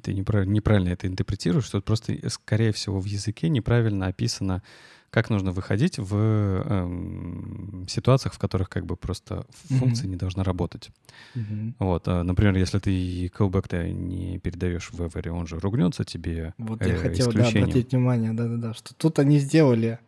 ты 0.02 0.14
неправильно, 0.14 0.52
неправильно 0.52 0.88
это 0.90 1.08
интерпретируешь, 1.08 1.64
что 1.64 1.80
просто, 1.80 2.16
скорее 2.30 2.72
всего, 2.72 3.00
в 3.00 3.04
языке 3.04 3.48
неправильно 3.48 4.06
описано 4.06 4.62
как 5.10 5.30
нужно 5.30 5.52
выходить 5.52 5.98
в 5.98 6.14
эм, 6.14 7.86
ситуациях, 7.88 8.34
в 8.34 8.38
которых 8.38 8.68
как 8.68 8.84
бы 8.84 8.96
просто 8.96 9.46
функция 9.68 10.06
mm-hmm. 10.06 10.10
не 10.10 10.16
должна 10.16 10.44
работать. 10.44 10.90
Mm-hmm. 11.34 11.74
Вот, 11.78 12.08
э, 12.08 12.22
например, 12.22 12.56
если 12.56 12.78
ты 12.78 13.26
callback 13.26 13.90
не 13.90 14.38
передаешь 14.38 14.90
в 14.92 15.00
Every, 15.00 15.30
он 15.30 15.46
же 15.46 15.58
ругнется 15.58 16.04
тебе 16.04 16.54
Вот 16.58 16.82
э, 16.82 16.90
я 16.90 16.96
хотел 16.96 17.32
да, 17.32 17.48
обратить 17.48 17.92
внимание, 17.92 18.32
да-да-да, 18.32 18.74
что 18.74 18.94
тут 18.94 19.18
они 19.18 19.38
сделали 19.38 19.98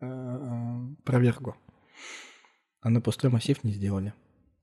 э, 0.00 0.06
э, 0.06 0.94
проверку, 1.04 1.56
а 2.82 2.90
на 2.90 3.00
пустой 3.00 3.30
массив 3.30 3.62
не 3.64 3.72
сделали. 3.72 4.12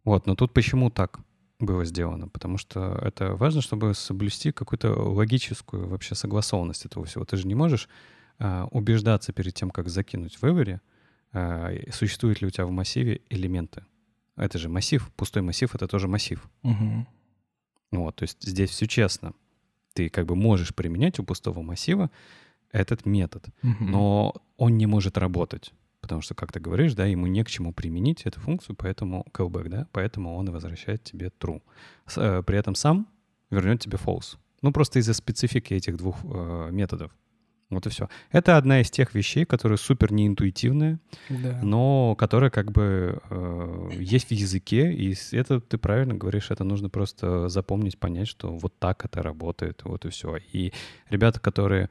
Вот, 0.04 0.28
но 0.28 0.36
тут 0.36 0.54
почему 0.54 0.90
так? 0.90 1.20
было 1.60 1.86
сделано, 1.86 2.28
потому 2.28 2.58
что 2.58 3.00
это 3.04 3.36
важно, 3.36 3.62
чтобы 3.62 3.94
соблюсти 3.94 4.52
какую-то 4.52 4.94
логическую 4.94 5.88
вообще 5.88 6.16
согласованность 6.16 6.86
этого 6.86 7.06
всего. 7.06 7.24
Ты 7.24 7.38
же 7.38 7.48
не 7.48 7.56
можешь 7.56 7.88
убеждаться 8.72 9.34
перед 9.34 9.54
тем, 9.54 9.70
как 9.70 9.90
закинуть 9.90 10.42
в 10.42 10.44
Эвери, 10.44 10.80
а, 11.34 11.72
существуют 11.92 12.42
ли 12.42 12.48
у 12.48 12.50
тебя 12.50 12.66
в 12.66 12.72
массиве 12.72 13.22
элементы. 13.30 13.84
Это 14.36 14.58
же 14.58 14.70
массив, 14.70 15.12
пустой 15.16 15.42
массив— 15.42 15.74
это 15.76 15.88
тоже 15.88 16.08
массив. 16.08 16.50
Угу. 16.64 17.08
Вот, 17.92 18.16
то 18.16 18.24
есть 18.24 18.38
здесь 18.42 18.70
все 18.70 18.88
честно. 18.88 19.34
Ты 19.94 20.10
как 20.10 20.26
бы 20.26 20.36
можешь 20.36 20.74
применять 20.74 21.20
у 21.20 21.24
пустого 21.24 21.62
массива 21.62 22.10
этот 22.72 23.06
метод, 23.06 23.48
угу. 23.62 23.84
но 23.84 24.34
он 24.58 24.78
не 24.78 24.86
может 24.86 25.18
работать. 25.18 25.74
Потому 26.00 26.22
что, 26.22 26.34
как 26.34 26.52
ты 26.52 26.60
говоришь, 26.60 26.96
да, 26.96 27.06
ему 27.06 27.28
не 27.28 27.44
к 27.44 27.50
чему 27.50 27.74
применить 27.74 28.24
эту 28.24 28.40
функцию, 28.40 28.76
поэтому 28.76 29.26
callback, 29.34 29.70
да, 29.70 29.88
поэтому 29.92 30.36
он 30.36 30.50
возвращает 30.50 31.04
тебе 31.04 31.32
true. 31.40 31.62
С, 32.08 32.18
э, 32.18 32.42
при 32.42 32.58
этом 32.58 32.74
сам 32.74 33.08
вернет 33.52 33.82
тебе 33.82 33.98
false. 33.98 34.38
Ну, 34.64 34.72
просто 34.72 35.00
из-за 35.00 35.14
специфики 35.14 35.76
этих 35.76 35.98
двух 35.98 36.18
э, 36.24 36.70
методов. 36.72 37.12
Вот 37.72 37.88
и 37.88 37.90
все. 37.90 38.10
Это 38.32 38.58
одна 38.58 38.82
из 38.82 38.92
тех 38.92 39.16
вещей, 39.16 39.46
которые 39.46 39.78
супер 39.78 40.12
неинтуитивные, 40.12 41.00
да. 41.30 41.60
но 41.64 42.16
которые 42.16 42.52
как 42.52 42.72
бы 42.72 43.22
э, 43.30 43.90
есть 43.98 44.28
в 44.28 44.32
языке, 44.32 44.92
и 44.94 45.16
это 45.32 45.62
ты 45.62 45.78
правильно 45.78 46.14
говоришь, 46.14 46.52
это 46.52 46.66
нужно 46.66 46.90
просто 46.90 47.48
запомнить, 47.48 47.98
понять, 47.98 48.28
что 48.28 48.54
вот 48.54 48.78
так 48.78 49.06
это 49.06 49.24
работает, 49.24 49.82
вот 49.86 50.06
и 50.06 50.10
все. 50.10 50.36
И 50.52 50.74
ребята, 51.10 51.40
которые 51.40 51.90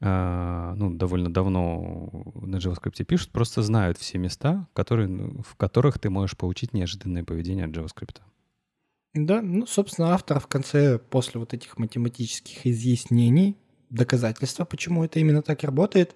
э, 0.00 0.74
ну, 0.76 0.94
довольно 0.94 1.30
давно 1.30 2.10
на 2.40 2.56
JavaScript 2.56 3.04
пишут, 3.04 3.30
просто 3.30 3.62
знают 3.62 3.98
все 3.98 4.16
места, 4.16 4.66
которые, 4.72 5.08
ну, 5.08 5.42
в 5.42 5.56
которых 5.56 5.98
ты 5.98 6.08
можешь 6.08 6.38
получить 6.38 6.72
неожиданное 6.72 7.22
поведение 7.22 7.66
от 7.66 7.72
JavaScript. 7.72 8.16
Да, 9.12 9.42
ну, 9.42 9.66
собственно, 9.66 10.14
автор 10.14 10.40
в 10.40 10.46
конце, 10.46 10.98
после 10.98 11.38
вот 11.38 11.52
этих 11.52 11.76
математических 11.76 12.66
изъяснений, 12.66 13.56
доказательства, 13.90 14.64
почему 14.64 15.04
это 15.04 15.20
именно 15.20 15.42
так 15.42 15.62
работает. 15.64 16.14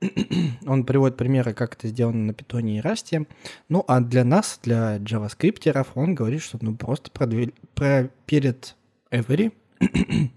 Он 0.66 0.84
приводит 0.84 1.16
примеры, 1.16 1.52
как 1.52 1.74
это 1.74 1.88
сделано 1.88 2.26
на 2.26 2.34
питоне 2.34 2.78
и 2.78 2.80
расте. 2.80 3.26
Ну, 3.68 3.84
а 3.86 4.00
для 4.00 4.24
нас, 4.24 4.58
для 4.62 4.96
JavaScript, 4.96 5.86
он 5.94 6.14
говорит, 6.14 6.42
что 6.42 6.58
ну 6.60 6.74
просто 6.74 7.10
продвиг... 7.10 7.54
про... 7.74 8.10
перед 8.26 8.76
every, 9.10 9.52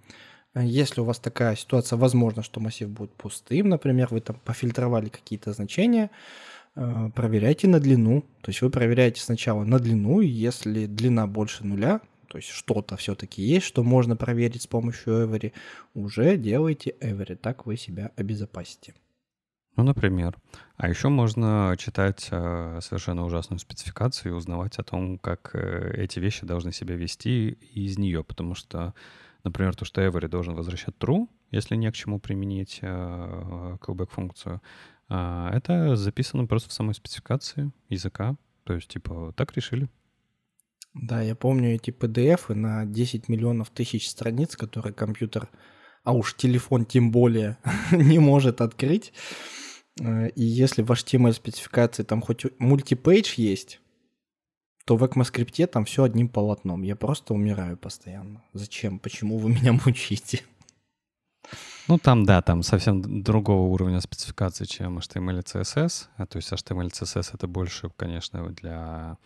если 0.56 1.02
у 1.02 1.06
вас 1.06 1.20
такая 1.20 1.56
ситуация, 1.56 1.98
возможно, 1.98 2.44
что 2.44 2.60
массив 2.60 2.90
будет 2.90 3.12
пустым, 3.12 3.70
например, 3.70 4.10
вы 4.12 4.22
там 4.22 4.38
пофильтровали 4.44 5.10
какие-то 5.10 5.54
значения, 5.54 6.10
э, 6.76 7.10
проверяйте 7.16 7.68
на 7.68 7.80
длину. 7.80 8.22
То 8.42 8.50
есть 8.50 8.62
вы 8.62 8.70
проверяете 8.70 9.22
сначала 9.22 9.64
на 9.64 9.80
длину, 9.80 10.22
и 10.22 10.28
если 10.28 10.86
длина 10.86 11.26
больше 11.28 11.66
нуля, 11.66 12.02
то 12.34 12.38
есть 12.38 12.50
что-то 12.50 12.98
все-таки 12.98 13.44
есть, 13.44 13.68
что 13.68 13.84
можно 13.84 14.18
проверить 14.18 14.64
с 14.64 14.68
помощью 14.68 15.28
Every, 15.28 15.54
уже 15.94 16.36
делайте 16.36 16.96
Every, 17.00 17.36
так 17.36 17.68
вы 17.68 17.78
себя 17.78 18.10
обезопасите. 18.16 18.96
Ну, 19.76 19.84
например. 19.84 20.36
А 20.76 20.90
еще 20.90 21.10
можно 21.10 21.76
читать 21.78 22.30
э, 22.32 22.80
совершенно 22.82 23.24
ужасную 23.24 23.60
спецификацию 23.60 24.32
и 24.32 24.36
узнавать 24.36 24.80
о 24.80 24.84
том, 24.84 25.20
как 25.20 25.52
э, 25.54 25.94
эти 25.96 26.18
вещи 26.18 26.44
должны 26.44 26.72
себя 26.72 26.96
вести 26.96 27.52
из 27.52 28.00
нее, 28.00 28.24
потому 28.24 28.56
что, 28.56 28.96
например, 29.44 29.76
то, 29.76 29.86
что 29.86 30.02
Every 30.02 30.28
должен 30.28 30.56
возвращать 30.56 30.96
true, 30.98 31.28
если 31.52 31.76
не 31.76 31.92
к 31.92 31.96
чему 31.96 32.20
применить 32.20 32.80
э, 32.82 33.78
callback-функцию, 33.80 34.60
э, 35.10 35.50
это 35.54 35.96
записано 35.98 36.48
просто 36.48 36.70
в 36.70 36.74
самой 36.74 36.96
спецификации 36.96 37.72
языка. 37.90 38.38
То 38.64 38.74
есть, 38.74 38.88
типа, 38.88 39.36
так 39.38 39.56
решили. 39.56 39.88
Да, 40.94 41.22
я 41.22 41.36
помню 41.36 41.76
эти 41.76 41.90
PDF 41.90 42.54
на 42.54 42.86
10 42.86 43.28
миллионов 43.28 43.70
тысяч 43.72 44.08
страниц, 44.08 44.56
которые 44.56 44.94
компьютер, 44.94 45.50
а 46.04 46.14
уж 46.14 46.36
телефон 46.36 46.86
тем 46.86 47.12
более, 47.12 47.58
не 47.92 48.20
может 48.20 48.62
открыть. 48.62 49.12
Э, 50.00 50.30
и 50.30 50.44
если 50.44 50.84
в 50.84 50.92
HTML-спецификации 50.92 52.04
там 52.04 52.22
хоть 52.22 52.46
мультипейдж 52.60 53.34
есть, 53.38 53.80
то 54.86 54.98
в 54.98 55.04
ECMAScript 55.04 55.68
там 55.68 55.86
все 55.86 56.04
одним 56.04 56.30
полотном. 56.30 56.84
Я 56.84 56.96
просто 56.96 57.34
умираю 57.34 57.78
постоянно. 57.78 58.44
Зачем? 58.54 59.00
Почему 59.00 59.38
вы 59.38 59.50
меня 59.50 59.74
мучите? 59.86 60.42
Ну, 61.88 61.98
там, 61.98 62.26
да, 62.26 62.42
там 62.42 62.64
совсем 62.64 63.24
другого 63.24 63.68
уровня 63.68 64.00
спецификации, 64.00 64.66
чем 64.66 65.00
HTML 65.00 65.40
и 65.40 65.42
CSS. 65.42 66.08
А, 66.18 66.26
то 66.26 66.38
есть 66.38 66.52
HTML 66.52 66.88
и 66.88 66.90
CSS— 66.90 67.32
это 67.34 67.48
больше, 67.48 67.90
конечно, 67.98 68.48
для 68.50 69.18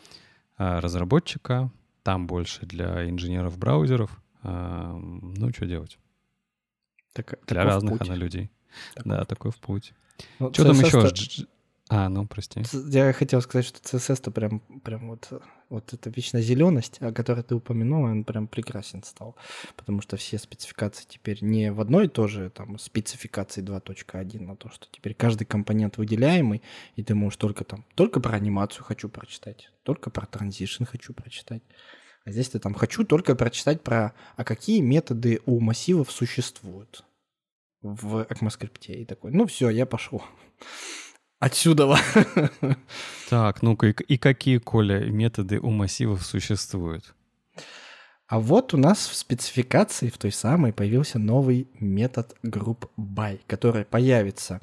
разработчика, 0.57 1.71
там 2.03 2.27
больше 2.27 2.65
для 2.65 3.09
инженеров 3.09 3.57
браузеров. 3.57 4.21
А, 4.43 4.93
ну, 4.95 5.51
что 5.51 5.65
делать? 5.65 5.99
Так, 7.13 7.39
для 7.47 7.63
разных 7.63 8.01
она 8.01 8.15
людей. 8.15 8.49
Такой. 8.95 9.11
Да, 9.11 9.25
такой 9.25 9.51
в 9.51 9.57
путь. 9.57 9.93
Ну, 10.39 10.53
что 10.53 10.65
там 10.65 10.79
еще? 10.79 11.45
А, 11.89 12.09
ну, 12.09 12.27
прости. 12.27 12.63
Я 12.89 13.13
хотел 13.13 13.41
сказать, 13.41 13.65
что 13.65 13.79
CSS-то 13.79 14.31
прям, 14.31 14.59
прям 14.83 15.07
вот, 15.09 15.29
вот 15.69 15.93
эта 15.93 16.09
вечная 16.09 16.41
зеленость, 16.41 16.97
о 17.01 17.13
которой 17.13 17.43
ты 17.43 17.55
упомянул, 17.55 18.03
он 18.03 18.25
прям 18.25 18.47
прекрасен 18.47 19.03
стал. 19.03 19.37
Потому 19.77 20.01
что 20.01 20.17
все 20.17 20.37
спецификации 20.37 21.05
теперь 21.07 21.37
не 21.41 21.71
в 21.71 21.79
одной 21.79 22.05
и 22.05 22.09
той 22.09 22.27
же 22.27 22.49
там 22.49 22.77
спецификации 22.77 23.63
2.1, 23.63 24.51
а 24.51 24.55
то, 24.57 24.69
что 24.69 24.87
теперь 24.91 25.13
каждый 25.13 25.45
компонент 25.45 25.97
выделяемый, 25.97 26.61
и 26.95 27.03
ты 27.03 27.15
можешь 27.15 27.37
только 27.37 27.63
там, 27.63 27.85
только 27.95 28.19
про 28.19 28.35
анимацию 28.35 28.83
хочу 28.83 29.07
прочитать, 29.07 29.71
только 29.83 30.09
про 30.09 30.25
транзишн 30.25 30.83
хочу 30.83 31.13
прочитать. 31.13 31.63
А 32.25 32.31
здесь 32.31 32.49
ты 32.49 32.59
там 32.59 32.73
хочу 32.73 33.05
только 33.05 33.35
прочитать 33.35 33.81
про, 33.81 34.13
а 34.35 34.43
какие 34.43 34.81
методы 34.81 35.39
у 35.45 35.61
массивов 35.61 36.11
существуют 36.11 37.05
в 37.81 38.27
ECMAScript. 38.29 38.87
И 38.87 39.05
такой, 39.05 39.31
ну 39.31 39.45
все, 39.45 39.69
я 39.69 39.85
пошел. 39.85 40.21
Отсюда. 41.39 41.95
Так, 43.29 43.61
ну-ка, 43.61 43.87
и 43.87 44.17
какие, 44.17 44.57
Коля, 44.57 45.05
методы 45.05 45.59
у 45.59 45.69
массивов 45.69 46.25
существуют? 46.25 47.13
А 48.27 48.39
вот 48.39 48.73
у 48.73 48.77
нас 48.77 49.07
в 49.07 49.15
спецификации, 49.15 50.09
в 50.09 50.17
той 50.17 50.31
самой, 50.31 50.73
появился 50.73 51.19
новый 51.19 51.67
метод 51.79 52.35
group 52.43 52.89
by, 52.97 53.39
который 53.47 53.85
появится 53.85 54.59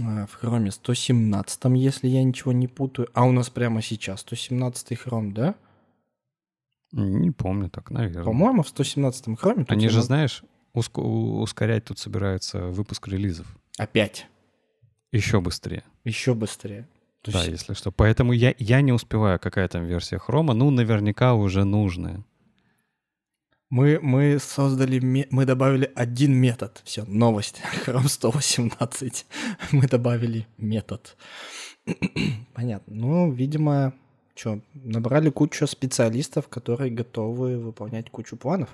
э, 0.00 0.26
в 0.26 0.42
Chrome 0.42 0.70
117, 0.70 1.60
если 1.76 2.08
я 2.08 2.24
ничего 2.24 2.52
не 2.52 2.66
путаю. 2.66 3.08
А 3.14 3.24
у 3.24 3.32
нас 3.32 3.48
прямо 3.50 3.80
сейчас 3.80 4.20
117 4.20 4.92
Chrome, 4.92 5.32
да? 5.32 5.54
Не 6.92 7.30
помню 7.30 7.70
так, 7.70 7.90
наверное. 7.90 8.24
По-моему, 8.24 8.62
в 8.62 8.68
117 8.68 9.28
Chrome... 9.28 9.66
Они 9.68 9.88
же, 9.88 10.02
знаешь, 10.02 10.42
уск- 10.74 11.00
ускорять 11.00 11.84
тут 11.84 11.98
собирается 11.98 12.68
выпуск 12.68 13.06
релизов. 13.08 13.46
Опять? 13.78 14.26
Еще 15.14 15.40
быстрее. 15.40 15.84
Еще 16.02 16.34
быстрее. 16.34 16.88
То 17.22 17.30
да, 17.30 17.38
есть... 17.44 17.52
если 17.52 17.74
что. 17.74 17.92
Поэтому 17.92 18.32
я, 18.32 18.52
я 18.58 18.80
не 18.80 18.92
успеваю, 18.92 19.38
какая 19.38 19.68
там 19.68 19.86
версия 19.86 20.18
хрома. 20.18 20.54
Ну, 20.54 20.70
наверняка 20.70 21.34
уже 21.34 21.62
нужная. 21.62 22.24
Мы, 23.70 24.00
мы 24.02 24.38
создали, 24.40 24.98
мы 25.30 25.44
добавили 25.46 25.88
один 25.94 26.34
метод. 26.34 26.82
Все, 26.84 27.04
новость. 27.04 27.62
Chrome 27.86 28.08
118. 28.08 29.26
мы 29.70 29.86
добавили 29.86 30.48
метод. 30.58 31.16
Понятно. 32.52 32.94
Ну, 32.96 33.30
видимо, 33.30 33.94
что, 34.34 34.60
набрали 34.74 35.30
кучу 35.30 35.66
специалистов, 35.66 36.48
которые 36.48 36.90
готовы 36.90 37.58
выполнять 37.58 38.10
кучу 38.10 38.36
планов. 38.36 38.70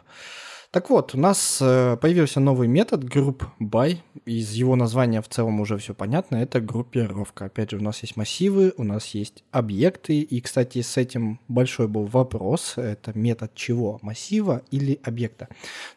Так 0.70 0.88
вот, 0.88 1.16
у 1.16 1.18
нас 1.18 1.58
э, 1.60 1.96
появился 2.00 2.38
новый 2.38 2.68
метод 2.68 3.02
group 3.02 3.42
by. 3.60 3.98
Из 4.24 4.52
его 4.52 4.76
названия 4.76 5.20
в 5.20 5.28
целом 5.28 5.60
уже 5.60 5.76
все 5.78 5.94
понятно. 5.94 6.36
Это 6.36 6.60
группировка. 6.60 7.46
Опять 7.46 7.72
же, 7.72 7.78
у 7.78 7.82
нас 7.82 8.00
есть 8.02 8.16
массивы, 8.16 8.72
у 8.76 8.84
нас 8.84 9.06
есть 9.08 9.42
объекты. 9.50 10.20
И, 10.20 10.40
кстати, 10.40 10.80
с 10.82 10.96
этим 10.96 11.40
большой 11.48 11.88
был 11.88 12.04
вопрос. 12.04 12.74
Это 12.76 13.18
метод 13.18 13.52
чего? 13.56 13.98
Массива 14.02 14.62
или 14.70 15.00
объекта? 15.02 15.48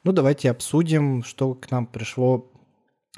Ну, 0.04 0.12
давайте 0.12 0.50
обсудим, 0.50 1.24
что 1.24 1.54
к 1.54 1.70
нам 1.70 1.86
пришло 1.86 2.50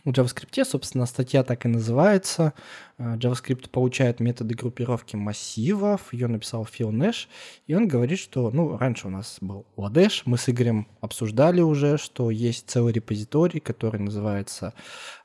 В 0.03 0.09
JavaScript, 0.09 0.63
собственно, 0.65 1.05
статья 1.05 1.43
так 1.43 1.65
и 1.65 1.69
называется. 1.69 2.53
Э, 2.97 3.15
JavaScript 3.15 3.69
получает 3.69 4.19
методы 4.19 4.53
группировки 4.53 5.15
массивов. 5.15 6.13
Ее 6.13 6.27
написал 6.27 6.65
Фил 6.65 6.91
Нэш. 6.91 7.29
И 7.65 7.73
он 7.73 7.87
говорит, 7.87 8.19
что, 8.19 8.51
ну, 8.51 8.77
раньше 8.77 9.07
у 9.07 9.09
нас 9.09 9.37
был 9.39 9.65
Ладеш. 9.77 10.23
Мы 10.25 10.37
с 10.37 10.49
Игорем 10.49 10.87
обсуждали 10.99 11.61
уже, 11.61 11.97
что 11.97 12.29
есть 12.29 12.69
целый 12.69 12.93
репозиторий, 12.93 13.59
который 13.59 13.99
называется 13.99 14.73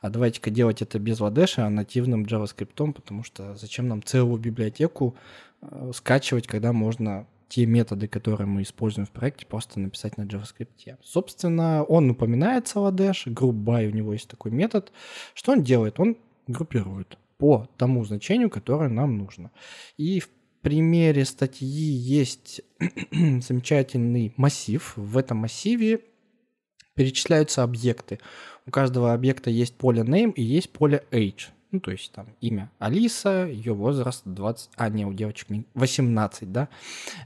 «А 0.00 0.08
давайте-ка 0.08 0.50
делать 0.50 0.82
это 0.82 0.98
без 0.98 1.18
Ладеша, 1.20 1.66
а 1.66 1.70
нативным 1.70 2.22
JavaScript, 2.24 2.92
потому 2.92 3.24
что 3.24 3.56
зачем 3.56 3.88
нам 3.88 4.02
целую 4.02 4.38
библиотеку 4.38 5.16
э, 5.62 5.90
скачивать, 5.92 6.46
когда 6.46 6.72
можно 6.72 7.26
те 7.50 7.66
методы, 7.66 8.06
которые 8.06 8.46
мы 8.46 8.62
используем 8.62 9.06
в 9.06 9.10
проекте, 9.10 9.44
просто 9.44 9.80
написать 9.80 10.16
на 10.16 10.22
JavaScript. 10.22 10.96
Собственно, 11.02 11.82
он 11.82 12.08
упоминает 12.08 12.66
Saladesh, 12.66 13.26
group 13.26 13.64
by 13.64 13.88
у 13.88 13.90
него 13.90 14.12
есть 14.12 14.28
такой 14.28 14.52
метод. 14.52 14.92
Что 15.34 15.52
он 15.52 15.64
делает? 15.64 15.98
Он 15.98 16.16
группирует 16.46 17.18
по 17.38 17.68
тому 17.76 18.04
значению, 18.04 18.50
которое 18.50 18.88
нам 18.88 19.18
нужно. 19.18 19.50
И 19.96 20.20
в 20.20 20.30
примере 20.62 21.24
статьи 21.24 21.66
есть 21.66 22.62
замечательный 23.10 24.32
массив. 24.36 24.92
В 24.94 25.18
этом 25.18 25.38
массиве 25.38 26.00
перечисляются 26.94 27.64
объекты. 27.64 28.20
У 28.64 28.70
каждого 28.70 29.12
объекта 29.12 29.50
есть 29.50 29.74
поле 29.74 30.02
name 30.02 30.32
и 30.34 30.42
есть 30.42 30.70
поле 30.70 31.04
age. 31.10 31.48
Ну, 31.72 31.80
то 31.80 31.90
есть 31.90 32.12
там 32.12 32.26
имя 32.40 32.70
Алиса, 32.78 33.46
ее 33.46 33.74
возраст 33.74 34.22
20... 34.24 34.70
А, 34.76 34.88
не, 34.88 35.06
у 35.06 35.12
девочек 35.12 35.48
18, 35.74 36.50
да. 36.50 36.68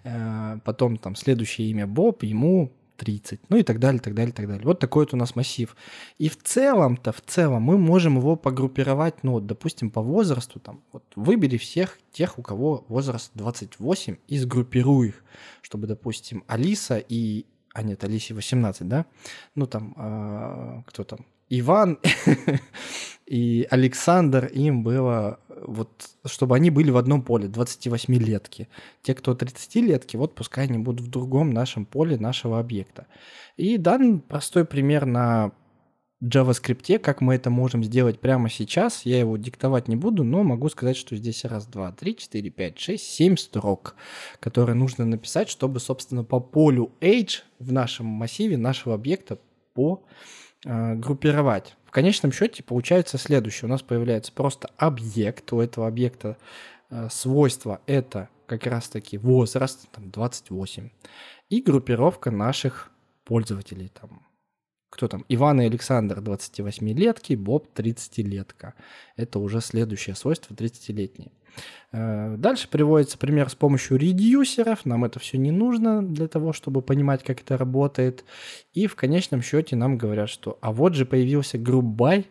Э, 0.03 0.59
потом 0.65 0.97
там 0.99 1.17
следующее 1.17 1.71
имя 1.71 1.87
Боб, 1.87 2.23
ему 2.23 2.73
30, 2.97 3.41
ну 3.49 3.57
и 3.57 3.63
так 3.63 3.79
далее, 3.79 4.01
так 4.01 4.15
далее, 4.15 4.33
так 4.33 4.47
далее. 4.47 4.65
Вот 4.65 4.79
такой 4.79 5.05
вот 5.05 5.15
у 5.15 5.17
нас 5.17 5.35
массив. 5.35 5.75
И 6.19 6.29
в 6.29 6.41
целом-то, 6.43 7.13
в 7.13 7.21
целом 7.23 7.63
мы 7.63 7.79
можем 7.79 8.19
его 8.19 8.37
погруппировать, 8.37 9.23
ну, 9.23 9.33
вот, 9.33 9.47
допустим, 9.47 9.91
по 9.91 10.03
возрасту, 10.03 10.61
там, 10.61 10.83
вот 10.93 11.05
выбери 11.17 11.57
всех 11.57 11.99
тех, 12.13 12.39
у 12.39 12.43
кого 12.43 12.85
возраст 12.89 13.31
28, 13.35 14.17
и 14.29 14.39
сгруппируй 14.39 15.09
их, 15.09 15.25
чтобы, 15.63 15.87
допустим, 15.87 16.45
Алиса 16.47 16.99
и... 16.99 17.47
А 17.73 17.83
нет, 17.83 18.05
Алисе 18.05 18.35
18, 18.35 18.87
да? 18.87 19.07
Ну, 19.57 19.67
там, 19.67 19.95
э, 19.97 20.83
кто 20.87 21.03
там? 21.03 21.27
Иван 21.51 21.99
и 23.27 23.67
Александр, 23.71 24.47
им 24.47 24.83
было 24.83 25.41
вот, 25.49 26.11
чтобы 26.27 26.57
они 26.57 26.71
были 26.71 26.91
в 26.91 26.97
одном 26.97 27.23
поле, 27.23 27.49
28-летки. 27.49 28.69
Те, 29.03 29.15
кто 29.15 29.33
30-летки, 29.33 30.17
вот 30.17 30.35
пускай 30.35 30.67
они 30.67 30.79
будут 30.79 31.07
в 31.07 31.11
другом 31.11 31.51
нашем 31.51 31.87
поле 31.87 32.19
нашего 32.19 32.59
объекта. 32.59 33.07
И 33.57 33.79
дан 33.79 34.21
простой 34.21 34.67
пример 34.67 35.07
на 35.07 35.53
JavaScript, 36.23 36.99
как 36.99 37.21
мы 37.23 37.35
это 37.35 37.49
можем 37.49 37.83
сделать 37.83 38.21
прямо 38.21 38.51
сейчас. 38.51 39.07
Я 39.07 39.21
его 39.21 39.37
диктовать 39.39 39.89
не 39.89 39.97
буду, 39.97 40.23
но 40.23 40.43
могу 40.43 40.69
сказать, 40.69 40.97
что 40.97 41.17
здесь 41.17 41.45
раз, 41.45 41.67
два, 41.67 41.93
три, 41.93 42.17
четыре, 42.17 42.51
пять, 42.51 42.79
шесть, 42.79 43.07
семь 43.07 43.37
строк, 43.37 43.95
которые 44.41 44.75
нужно 44.75 45.07
написать, 45.07 45.49
чтобы, 45.49 45.81
собственно, 45.81 46.25
по 46.25 46.41
полю 46.41 46.93
age 47.01 47.43
в 47.59 47.73
нашем 47.73 48.07
массиве 48.07 48.59
нашего 48.59 48.95
объекта 48.95 49.39
по 49.73 50.05
Э, 50.65 50.95
группировать. 50.95 51.77
Конечном 51.95 52.33
счете 52.33 52.65
получается 52.65 53.19
следующее. 53.19 53.69
У 53.69 53.71
нас 53.71 53.81
появляется 53.81 54.33
просто 54.33 54.69
объект. 54.79 55.53
У 55.53 55.61
этого 55.61 55.87
объекта 55.87 56.37
э, 56.91 57.09
свойство 57.09 57.81
это 57.87 58.29
как 58.47 58.67
раз-таки 58.67 59.17
возраст, 59.17 59.89
там, 59.93 60.11
28. 60.11 60.91
И 61.51 61.63
группировка 61.63 62.33
наших 62.33 62.91
пользователей. 63.23 63.93
Там, 63.95 64.27
кто 64.91 65.07
там? 65.07 65.25
Иван 65.29 65.61
и 65.61 65.67
Александр 65.67 66.19
28-летки, 66.19 67.35
Боб 67.35 67.69
30-летка. 67.73 68.75
Это 69.15 69.39
уже 69.39 69.61
следующее 69.61 70.17
свойство 70.17 70.53
30-летние. 70.53 71.31
Э, 71.93 72.35
дальше 72.37 72.69
приводится 72.69 73.17
пример 73.19 73.49
с 73.49 73.55
помощью 73.55 73.97
редюсеров. 73.97 74.85
Нам 74.85 75.05
это 75.05 75.21
все 75.21 75.39
не 75.39 75.53
нужно 75.53 76.03
для 76.03 76.27
того, 76.27 76.53
чтобы 76.53 76.83
понимать, 76.83 77.23
как 77.23 77.41
это 77.41 77.57
работает. 77.57 78.25
И 78.73 78.87
в 78.87 78.97
конечном 78.97 79.43
счете 79.43 79.77
нам 79.77 79.97
говорят, 79.97 80.29
что 80.29 80.59
а 80.61 80.73
вот 80.73 80.95
же 80.95 81.07
появился 81.07 81.57
by 81.57 82.27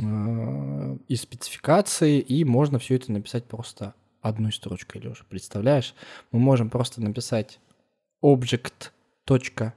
э, 0.00 0.96
из 1.08 1.22
спецификации, 1.22 2.20
и 2.20 2.44
можно 2.44 2.78
все 2.78 2.96
это 2.96 3.12
написать 3.12 3.44
просто 3.44 3.94
одной 4.20 4.52
строчкой, 4.52 5.00
Леша. 5.00 5.24
Представляешь? 5.28 5.94
Мы 6.30 6.38
можем 6.38 6.68
просто 6.68 7.00
написать 7.00 7.58
object 8.22 8.90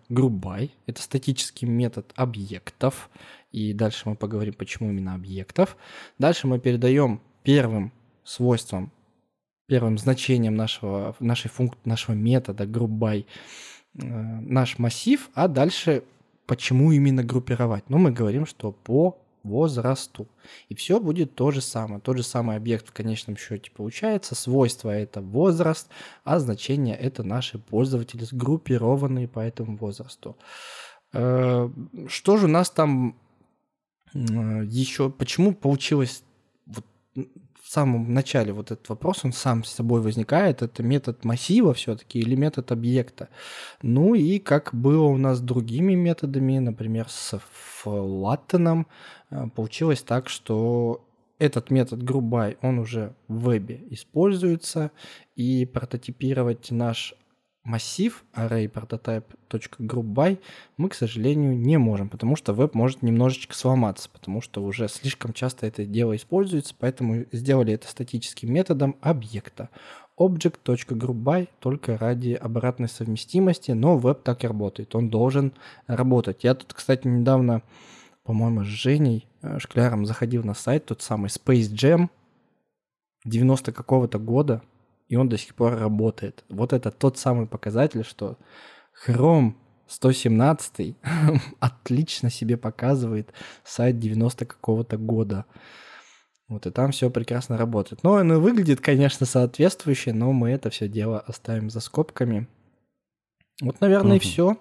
.groupby. 0.10 0.72
Это 0.88 1.02
статический 1.02 1.68
метод 1.68 2.12
объектов. 2.16 3.10
И 3.52 3.74
дальше 3.74 4.10
мы 4.10 4.16
поговорим, 4.16 4.54
почему 4.54 4.90
именно 4.90 5.14
объектов. 5.14 5.78
Дальше 6.18 6.48
мы 6.48 6.60
передаем 6.60 7.22
первым 7.44 7.92
свойством, 8.24 8.92
первым 9.68 9.98
значением 9.98 10.56
нашего, 10.56 11.16
нашей 11.20 11.50
функции, 11.50 11.80
нашего 11.86 12.16
метода 12.16 12.66
groupby 12.66 13.26
э, 13.96 14.06
наш 14.06 14.78
массив, 14.80 15.30
а 15.34 15.48
дальше 15.48 16.04
почему 16.46 16.92
именно 16.92 17.24
группировать? 17.24 17.90
Ну, 17.90 17.98
мы 17.98 18.12
говорим, 18.12 18.46
что 18.46 18.72
по 18.72 19.20
возрасту. 19.44 20.28
И 20.70 20.76
все 20.76 21.00
будет 21.00 21.36
то 21.36 21.52
же 21.52 21.62
самое. 21.62 22.00
Тот 22.00 22.18
же 22.18 22.24
самый 22.24 22.56
объект 22.56 22.88
в 22.88 22.94
конечном 22.94 23.38
счете 23.38 23.72
получается. 23.72 24.36
Свойство 24.36 24.90
это 24.90 25.22
возраст, 25.22 25.90
а 26.24 26.40
значение 26.40 26.96
это 26.96 27.24
наши 27.24 27.60
пользователи, 27.60 28.24
сгруппированные 28.24 29.28
по 29.28 29.40
этому 29.40 29.78
возрасту. 29.78 30.38
Э, 31.12 31.70
что 32.08 32.38
же 32.38 32.46
у 32.46 32.50
нас 32.50 32.70
там 32.70 33.18
э, 34.14 34.20
еще? 34.66 35.10
Почему 35.10 35.54
получилось 35.54 36.24
вот 36.66 36.86
самом 37.70 38.14
начале 38.14 38.54
вот 38.54 38.72
этот 38.72 38.88
вопрос, 38.90 39.24
он 39.24 39.34
сам 39.34 39.64
с 39.64 39.70
собой 39.72 40.02
возникает, 40.02 40.62
это 40.62 40.84
метод 40.84 41.24
массива 41.24 41.74
все-таки 41.74 42.20
или 42.20 42.36
метод 42.36 42.72
объекта. 42.72 43.30
Ну 43.82 44.16
и 44.16 44.40
как 44.40 44.74
было 44.74 45.06
у 45.06 45.18
нас 45.18 45.38
с 45.38 45.42
другими 45.42 45.94
методами, 45.94 46.60
например, 46.60 47.08
с 47.10 47.40
флаттеном, 47.82 48.88
э, 49.30 49.48
получилось 49.56 50.02
так, 50.02 50.30
что 50.30 51.06
этот 51.40 51.72
метод 51.72 52.04
GroupBy, 52.04 52.58
он 52.62 52.80
уже 52.80 53.16
в 53.28 53.50
вебе 53.50 53.84
используется, 53.90 54.92
и 55.36 55.66
прототипировать 55.66 56.72
наш 56.72 57.16
массив 57.64 58.24
array 58.34 58.68
prototype.groupby 58.70 60.40
мы, 60.78 60.90
к 60.90 60.94
сожалению, 60.94 61.58
не 61.58 61.78
можем, 61.78 62.10
потому 62.10 62.36
что 62.36 62.54
веб 62.54 62.74
может 62.76 63.02
немножечко 63.02 63.56
сломаться, 63.56 64.10
потому 64.10 64.42
что 64.42 64.64
уже 64.64 64.88
слишком 64.90 65.34
часто 65.34 65.66
это 65.66 65.86
дело 65.86 66.16
используется, 66.16 66.76
поэтому 66.78 67.26
сделали 67.32 67.74
это 67.74 67.88
статическим 67.88 68.54
методом 68.54 68.96
объекта 69.02 69.70
object.groupby 70.18 71.50
только 71.60 71.98
ради 71.98 72.34
обратной 72.34 72.90
совместимости, 72.90 73.72
но 73.72 73.98
веб 73.98 74.24
так 74.24 74.44
и 74.44 74.48
работает, 74.48 74.96
он 74.96 75.10
должен 75.10 75.54
работать. 75.88 76.44
Я 76.44 76.56
тут, 76.56 76.74
кстати, 76.74 77.08
недавно, 77.08 77.64
по-моему, 78.24 78.64
с 78.64 78.68
Женей 78.68 79.28
э, 79.42 79.60
Шкляром 79.60 80.06
заходил 80.06 80.44
на 80.44 80.54
сайт, 80.54 80.86
тот 80.86 81.02
самый 81.02 81.28
Space 81.28 81.72
Jam 81.72 82.10
90 83.26 83.72
какого-то 83.72 84.20
года, 84.20 84.62
и 85.08 85.16
он 85.16 85.30
до 85.30 85.38
сих 85.38 85.56
пор 85.56 85.76
работает. 85.78 86.44
Вот 86.50 86.74
это 86.74 86.92
тот 86.92 87.18
самый 87.18 87.48
показатель, 87.48 88.04
что 88.04 88.38
Chrome 89.06 89.54
117 89.88 90.96
отлично 91.60 92.30
себе 92.30 92.58
показывает 92.58 93.34
сайт 93.64 94.00
90 94.00 94.46
какого-то 94.46 94.98
года. 94.98 95.46
Вот, 96.48 96.66
и 96.66 96.72
там 96.72 96.92
все 96.92 97.10
прекрасно 97.10 97.58
работает. 97.58 98.04
Но 98.04 98.16
оно 98.16 98.40
выглядит, 98.40 98.82
конечно, 98.82 99.26
соответствующе, 99.26 100.14
но 100.14 100.34
мы 100.34 100.52
это 100.52 100.70
все 100.70 100.88
дело 100.88 101.20
оставим 101.20 101.70
за 101.70 101.80
скобками. 101.80 102.48
Вот, 103.62 103.80
наверное, 103.82 104.18
угу. 104.18 104.18
и 104.18 104.20
все. 104.20 104.58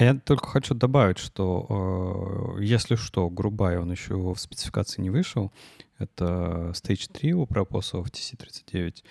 А 0.00 0.04
я 0.04 0.14
только 0.14 0.46
хочу 0.46 0.72
добавить, 0.74 1.18
что 1.18 2.56
э, 2.56 2.62
если 2.62 2.94
что, 2.94 3.28
грубая 3.28 3.80
он 3.80 3.92
еще 3.92 4.14
в 4.14 4.34
спецификации 4.38 5.02
не 5.02 5.10
вышел. 5.10 5.52
Это 5.98 6.72
Stage 6.72 7.12
3 7.12 7.34
у 7.34 7.44
пропосов 7.44 8.06
TC39. 8.06 9.04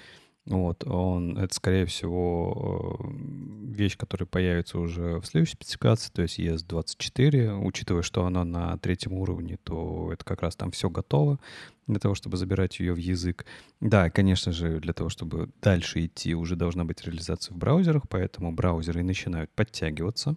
Вот, 0.48 0.88
он, 0.88 1.38
это, 1.38 1.54
скорее 1.54 1.86
всего, 1.86 3.00
э, 3.02 3.68
вещь, 3.68 3.98
которая 3.98 4.26
появится 4.26 4.80
уже 4.80 5.20
в 5.20 5.26
следующей 5.28 5.54
спецификации, 5.54 6.12
то 6.12 6.24
есть 6.24 6.40
ES24. 6.40 7.64
Учитывая, 7.64 8.02
что 8.02 8.26
она 8.26 8.44
на 8.44 8.76
третьем 8.80 9.14
уровне, 9.14 9.60
то 9.64 10.10
это 10.12 10.26
как 10.26 10.42
раз 10.42 10.56
там 10.56 10.72
все 10.72 10.90
готово 10.90 11.38
для 11.86 12.00
того, 12.00 12.16
чтобы 12.16 12.38
забирать 12.38 12.80
ее 12.80 12.94
в 12.94 12.98
язык. 12.98 13.46
Да, 13.80 14.10
конечно 14.10 14.52
же, 14.52 14.80
для 14.80 14.94
того, 14.94 15.10
чтобы 15.12 15.50
дальше 15.62 16.08
идти, 16.08 16.34
уже 16.34 16.56
должна 16.56 16.84
быть 16.84 17.06
реализация 17.06 17.54
в 17.54 17.58
браузерах, 17.58 18.10
поэтому 18.10 18.52
браузеры 18.52 19.04
начинают 19.04 19.52
подтягиваться, 19.52 20.36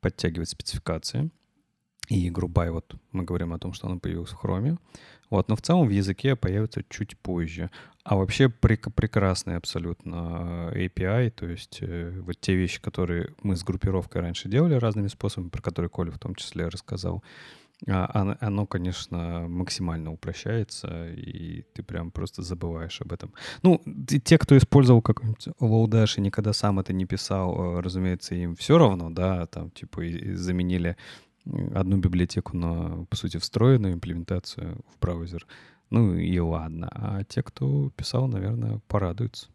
подтягивать 0.00 0.48
спецификации. 0.48 1.30
И 2.08 2.28
грубая, 2.28 2.72
вот 2.72 2.96
мы 3.12 3.22
говорим 3.22 3.52
о 3.52 3.58
том, 3.58 3.72
что 3.72 3.86
она 3.86 3.98
появилась 3.98 4.30
в 4.30 4.34
хроме. 4.34 4.78
Вот, 5.30 5.48
но 5.48 5.54
в 5.54 5.62
целом 5.62 5.86
в 5.86 5.90
языке 5.90 6.34
появится 6.34 6.82
чуть 6.88 7.16
позже. 7.16 7.70
А 8.02 8.16
вообще 8.16 8.46
прек- 8.46 8.90
прекрасный 8.90 9.56
абсолютно 9.56 10.72
API, 10.74 11.30
то 11.30 11.46
есть 11.46 11.78
э, 11.82 12.18
вот 12.20 12.40
те 12.40 12.56
вещи, 12.56 12.80
которые 12.80 13.32
мы 13.44 13.54
с 13.54 13.62
группировкой 13.62 14.22
раньше 14.22 14.48
делали 14.48 14.74
разными 14.74 15.06
способами, 15.06 15.50
про 15.50 15.62
которые 15.62 15.88
Коля 15.88 16.10
в 16.10 16.18
том 16.18 16.34
числе 16.34 16.66
рассказал, 16.66 17.22
а, 17.88 18.36
оно, 18.40 18.66
конечно, 18.66 19.46
максимально 19.48 20.12
упрощается, 20.12 21.08
и 21.08 21.62
ты 21.72 21.82
прям 21.82 22.10
просто 22.10 22.42
забываешь 22.42 23.00
об 23.00 23.12
этом. 23.12 23.32
Ну, 23.62 23.80
те, 24.24 24.38
кто 24.38 24.56
использовал 24.56 25.02
какой-нибудь 25.02 25.48
Lodash 25.60 26.18
и 26.18 26.20
никогда 26.20 26.52
сам 26.52 26.78
это 26.78 26.92
не 26.92 27.06
писал, 27.06 27.78
э, 27.78 27.80
разумеется, 27.80 28.34
им 28.34 28.54
все 28.56 28.76
равно, 28.78 29.10
да, 29.10 29.46
там, 29.46 29.70
типа, 29.70 30.02
заменили 30.34 30.96
одну 31.74 31.96
библиотеку 31.96 32.56
на, 32.56 33.06
по 33.06 33.16
сути, 33.16 33.38
встроенную 33.38 33.94
имплементацию 33.94 34.80
в 34.94 35.00
браузер. 35.00 35.46
Ну 35.90 36.14
и 36.14 36.38
ладно. 36.38 36.88
А 36.92 37.24
те, 37.24 37.42
кто 37.42 37.90
писал, 37.90 38.28
наверное, 38.28 38.80
порадуются. 38.86 39.48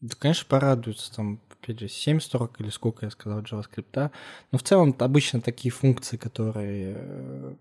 Да, 0.00 0.14
конечно, 0.18 0.46
порадуются. 0.48 1.14
Там, 1.14 1.40
опять 1.50 1.80
же, 1.80 1.88
7 1.88 2.20
строк 2.20 2.60
или 2.60 2.70
сколько 2.70 3.06
я 3.06 3.10
сказал 3.10 3.40
JavaScript. 3.40 4.10
Но 4.52 4.58
в 4.58 4.62
целом 4.62 4.94
обычно 4.98 5.40
такие 5.40 5.72
функции, 5.72 6.16
которые 6.16 6.94
э, 6.98 7.54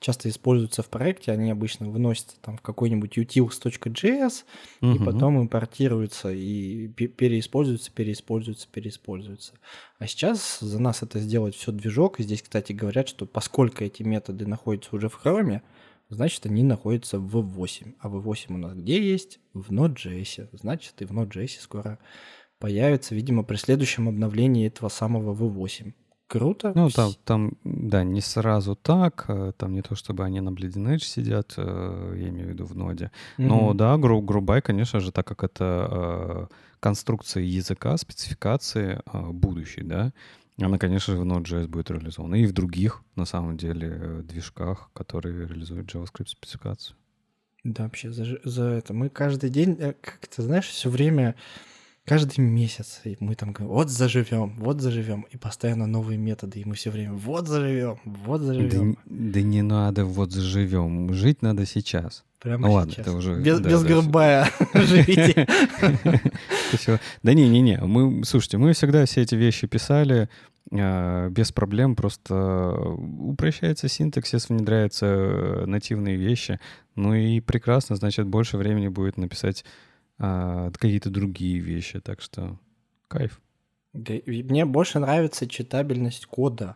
часто 0.00 0.28
используются 0.28 0.82
в 0.82 0.88
проекте, 0.88 1.32
они 1.32 1.50
обычно 1.50 1.88
выносятся 1.88 2.36
там 2.40 2.56
в 2.56 2.62
какой-нибудь 2.62 3.16
utils.js 3.18 4.44
угу. 4.80 4.90
и 4.90 5.04
потом 5.04 5.40
импортируются 5.40 6.32
и 6.32 6.88
переиспользуются, 6.88 7.90
переиспользуются, 7.92 8.68
переиспользуются. 8.70 9.52
А 9.98 10.06
сейчас 10.06 10.60
за 10.60 10.80
нас 10.80 11.02
это 11.02 11.18
сделать 11.18 11.54
все 11.54 11.72
движок. 11.72 12.20
И 12.20 12.22
здесь, 12.22 12.42
кстати, 12.42 12.72
говорят, 12.72 13.08
что 13.08 13.26
поскольку 13.26 13.84
эти 13.84 14.02
методы 14.02 14.46
находятся 14.46 14.96
уже 14.96 15.08
в 15.08 15.20
Chrome, 15.22 15.62
значит, 16.14 16.46
они 16.46 16.62
находятся 16.62 17.18
в 17.18 17.36
V8. 17.36 17.94
А 18.00 18.08
V8 18.08 18.54
у 18.54 18.56
нас 18.58 18.74
где 18.74 19.02
есть? 19.02 19.40
В 19.54 19.72
Node.js. 19.72 20.48
Значит, 20.52 21.00
и 21.00 21.04
в 21.04 21.12
Node.js 21.12 21.60
скоро 21.60 21.98
появится, 22.58 23.14
видимо, 23.14 23.42
при 23.42 23.56
следующем 23.56 24.08
обновлении 24.08 24.66
этого 24.66 24.88
самого 24.88 25.34
V8. 25.34 25.92
Круто. 26.32 26.72
Ну, 26.74 26.88
там, 26.88 27.12
там, 27.24 27.52
да, 27.62 28.04
не 28.04 28.22
сразу 28.22 28.74
так. 28.74 29.26
Э, 29.28 29.52
там 29.54 29.74
не 29.74 29.82
то, 29.82 29.94
чтобы 29.94 30.24
они 30.24 30.40
на 30.40 30.48
Bleeding 30.48 30.94
Edge 30.94 31.04
сидят, 31.04 31.52
э, 31.58 32.14
я 32.16 32.28
имею 32.30 32.46
в 32.46 32.50
виду 32.50 32.64
в 32.64 32.74
ноде. 32.74 33.10
Но 33.36 33.70
mm-hmm. 33.70 33.74
да, 33.74 33.98
гру, 33.98 34.22
грубай, 34.22 34.62
конечно 34.62 35.00
же, 35.00 35.12
так 35.12 35.26
как 35.26 35.44
это 35.44 35.88
э, 35.90 36.46
конструкция 36.80 37.42
языка, 37.42 37.98
спецификации 37.98 39.02
будущей, 39.30 39.82
да, 39.82 40.12
она, 40.60 40.78
конечно 40.78 41.14
же, 41.14 41.20
в 41.20 41.24
Node.js 41.24 41.68
будет 41.68 41.90
реализована. 41.90 42.34
И 42.34 42.46
в 42.46 42.52
других, 42.52 43.02
на 43.16 43.24
самом 43.24 43.56
деле, 43.56 43.88
э, 43.90 44.22
движках, 44.22 44.90
которые 44.92 45.46
реализуют 45.46 45.92
JavaScript 45.92 46.28
спецификацию. 46.28 46.96
Да, 47.64 47.84
вообще 47.84 48.10
за, 48.12 48.38
за 48.44 48.64
это. 48.64 48.92
Мы 48.92 49.08
каждый 49.08 49.50
день, 49.50 49.76
э, 49.78 49.94
как 50.00 50.26
ты 50.26 50.42
знаешь, 50.42 50.66
все 50.66 50.90
время 50.90 51.36
каждый 52.04 52.40
месяц, 52.40 53.00
и 53.04 53.16
мы 53.20 53.34
там 53.34 53.52
говорим, 53.52 53.74
вот 53.74 53.88
заживем, 53.88 54.56
вот 54.58 54.80
заживем, 54.80 55.22
и 55.30 55.36
постоянно 55.36 55.86
новые 55.86 56.18
методы, 56.18 56.60
и 56.60 56.64
мы 56.64 56.74
все 56.74 56.90
время, 56.90 57.12
вот 57.12 57.46
заживем, 57.46 58.00
вот 58.04 58.40
заживем. 58.40 58.94
Да, 58.94 59.00
да 59.06 59.42
не 59.42 59.62
надо 59.62 60.04
вот 60.04 60.32
заживем, 60.32 61.14
жить 61.14 61.42
надо 61.42 61.64
сейчас. 61.66 62.24
Прямо 62.42 62.66
ну, 62.66 62.74
ладно, 62.74 62.92
это 62.96 63.12
уже... 63.12 63.40
Без, 63.40 63.60
да, 63.60 63.70
без 63.70 63.82
да, 63.82 63.88
грибая 63.88 64.50
живите. 64.74 65.46
Да 67.22 67.34
не-не-не, 67.34 67.78
мы, 67.78 68.24
слушайте, 68.24 68.58
мы 68.58 68.72
всегда 68.72 69.04
все 69.04 69.22
эти 69.22 69.36
вещи 69.36 69.68
писали 69.68 70.28
а, 70.72 71.28
без 71.28 71.52
проблем, 71.52 71.94
просто 71.94 72.74
упрощается 72.74 73.86
синтаксис, 73.86 74.48
внедряются 74.48 75.64
нативные 75.66 76.16
вещи, 76.16 76.58
ну 76.96 77.14
и 77.14 77.38
прекрасно, 77.40 77.94
значит, 77.94 78.26
больше 78.26 78.56
времени 78.56 78.88
будет 78.88 79.18
написать 79.18 79.64
а, 80.18 80.72
какие-то 80.72 81.10
другие 81.10 81.60
вещи. 81.60 82.00
Так 82.00 82.20
что 82.20 82.58
кайф. 83.06 83.40
Мне 83.92 84.64
больше 84.64 84.98
нравится 84.98 85.46
читабельность 85.46 86.26
кода, 86.26 86.74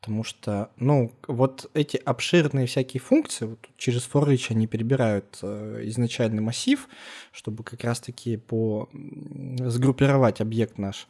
потому 0.00 0.24
что, 0.24 0.70
ну, 0.76 1.12
вот 1.28 1.70
эти 1.74 1.96
обширные 1.98 2.66
всякие 2.66 3.00
функции, 3.00 3.44
вот 3.44 3.58
через 3.76 4.08
for 4.08 4.26
each 4.28 4.46
они 4.50 4.66
перебирают 4.66 5.38
э, 5.42 5.82
изначальный 5.84 6.42
массив, 6.42 6.88
чтобы 7.32 7.62
как 7.64 7.84
раз-таки 7.84 8.36
по 8.38 8.88
сгруппировать 8.92 10.40
объект 10.40 10.78
наш, 10.78 11.06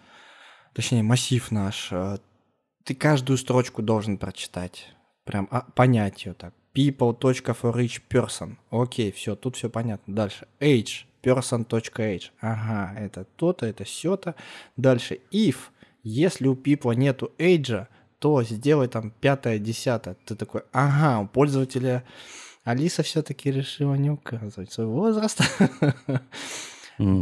точнее 0.73 1.03
массив 1.03 1.51
наш. 1.51 1.89
Э, 1.93 2.19
ты 2.85 2.95
каждую 2.95 3.37
строчку 3.37 3.83
должен 3.83 4.19
прочитать, 4.19 4.93
прям 5.25 5.47
а, 5.51 5.61
понять 5.61 6.27
ее 6.27 6.35
так. 6.35 6.53
people.forEach 6.75 8.03
person. 8.09 8.57
Окей, 8.71 9.13
все, 9.13 9.37
тут 9.37 9.57
все 9.57 9.71
понятно. 9.71 10.15
Дальше. 10.15 10.49
age 10.59 11.05
person.age. 11.23 12.31
Ага, 12.41 12.99
это 12.99 13.25
то-то, 13.37 13.67
это 13.67 13.85
все-то. 13.85 14.35
Дальше 14.77 15.21
if. 15.31 15.57
Если 16.03 16.49
у 16.49 16.55
people 16.55 16.95
нету 16.95 17.33
age, 17.39 17.87
то 18.21 18.43
сделай 18.45 18.87
там 18.87 19.11
пятое, 19.11 19.59
десятое. 19.59 20.17
Ты 20.27 20.37
такой, 20.37 20.63
ага, 20.73 21.21
у 21.21 21.27
пользователя 21.27 22.05
Алиса 22.65 23.03
все-таки 23.03 23.51
решила 23.51 23.95
не 23.95 24.11
указывать 24.11 24.71
свой 24.73 24.87
возраст. 24.87 25.41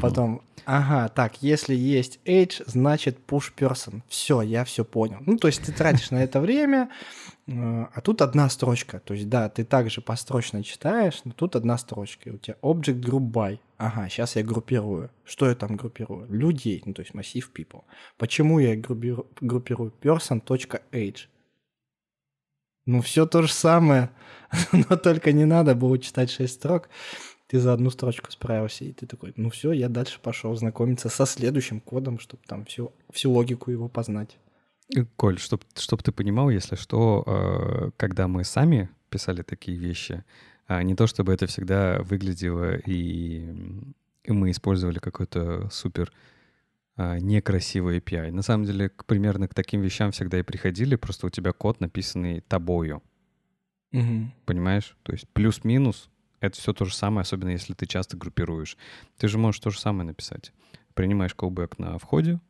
Потом, 0.01 0.43
ага, 0.65 1.09
так, 1.09 1.41
если 1.41 1.75
есть 1.75 2.19
age, 2.25 2.65
значит 2.67 3.19
push 3.29 3.53
person. 3.57 4.03
Все, 4.09 4.43
я 4.43 4.65
все 4.65 4.85
понял. 4.85 5.19
Ну, 5.25 5.37
то 5.37 5.47
есть 5.47 5.63
ты 5.63 5.73
тратишь 5.73 6.11
на 6.11 6.23
это 6.23 6.41
время, 6.41 6.91
э, 7.47 7.53
а 7.53 8.01
тут 8.01 8.21
одна 8.21 8.51
строчка. 8.51 8.99
То 8.99 9.15
есть, 9.15 9.29
да, 9.29 9.49
ты 9.49 9.65
также 9.65 10.01
построчно 10.01 10.65
читаешь, 10.65 11.21
но 11.25 11.31
тут 11.31 11.55
одна 11.55 11.79
строчка. 11.79 12.31
И 12.31 12.33
у 12.33 12.39
тебя 12.39 12.57
object 12.61 13.01
group 13.01 13.31
by. 13.31 13.61
Ага, 13.79 14.09
сейчас 14.09 14.37
я 14.37 14.43
группирую. 14.43 15.11
Что 15.25 15.49
я 15.49 15.55
там 15.55 15.77
группирую? 15.77 16.27
Людей, 16.29 16.83
ну, 16.85 16.93
то 16.95 17.03
есть 17.03 17.15
массив 17.15 17.51
people. 17.55 17.85
Почему 18.17 18.59
я 18.59 18.77
группирую, 18.77 19.27
группирую 19.41 19.95
person.age? 20.03 21.29
Ну, 22.87 23.01
все 23.01 23.27
то 23.27 23.43
же 23.43 23.53
самое, 23.53 24.11
но 24.73 24.97
только 24.97 25.33
не 25.33 25.45
надо 25.45 25.75
было 25.75 25.99
читать 25.99 26.31
6 26.31 26.53
строк 26.53 26.89
ты 27.49 27.59
за 27.59 27.73
одну 27.73 27.91
строчку 27.91 28.31
справился, 28.31 28.85
и 28.85 28.93
ты 28.93 29.07
такой, 29.07 29.33
ну 29.37 29.49
все, 29.51 29.73
я 29.73 29.89
дальше 29.89 30.21
пошел 30.21 30.55
знакомиться 30.55 31.09
со 31.09 31.25
следующим 31.25 31.81
кодом, 31.81 32.19
чтобы 32.19 32.43
там 32.47 32.67
всю, 32.67 32.93
всю 33.11 33.33
логику 33.33 33.71
его 33.71 33.89
познать. 33.89 34.37
Коль, 35.17 35.39
чтобы 35.39 35.63
чтоб 35.75 36.03
ты 36.03 36.13
понимал, 36.13 36.51
если 36.51 36.77
что, 36.77 37.25
э, 37.27 37.91
когда 37.97 38.29
мы 38.29 38.45
сами 38.45 38.91
писали 39.09 39.43
такие 39.43 39.79
вещи, 39.79 40.25
а 40.69 40.83
не 40.83 40.95
то 40.95 41.07
чтобы 41.07 41.33
это 41.33 41.47
всегда 41.47 42.01
выглядело 42.03 42.77
и, 42.77 43.55
мы 44.27 44.51
использовали 44.51 44.99
какой-то 44.99 45.71
супер 45.71 46.13
а, 46.97 47.19
некрасивый 47.19 47.99
API. 47.99 48.31
На 48.31 48.43
самом 48.43 48.67
деле, 48.67 48.91
примерно 49.07 49.49
к 49.49 49.55
таким 49.55 49.81
вещам 49.81 50.13
всегда 50.13 50.39
и 50.39 50.43
приходили, 50.43 50.97
просто 50.97 51.27
у 51.27 51.31
тебя 51.31 51.53
код 51.53 51.81
написанный 51.81 52.43
тобою. 52.43 53.03
Угу. 53.93 54.31
Понимаешь? 54.45 54.99
То 55.05 55.13
есть 55.13 55.27
плюс-минус 55.31 56.11
это 56.41 56.59
все 56.59 56.75
то 56.75 56.85
же 56.85 56.95
самое, 56.95 57.23
особенно 57.23 57.51
если 57.51 57.73
ты 57.73 57.87
часто 57.87 58.19
группируешь. 58.19 58.77
Ты 59.17 59.29
же 59.29 59.39
можешь 59.39 59.61
то 59.61 59.71
же 59.71 59.81
самое 59.81 60.07
написать. 60.07 60.53
Принимаешь 60.93 61.35
callback 61.35 61.77
на 61.79 61.97
входе, 61.99 62.41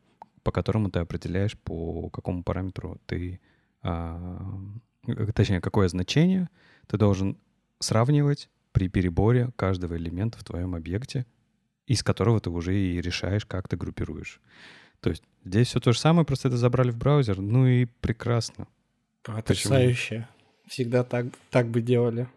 по 0.43 0.51
которому 0.51 0.91
ты 0.91 0.99
определяешь, 0.99 1.57
по 1.57 2.09
какому 2.09 2.43
параметру 2.43 2.99
ты, 3.05 3.39
а, 3.81 4.59
точнее, 5.33 5.61
какое 5.61 5.87
значение 5.87 6.49
ты 6.87 6.97
должен 6.97 7.37
сравнивать 7.79 8.49
при 8.71 8.87
переборе 8.87 9.51
каждого 9.55 9.97
элемента 9.97 10.37
в 10.37 10.43
твоем 10.43 10.75
объекте, 10.75 11.25
из 11.87 12.03
которого 12.03 12.39
ты 12.39 12.49
уже 12.49 12.77
и 12.77 13.01
решаешь, 13.01 13.45
как 13.45 13.67
ты 13.67 13.77
группируешь. 13.77 14.39
То 14.99 15.09
есть 15.09 15.23
здесь 15.43 15.67
все 15.67 15.79
то 15.79 15.91
же 15.91 15.99
самое, 15.99 16.25
просто 16.25 16.49
это 16.49 16.57
забрали 16.57 16.91
в 16.91 16.97
браузер, 16.97 17.39
ну 17.39 17.65
и 17.65 17.85
прекрасно. 17.85 18.67
Потрясающе. 19.23 20.27
Почему? 20.27 20.27
Всегда 20.67 21.03
так, 21.03 21.25
так 21.49 21.67
бы 21.67 21.81
делали. 21.81 22.27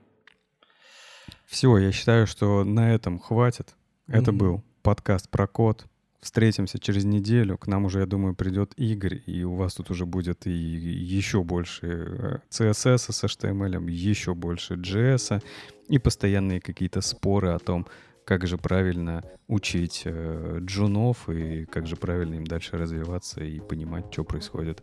Все, 1.47 1.77
я 1.77 1.93
считаю, 1.93 2.27
что 2.27 2.65
на 2.65 2.95
этом 2.95 3.19
хватит. 3.19 3.75
Это 4.07 4.31
mm-hmm. 4.31 4.37
был 4.37 4.65
подкаст 4.83 5.29
про 5.29 5.47
код. 5.47 5.87
Встретимся 6.23 6.79
через 6.79 7.05
неделю. 7.05 7.59
К 7.59 7.67
нам 7.67 7.85
уже, 7.85 7.99
я 7.99 8.07
думаю, 8.07 8.37
придет 8.37 8.75
Игорь, 8.77 9.21
и 9.27 9.43
у 9.43 9.57
вас 9.57 9.75
тут 9.75 9.91
уже 9.91 10.07
будет 10.07 10.47
и 10.47 10.53
еще 10.53 11.43
больше 11.43 11.87
э, 11.87 12.39
CSS 12.49 13.13
с 13.13 13.25
HTML, 13.25 13.91
еще 13.91 14.33
больше 14.33 14.75
JS, 14.75 15.43
и 15.89 15.99
постоянные 15.99 16.61
какие-то 16.61 17.01
споры 17.01 17.49
о 17.49 17.59
том, 17.59 17.89
как 18.25 18.47
же 18.47 18.57
правильно 18.57 19.25
учить 19.49 20.03
э, 20.05 20.59
джунов 20.61 21.29
и 21.29 21.65
как 21.65 21.89
же 21.89 21.97
правильно 21.97 22.37
им 22.37 22.47
дальше 22.47 22.77
развиваться 22.77 23.43
и 23.43 23.59
понимать, 23.59 24.05
что 24.13 24.23
происходит 24.23 24.81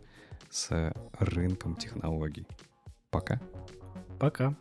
с 0.50 0.92
рынком 1.18 1.74
технологий. 1.74 2.46
Пока. 3.10 3.40
Пока. 4.18 4.54